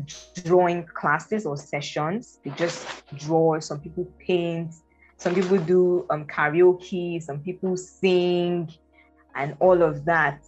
[0.45, 2.39] drawing classes or sessions.
[2.45, 2.87] They just
[3.17, 3.61] draw.
[3.61, 4.75] Some people paint.
[5.19, 7.23] Some people do um, karaoke.
[7.23, 8.73] Some people sing
[9.37, 10.43] and all of that.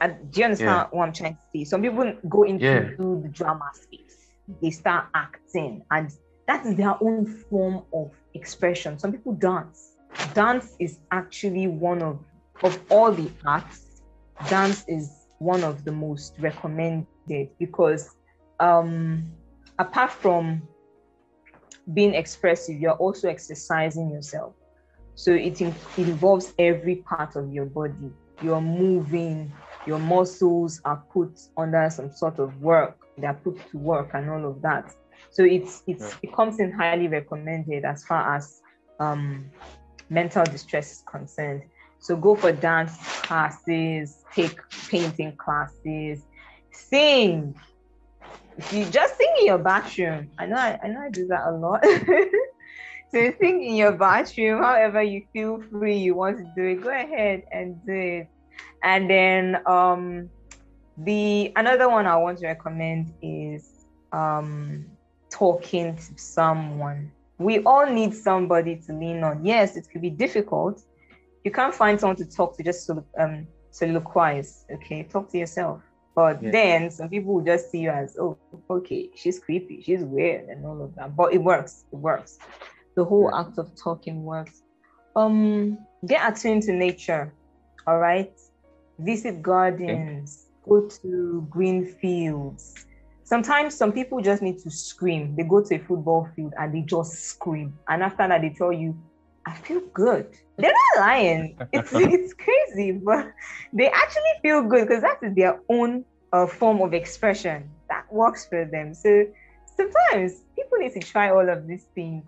[0.00, 0.98] And do you understand yeah.
[0.98, 1.64] what I'm trying to say?
[1.64, 2.80] Some people go into yeah.
[2.98, 4.16] the drama space,
[4.60, 6.10] they start acting, and
[6.46, 8.98] that is their own form of expression.
[8.98, 9.96] Some people dance.
[10.34, 12.18] Dance is actually one of
[12.62, 14.02] of all the arts.
[14.48, 18.14] Dance is one of the most recommended because
[18.60, 19.24] um,
[19.78, 20.62] apart from
[21.92, 24.54] being expressive, you're also exercising yourself.
[25.16, 28.12] So it, in, it involves every part of your body
[28.42, 29.52] you're moving,
[29.86, 34.44] your muscles are put under some sort of work, they're put to work and all
[34.46, 34.94] of that.
[35.30, 36.18] So it's it's yeah.
[36.22, 38.60] it comes in highly recommended as far as
[39.00, 39.50] um,
[40.08, 41.62] mental distress is concerned.
[41.98, 44.58] So go for dance classes, take
[44.90, 46.22] painting classes,
[46.70, 47.54] sing.
[48.56, 51.48] If you just sing in your bathroom, I know I, I know I do that
[51.48, 51.82] a lot.
[53.10, 56.90] so sing in your bathroom, however you feel free, you want to do it, go
[56.90, 58.28] ahead and do it.
[58.82, 60.30] And then um,
[60.98, 63.68] the another one I want to recommend is
[64.12, 64.93] um,
[65.34, 67.10] talking to someone.
[67.38, 69.44] We all need somebody to lean on.
[69.44, 70.82] Yes, it could be difficult.
[71.44, 72.88] You can't find someone to talk to just
[73.18, 74.64] um, soliloquize.
[74.74, 75.82] Okay, talk to yourself.
[76.14, 76.50] But yeah.
[76.52, 78.38] then some people will just see you as, oh,
[78.70, 81.16] okay, she's creepy, she's weird, and all of that.
[81.16, 81.84] But it works.
[81.92, 82.38] It works.
[82.94, 83.40] The whole yeah.
[83.40, 84.62] act of talking works.
[85.16, 87.32] Um, get attuned to nature.
[87.86, 88.32] All right
[88.98, 90.70] visit gardens, okay.
[90.70, 92.86] go to green fields.
[93.24, 95.34] Sometimes some people just need to scream.
[95.36, 97.78] They go to a football field and they just scream.
[97.88, 98.96] And after that, they tell you,
[99.46, 100.28] I feel good.
[100.56, 101.58] They're not lying.
[101.72, 103.32] It's it's crazy, but
[103.72, 108.46] they actually feel good because that is their own uh, form of expression that works
[108.46, 108.94] for them.
[108.94, 109.26] So
[109.76, 112.24] sometimes people need to try all of these things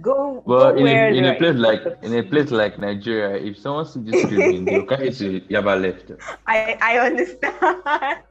[0.00, 0.40] Go.
[0.46, 3.86] Well, go in, a, in a place like in a place like Nigeria, if someone
[3.86, 6.12] sees you screaming, they'll carry to Yaba left.
[6.46, 8.22] I I understand.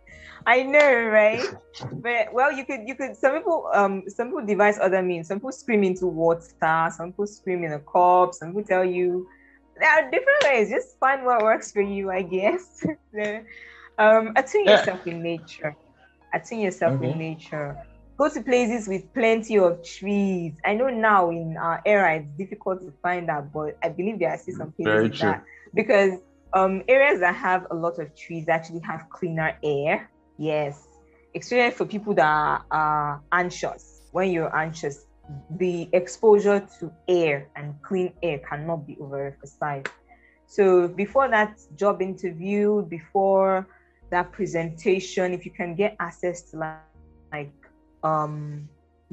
[0.45, 1.43] I know, right?
[1.91, 5.27] but well, you could you could some people um some people devise other means.
[5.27, 6.89] Some people scream into water.
[6.91, 8.33] Some people scream in a cup.
[8.33, 9.27] Some people tell you
[9.79, 10.69] there are different ways.
[10.69, 12.85] Just find what works for you, I guess.
[13.97, 14.79] um, attune yeah.
[14.79, 15.75] yourself in nature.
[16.33, 17.05] Attune yourself mm-hmm.
[17.05, 17.77] in nature
[18.19, 20.53] go to places with plenty of trees.
[20.65, 24.31] I know now in our era it's difficult to find that, but I believe there
[24.31, 26.19] are still some places that because
[26.51, 30.11] um, areas that have a lot of trees actually have cleaner air.
[30.39, 30.87] Yes,
[31.35, 34.07] especially for people that are, anxious.
[34.11, 35.05] When you're anxious,
[35.57, 39.89] the exposure to air and clean air cannot be overemphasized.
[40.47, 43.67] So before that job interview, before
[44.11, 46.77] that presentation, if you can get access to like,
[47.31, 47.53] like
[48.03, 48.67] um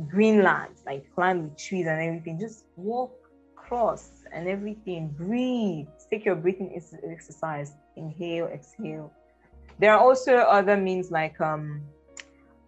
[0.08, 3.10] greenland like climb the trees and everything just walk
[3.56, 5.08] cross and everything.
[5.08, 5.88] Breathe.
[6.08, 6.80] Take your breathing
[7.10, 7.74] exercise.
[7.96, 9.12] Inhale exhale
[9.78, 11.82] there are also other means like um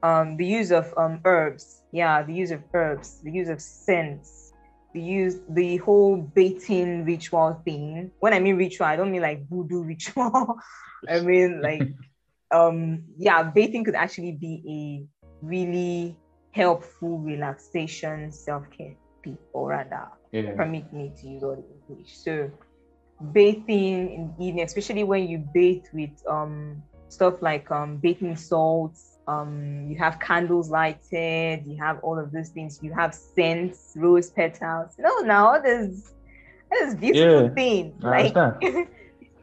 [0.03, 1.83] um, the use of um, herbs.
[1.93, 4.53] Yeah, the use of herbs, the use of scents,
[4.93, 8.11] the use the whole baiting ritual thing.
[8.21, 10.57] When I mean ritual, I don't mean like voodoo ritual.
[11.09, 11.83] I mean like
[12.51, 16.17] um yeah, baiting could actually be a really
[16.53, 18.97] helpful relaxation self-care
[19.53, 20.55] or rather yeah.
[20.57, 22.17] permit me to use all the English.
[22.17, 22.51] So
[23.33, 29.19] bathing in the evening, especially when you bathe with um stuff like um bathing salts,
[29.27, 34.31] um you have candles lighted, you have all of these things, you have scents, rose
[34.31, 34.95] petals.
[34.99, 36.13] No, now there's
[36.71, 38.03] there's beautiful yeah, things.
[38.03, 38.35] Like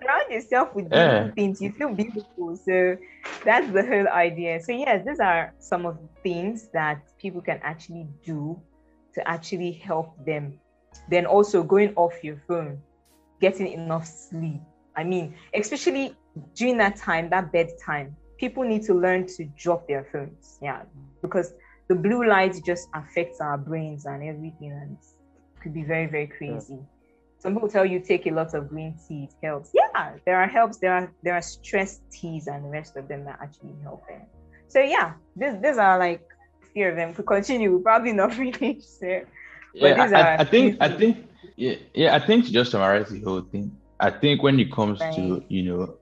[0.05, 1.31] surround yourself with beautiful yeah.
[1.31, 2.55] things, you feel beautiful.
[2.57, 2.97] So
[3.43, 4.61] that's the whole idea.
[4.61, 8.59] So yes, these are some of the things that people can actually do
[9.13, 10.59] to actually help them.
[11.09, 12.81] Then also going off your phone
[13.41, 14.61] getting enough sleep.
[14.95, 16.15] I mean, especially
[16.56, 20.57] during that time, that bedtime, people need to learn to drop their phones.
[20.62, 20.82] Yeah,
[21.22, 21.53] because
[21.88, 26.28] the blue light just affects our brains and everything, and it could be very, very
[26.28, 26.74] crazy.
[26.74, 26.80] Yeah.
[27.38, 29.70] Some people tell you take a lot of green tea, it helps.
[29.74, 30.78] Yeah, there are helps.
[30.78, 34.22] There are there are stress teas and the rest of them that actually help them.
[34.68, 36.28] So yeah, this these are like
[36.74, 37.14] few of them.
[37.16, 38.84] We continue, probably not finish.
[38.84, 39.22] So,
[39.74, 42.16] yeah, I, I think I think yeah, yeah.
[42.16, 45.16] I think to just summarize the whole thing, I think when it comes right.
[45.16, 45.98] to you know,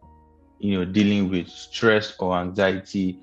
[0.63, 3.19] you know, dealing with stress or anxiety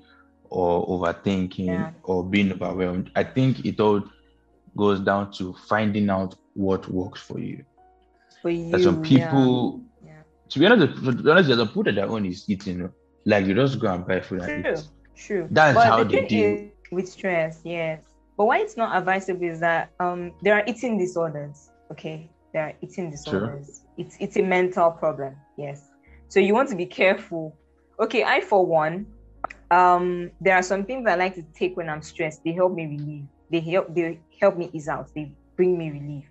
[0.49, 1.91] or overthinking yeah.
[2.03, 4.03] or being overwhelmed, I think it all
[4.77, 7.65] goes down to finding out what works for you.
[8.41, 9.81] For you, There's some people.
[10.05, 10.21] Yeah.
[10.49, 12.89] To be honest, to be honest, there's some people that their own is eating.
[13.25, 14.73] Like you just go and buy food and True.
[14.73, 14.87] eat.
[15.15, 15.47] True.
[15.51, 17.61] That's but how the they deal with stress.
[17.63, 18.01] Yes.
[18.37, 22.73] But why it's not advisable is that um there are eating disorders okay there are
[22.81, 24.05] eating disorders sure.
[24.05, 25.90] it's it's a mental problem yes
[26.31, 27.53] so you want to be careful.
[27.99, 29.05] Okay i for one
[29.69, 32.41] um there are some things i like to take when i'm stressed.
[32.45, 33.25] They help me relieve.
[33.51, 35.13] They help they help me ease out.
[35.13, 36.23] They bring me relief.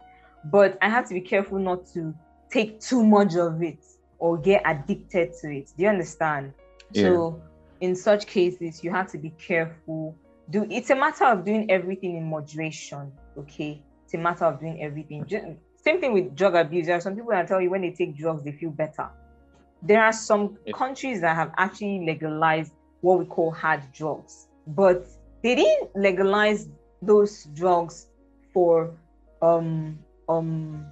[0.47, 2.15] But i have to be careful not to
[2.51, 3.85] take too much of it
[4.19, 5.67] or get addicted to it.
[5.77, 6.55] Do you understand?
[6.93, 7.03] Yeah.
[7.03, 7.43] so
[7.83, 10.17] in such cases you have to be careful.
[10.49, 13.83] Do it's a matter of doing everything in moderation okay?
[14.07, 15.27] It's a matter of doing everything.
[15.27, 15.45] Just,
[15.85, 16.87] same thing with drug abuse.
[16.87, 19.11] There are some people that tell you when they take drugs, they feel better.
[19.83, 25.07] There are some countries that have actually legalized what we call hard drugs, but
[25.43, 26.69] they didn't legalize
[27.01, 28.09] those drugs
[28.53, 28.95] for
[29.41, 29.99] um,
[30.29, 30.85] um,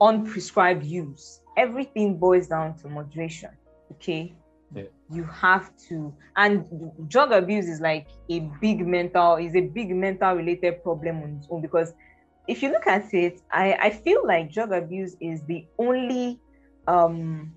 [0.00, 1.40] unprescribed use.
[1.56, 3.50] Everything boils down to moderation.
[3.92, 4.34] Okay.
[4.74, 4.84] Yeah.
[5.08, 6.64] You have to, and
[7.08, 11.46] drug abuse is like a big mental, is a big mental related problem on its
[11.50, 11.92] own because
[12.48, 16.40] if you look at it, I, I feel like drug abuse is the only
[16.86, 17.54] um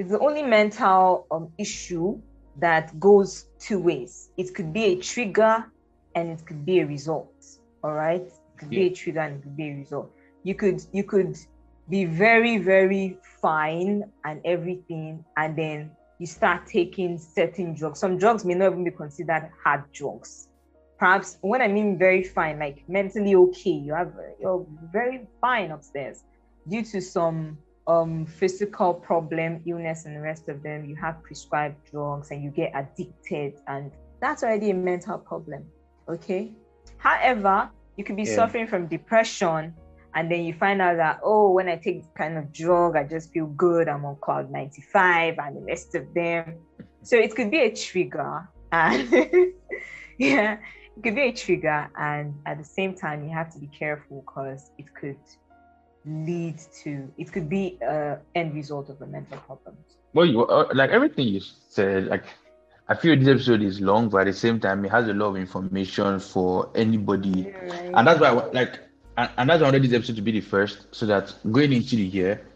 [0.00, 2.18] it's the only mental um, issue
[2.56, 4.30] that goes two ways.
[4.38, 5.66] It could be a trigger
[6.14, 7.44] and it could be a result.
[7.84, 8.22] All right.
[8.22, 8.78] It could yeah.
[8.78, 10.10] be a trigger and it could be a result.
[10.42, 11.36] You could you could
[11.90, 17.98] be very, very fine and everything, and then you start taking certain drugs.
[17.98, 20.48] Some drugs may not even be considered hard drugs
[20.98, 26.24] perhaps when I mean very fine, like mentally okay, you have you're very fine upstairs
[26.68, 27.56] due to some
[27.86, 30.84] um, physical problem, illness, and the rest of them.
[30.84, 33.90] You have prescribed drugs and you get addicted, and
[34.20, 35.64] that's already a mental problem.
[36.08, 36.52] Okay.
[36.98, 38.36] However, you could be yeah.
[38.36, 39.74] suffering from depression,
[40.14, 43.04] and then you find out that oh, when I take this kind of drug, I
[43.04, 43.88] just feel good.
[43.88, 46.56] I'm on cloud 95, and the rest of them.
[47.02, 49.12] So it could be a trigger, and
[50.18, 50.58] yeah,
[50.96, 54.22] it could be a trigger and at the same time you have to be careful
[54.26, 55.16] because it could
[56.04, 59.76] lead to it could be a end result of a mental problem
[60.14, 62.24] well you, uh, like everything you said like
[62.88, 65.26] i feel this episode is long but at the same time it has a lot
[65.26, 67.92] of information for anybody right.
[67.94, 68.80] and that's why I, like
[69.18, 71.72] and, and that's why i wanted this episode to be the first so that going
[71.72, 72.46] into the year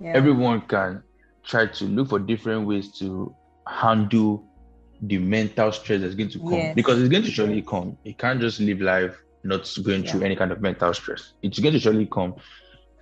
[0.00, 0.12] yeah.
[0.14, 1.02] everyone can
[1.44, 3.34] try to look for different ways to
[3.66, 4.44] handle
[5.02, 6.74] the mental stress that's going to come yes.
[6.74, 7.96] because it's going to surely come.
[8.04, 10.10] You can't just live life not going yeah.
[10.10, 11.32] through any kind of mental stress.
[11.42, 12.36] It's going to surely come.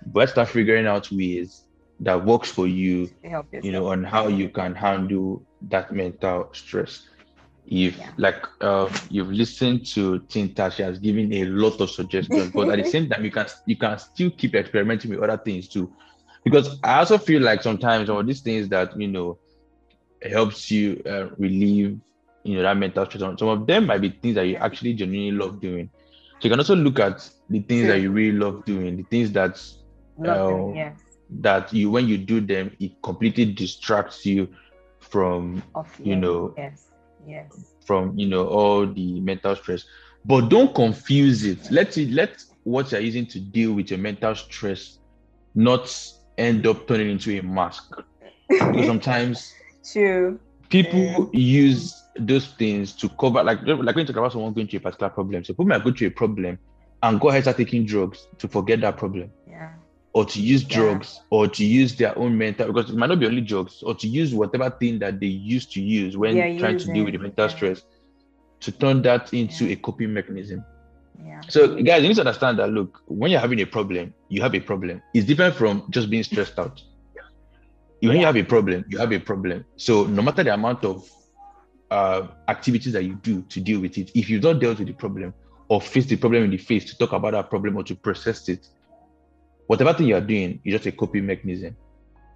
[0.07, 1.63] But start figuring out ways
[1.99, 3.09] that works for you,
[3.61, 7.07] you know, on how you can handle that mental stress.
[7.65, 8.11] If yeah.
[8.17, 12.83] like uh, you've listened to Tonta, she has given a lot of suggestions, but at
[12.83, 15.91] the same time, you can you can still keep experimenting with other things too.
[16.43, 19.37] Because I also feel like sometimes all these things that you know
[20.21, 21.99] helps you uh, relieve
[22.43, 23.21] you know that mental stress.
[23.39, 25.89] Some of them might be things that you actually genuinely love doing.
[26.39, 29.31] So you can also look at the things that you really love doing, the things
[29.31, 29.61] that
[30.25, 30.97] uh, yes.
[31.41, 34.47] that you when you do them, it completely distracts you
[34.99, 35.61] from
[35.99, 36.89] you know yes.
[37.27, 37.51] Yes.
[37.85, 39.85] from you know all the mental stress.
[40.25, 41.69] But don't confuse it.
[41.71, 44.99] Let it let what you're using to deal with your mental stress
[45.55, 45.93] not
[46.37, 47.95] end up turning into a mask.
[48.47, 49.53] Because sometimes
[49.91, 50.39] True.
[50.69, 54.77] people use those things to cover like like when you talk about someone going through
[54.79, 55.43] a particular problem.
[55.43, 56.59] So people might go through a problem
[57.01, 59.29] and go ahead and start taking drugs to forget that problem.
[60.13, 60.19] Yeah.
[60.21, 60.75] Or to use Yeah.
[60.77, 63.95] drugs or to use their own mental because it might not be only drugs, or
[63.95, 67.13] to use whatever thing that they used to use when They're trying to deal with
[67.13, 67.55] the mental yeah.
[67.55, 67.83] stress
[68.59, 69.73] to turn that into Yeah.
[69.73, 70.63] a coping mechanism.
[71.25, 71.41] Yeah.
[71.49, 74.55] So, guys, you need to understand that look, when you're having a problem, you have
[74.55, 75.01] a problem.
[75.13, 76.81] It's different from just being stressed out.
[78.01, 79.63] When you have a problem, you have a problem.
[79.77, 81.09] So, no matter the amount of
[81.89, 84.93] uh, activities that you do to deal with it, if you've not dealt with the
[84.93, 85.33] problem
[85.69, 88.49] or face the problem in the face to talk about that problem or to process
[88.49, 88.67] it,
[89.67, 91.75] whatever thing you're doing is just a coping mechanism.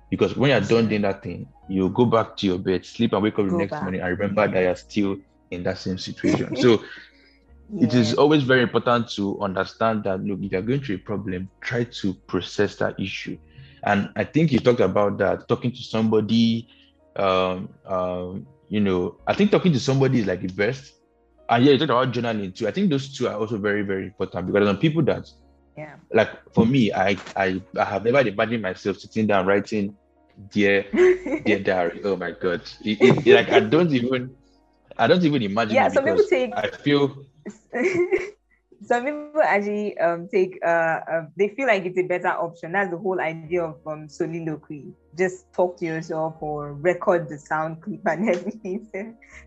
[0.09, 3.21] Because when you're done doing that thing, you go back to your bed, sleep, and
[3.21, 3.83] wake up the next back.
[3.83, 5.17] morning and remember that you're still
[5.51, 6.55] in that same situation.
[6.55, 6.81] so,
[7.75, 11.49] it is always very important to understand that look if you're going through a problem
[11.61, 13.37] try to process that issue
[13.83, 16.67] and i think you talked about that talking to somebody
[17.17, 20.93] um um you know i think talking to somebody is like the best
[21.49, 24.05] and yeah you talked about journaling too i think those two are also very very
[24.05, 25.29] important because some people that
[25.77, 25.97] Yeah.
[26.13, 29.97] like for me i i, I have never imagined myself sitting down writing
[30.51, 30.85] dear
[31.43, 32.97] dear diary oh my god it,
[33.27, 34.35] it- like i don't even
[34.97, 35.89] i don't even imagine yeah.
[35.89, 37.25] Some people take i feel
[38.83, 42.91] some people actually um take uh, uh they feel like it's a better option that's
[42.91, 44.85] the whole idea of um soliloquy
[45.17, 48.99] just talk to yourself or record the sound clip and everything so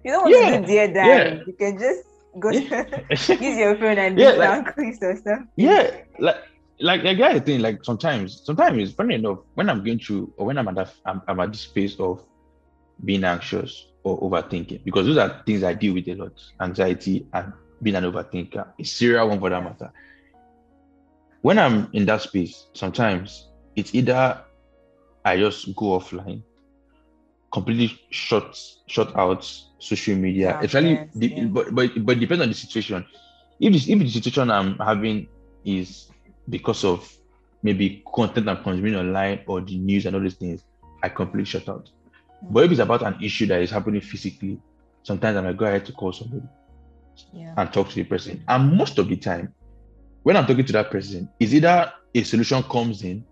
[0.05, 1.45] you don't want Yeah, to do dear diary yeah.
[1.47, 2.05] you can just
[2.39, 2.85] go Yeah.
[3.11, 3.29] use
[3.59, 5.41] your phone and Yeah, like- or stuff.
[5.57, 6.37] yeah like
[6.81, 10.47] like like I think like sometimes sometimes it's funny enough when I'm going through or
[10.47, 12.23] when I'm at that I'm, I'm at this space of
[13.05, 17.53] being anxious or overthinking because those are things I deal with a lot anxiety and
[17.83, 19.93] being an overthinker a serial one for that matter.
[21.43, 24.43] When I'm in that space sometimes it's either
[25.25, 26.43] I just go offline
[27.53, 29.51] completely shut shut out
[29.81, 31.45] social media Yeah, especially yes, the, yeah.
[31.47, 33.05] but, but but it depends on the situation
[33.61, 35.29] if this, if the situation I'm having
[35.65, 36.09] is
[36.49, 37.11] because of
[37.63, 40.65] maybe content I'm consuming online or the news and all these things,
[41.03, 41.91] I completely shut out.
[42.45, 42.53] Mm.
[42.53, 44.59] But if it's about an issue that is happening physically,
[45.03, 46.47] sometimes I might go ahead to call somebody
[47.35, 48.43] yeah and talk to the person.
[48.49, 49.53] And most of the time,
[50.23, 53.25] when I'm talking to that person, is either a solution comes in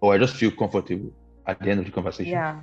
[0.00, 1.12] or I just feel comfortable
[1.46, 2.32] at the end of the conversation.
[2.32, 2.60] yeah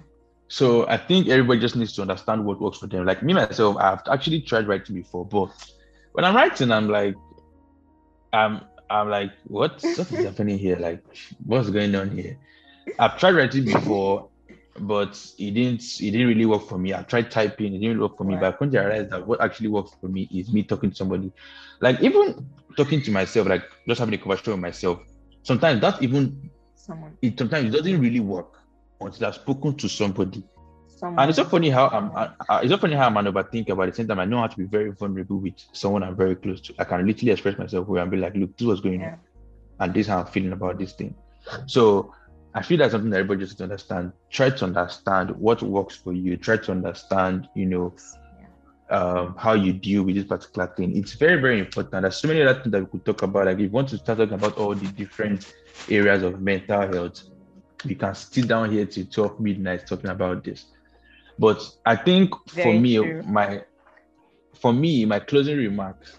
[0.51, 3.05] So I think everybody just needs to understand what works for them.
[3.05, 5.49] Like me myself, I've actually tried writing before, but
[6.11, 7.15] when I'm writing, I'm like,
[8.33, 8.59] I'm
[8.89, 10.75] I'm like, what what is happening here?
[10.75, 11.05] Like,
[11.45, 12.37] what's going on here?
[12.99, 14.27] I've tried writing before,
[14.77, 16.93] but it didn't it didn't really work for me.
[16.93, 18.35] I tried typing, it didn't work for me.
[18.35, 21.31] But I to realize that what actually works for me is me talking to somebody.
[21.79, 22.45] Like even
[22.75, 24.99] talking to myself, like just having a conversation with myself.
[25.43, 28.60] Sometimes that even someone it sometimes it doesn't really work
[29.01, 30.43] until I've spoken to somebody.
[30.87, 32.11] someone And it's so funny how I'm.
[32.15, 34.25] I, I- it's so funny how I'm an overthinker, but at the same time, I
[34.25, 36.73] know how to be very vulnerable with someone I'm very close to.
[36.79, 39.13] I can literally express myself where and be like, "Look, this was going Yeah.
[39.13, 39.19] on,
[39.79, 41.15] and this is how I'm feeling about this thing."
[41.65, 42.13] So
[42.53, 44.11] I feel that's something that everybody just to understand.
[44.29, 46.37] Try to understand what works for you.
[46.37, 47.95] Try to understand, you know,
[48.89, 50.95] um, how you deal with this particular thing.
[50.97, 52.01] It's very, very important.
[52.01, 53.45] There's so many other things that we could talk about.
[53.45, 55.51] Like if you want to start talking about all the different
[55.89, 57.23] areas of mental health,
[57.85, 60.65] we can sit down here till 12 midnight talking about this.
[61.39, 63.23] But I think for me, true.
[63.23, 63.63] my
[64.53, 66.17] for me, my closing remarks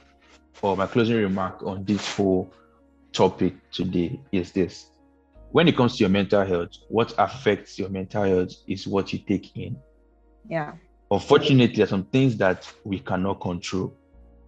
[0.62, 2.52] or my closing remark on this whole
[3.12, 4.86] topic today is this.
[5.50, 9.18] When it comes to your mental health, what affects your mental health is what you
[9.18, 9.76] take in
[10.48, 10.72] yeah
[11.10, 13.94] unfortunately there are some things that we cannot control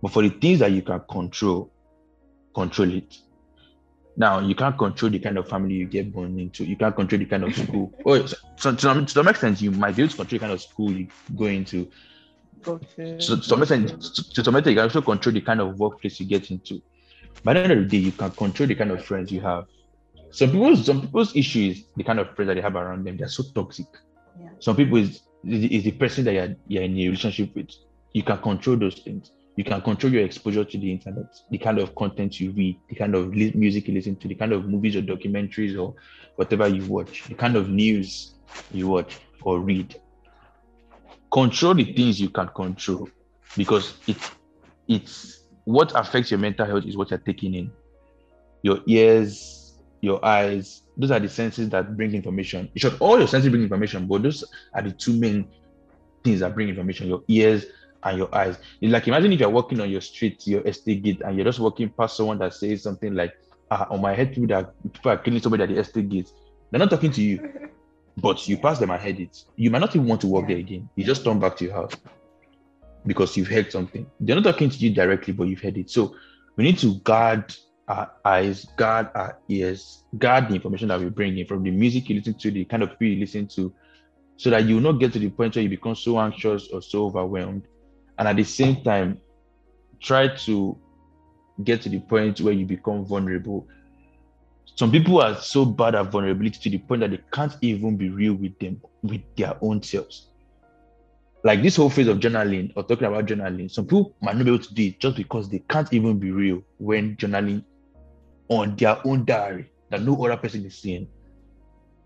[0.03, 1.71] but for the things that you can control
[2.55, 3.19] control it
[4.17, 6.65] now you can't control the kind of family you get born into.
[6.65, 7.93] You can't control the kind of school.
[8.07, 10.63] Oh so, so to, some, extent you might be able to control the kind of
[10.63, 11.91] school you go into.
[12.65, 15.79] To so to some extent to, some extent you can also control the kind of
[15.79, 16.81] workplace you get into.
[17.43, 19.67] By the end of the day you can control the kind of friends you have.
[20.31, 23.17] Some people's some people's issues the kind of friends that they have around them.
[23.17, 23.87] They're so toxic.
[24.41, 24.49] Yeah.
[24.59, 27.71] some people is is the person that you're, you're in a relationship with.
[28.13, 31.79] You can control those things you can control your exposure to the internet the kind
[31.79, 34.69] of content you read the kind of li- music you listen to the kind of
[34.69, 35.95] movies or documentaries or
[36.37, 38.35] whatever you watch the kind of news
[38.73, 39.95] you watch or read.
[41.33, 43.09] Control the things you can control
[43.57, 44.17] because it
[44.89, 47.73] it's what affects your mental health is what you're taking in.
[48.63, 52.71] Your ears your eyes those are the senses that bring information.
[52.75, 54.45] In short all your senses bring information but those
[54.75, 55.49] are the two main
[56.23, 57.67] things that bring information, your ears
[58.05, 58.59] and your eyes.
[58.81, 61.61] It's like imagine if you're walking on your street, your estate gate, and you're just
[61.61, 63.35] walking past someone that says something like,
[63.71, 66.31] ah, on my head, people that people are killing somebody at the estate gate.
[66.71, 67.71] They're not talking to you,
[68.17, 69.45] but you pass them and heard it.
[69.57, 70.89] You might not even want to walk there again.
[70.97, 71.95] You just turn back to your house
[73.07, 74.07] because you've heard something.
[74.21, 75.91] They're not talking to you directly, but you've heard it.
[75.91, 76.15] So
[76.57, 77.55] we need to guard
[77.89, 82.09] our eyes, guard our ears, guard the information that we bring in from the music
[82.09, 83.73] you listen to, the kind of people you listen to,
[84.37, 86.81] so that you will not get to the point where you become so anxious or
[86.81, 87.67] so overwhelmed.
[88.19, 89.21] And at the same time,
[90.01, 90.79] try to
[91.63, 93.67] get to the point where you become vulnerable.
[94.77, 98.09] Some people are so bad at vulnerability to the point that they can't even be
[98.09, 100.29] real with them, with their own selves
[101.45, 104.51] like this whole phase of journaling or talking about journaling, some people might not be
[104.51, 107.63] able to do it just because they can't even be real when journaling
[108.49, 111.07] on their own diary that no other person is seeing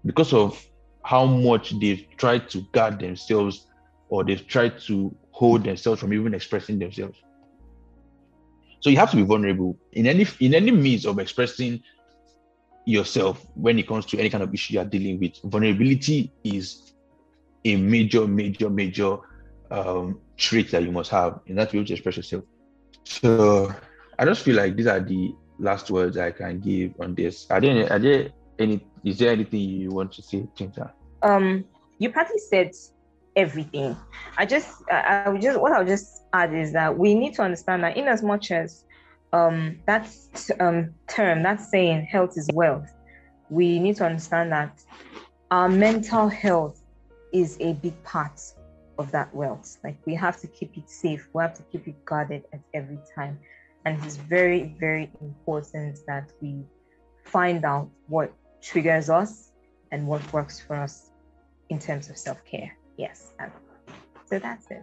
[0.05, 0.67] because of
[1.05, 3.67] how much they've tried to guard themselves
[4.09, 7.17] or they've tried to hold themselves from even expressing themselves.
[8.81, 11.81] So you have to be vulnerable in any in any means of expressing
[12.85, 15.35] yourself when it comes to any kind of issue you're dealing with.
[15.45, 16.93] Vulnerability is
[17.65, 19.19] a major, major, major
[19.71, 22.45] um, trait that you must have in that to express yourself.
[23.05, 23.73] So
[24.19, 27.47] I just feel like these are the last words I can give on this.
[27.51, 28.85] Are there, are there any?
[29.05, 30.91] Is there anything you want to say, Tonta?
[31.23, 31.65] Um,
[31.99, 32.73] you probably said
[33.39, 33.97] everything.
[34.37, 37.43] I just, I, I would just, what I'll just add is that we need to
[37.43, 38.85] understand that in as much as
[39.33, 40.11] um, that
[40.59, 42.93] um, term, that saying, health is wealth,
[43.49, 44.83] we need to understand that
[45.51, 46.83] our mental health
[47.33, 48.41] is a big part
[48.99, 49.79] of that wealth.
[49.85, 52.99] Like we have to keep it safe, we have to keep it guarded at every
[53.15, 53.39] time.
[53.85, 56.65] And it's very, very important that we
[57.25, 59.53] find out what triggers us
[59.93, 61.11] and what works for us
[61.71, 62.78] in terms of self care.
[62.99, 63.33] Yes.
[64.27, 64.83] So that's it.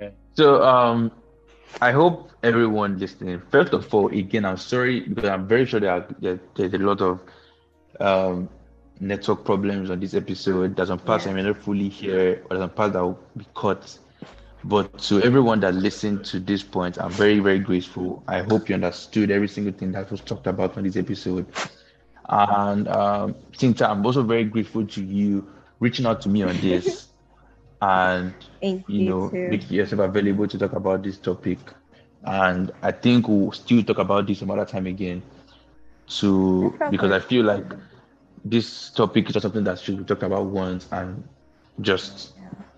[0.00, 0.14] Okay.
[0.34, 1.10] So um,
[1.82, 5.92] I hope everyone listening, first of all, again, I'm sorry because I'm very sure there
[5.92, 7.20] are, there's a lot of
[8.00, 8.48] um,
[9.00, 10.76] network problems on this episode.
[10.76, 11.32] There's some parts yeah.
[11.32, 13.98] I may not fully hear, or some parts that will be cut.
[14.62, 18.22] But to everyone that listened to this point, I'm very, very grateful.
[18.26, 21.46] I hope you understood every single thing that was talked about on this episode.
[22.30, 25.46] And um, Tonta, I'm also very grateful to you
[25.84, 27.08] reaching out to me on this
[27.82, 31.58] and Thank you, know making yourself available to talk about this topic.
[32.24, 35.22] And I think we'll still talk about this some other time again.
[36.18, 37.64] To because I feel like
[38.44, 41.26] this topic is not something that should be talked about once and
[41.80, 42.32] just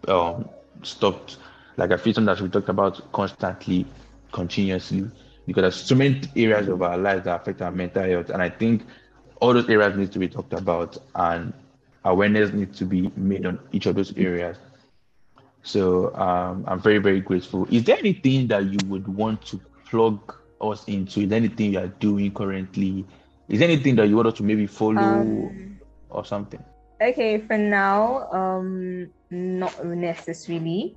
[0.08, 0.48] um,
[0.82, 1.38] stopped.
[1.76, 3.86] Like I feel something that should be talked about constantly,
[4.32, 5.10] continuously,
[5.46, 8.48] because there's so many areas of our lives that affect our mental health, and I
[8.50, 8.84] think
[9.40, 11.52] all those areas need to be talked about, and
[12.06, 14.56] awareness needs to be made on each of those areas.
[15.62, 17.66] So um, I'm very, very grateful.
[17.70, 21.22] Is there anything that you would want to plug us into?
[21.22, 23.04] Is there anything you are doing currently?
[23.48, 26.62] Is there anything that you want us to maybe follow um, or something?
[27.00, 30.96] Okay, for now, um, not necessarily.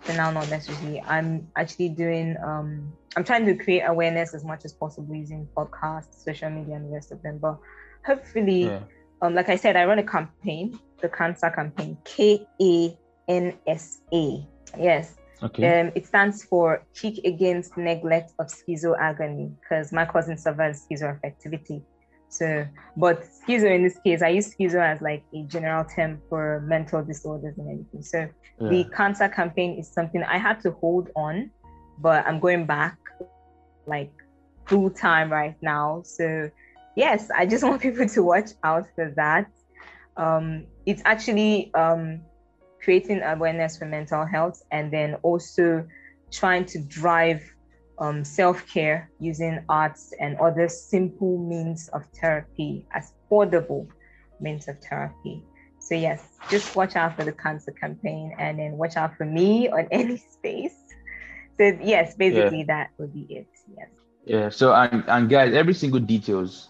[0.00, 1.00] For now, not necessarily.
[1.02, 2.36] I'm actually doing.
[2.42, 6.86] Um, I'm trying to create awareness as much as possible using podcasts, social media, and
[6.86, 7.38] the rest of them.
[7.38, 7.58] But
[8.04, 8.80] hopefully, yeah.
[9.22, 12.98] Um, like I said, I run a campaign, the KANSA campaign, K A
[13.28, 14.46] N S A.
[14.78, 15.80] Yes, Okay.
[15.80, 21.82] Um, it stands for Kick Against Neglect of Schizoagony because my cousin suffers schizoaffectivity.
[22.28, 22.66] So,
[22.96, 27.02] but schizo in this case, I use schizo as like a general term for mental
[27.04, 28.02] disorders and everything.
[28.02, 28.28] So,
[28.60, 28.68] yeah.
[28.68, 31.50] the KANSA campaign is something I had to hold on,
[31.98, 32.98] but I'm going back
[33.86, 34.12] like
[34.66, 36.02] full time right now.
[36.04, 36.50] So,
[36.96, 39.48] yes, I just want people to watch out for that.
[40.16, 42.22] Um, it's actually um,
[42.82, 45.86] creating awareness for mental health and then also
[46.30, 47.42] trying to drive
[47.98, 53.88] um, self-care using arts and other simple means of therapy as affordable
[54.40, 55.42] means of therapy
[55.78, 59.68] so yes just watch out for the KANSA campaign and then watch out for me
[59.76, 60.76] on any space
[61.58, 62.64] so yes basically yeah.
[62.66, 63.88] that would be it yes
[64.26, 66.68] yeah so and, and guys every single details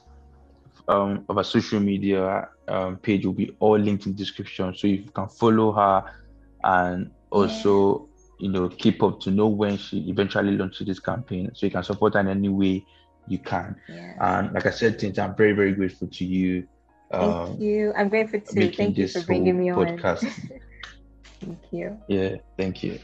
[0.88, 4.74] um, of our social media um, page will be all linked in the description.
[4.74, 6.04] So you can follow her
[6.64, 8.08] and also,
[8.38, 11.50] you know, keep up to know when she eventually launches this campaign.
[11.54, 12.84] So you can support her in any way
[13.26, 13.76] you can.
[13.88, 14.14] Yeah.
[14.20, 16.68] And like I said, Tonta, I'm very, very grateful to you.
[17.10, 17.92] Thank um, you.
[17.96, 18.70] I'm grateful too.
[18.72, 19.98] Thank you for bringing me on.
[19.98, 20.20] Podcast.
[21.40, 21.98] thank you.
[22.08, 22.98] Yeah, thank you.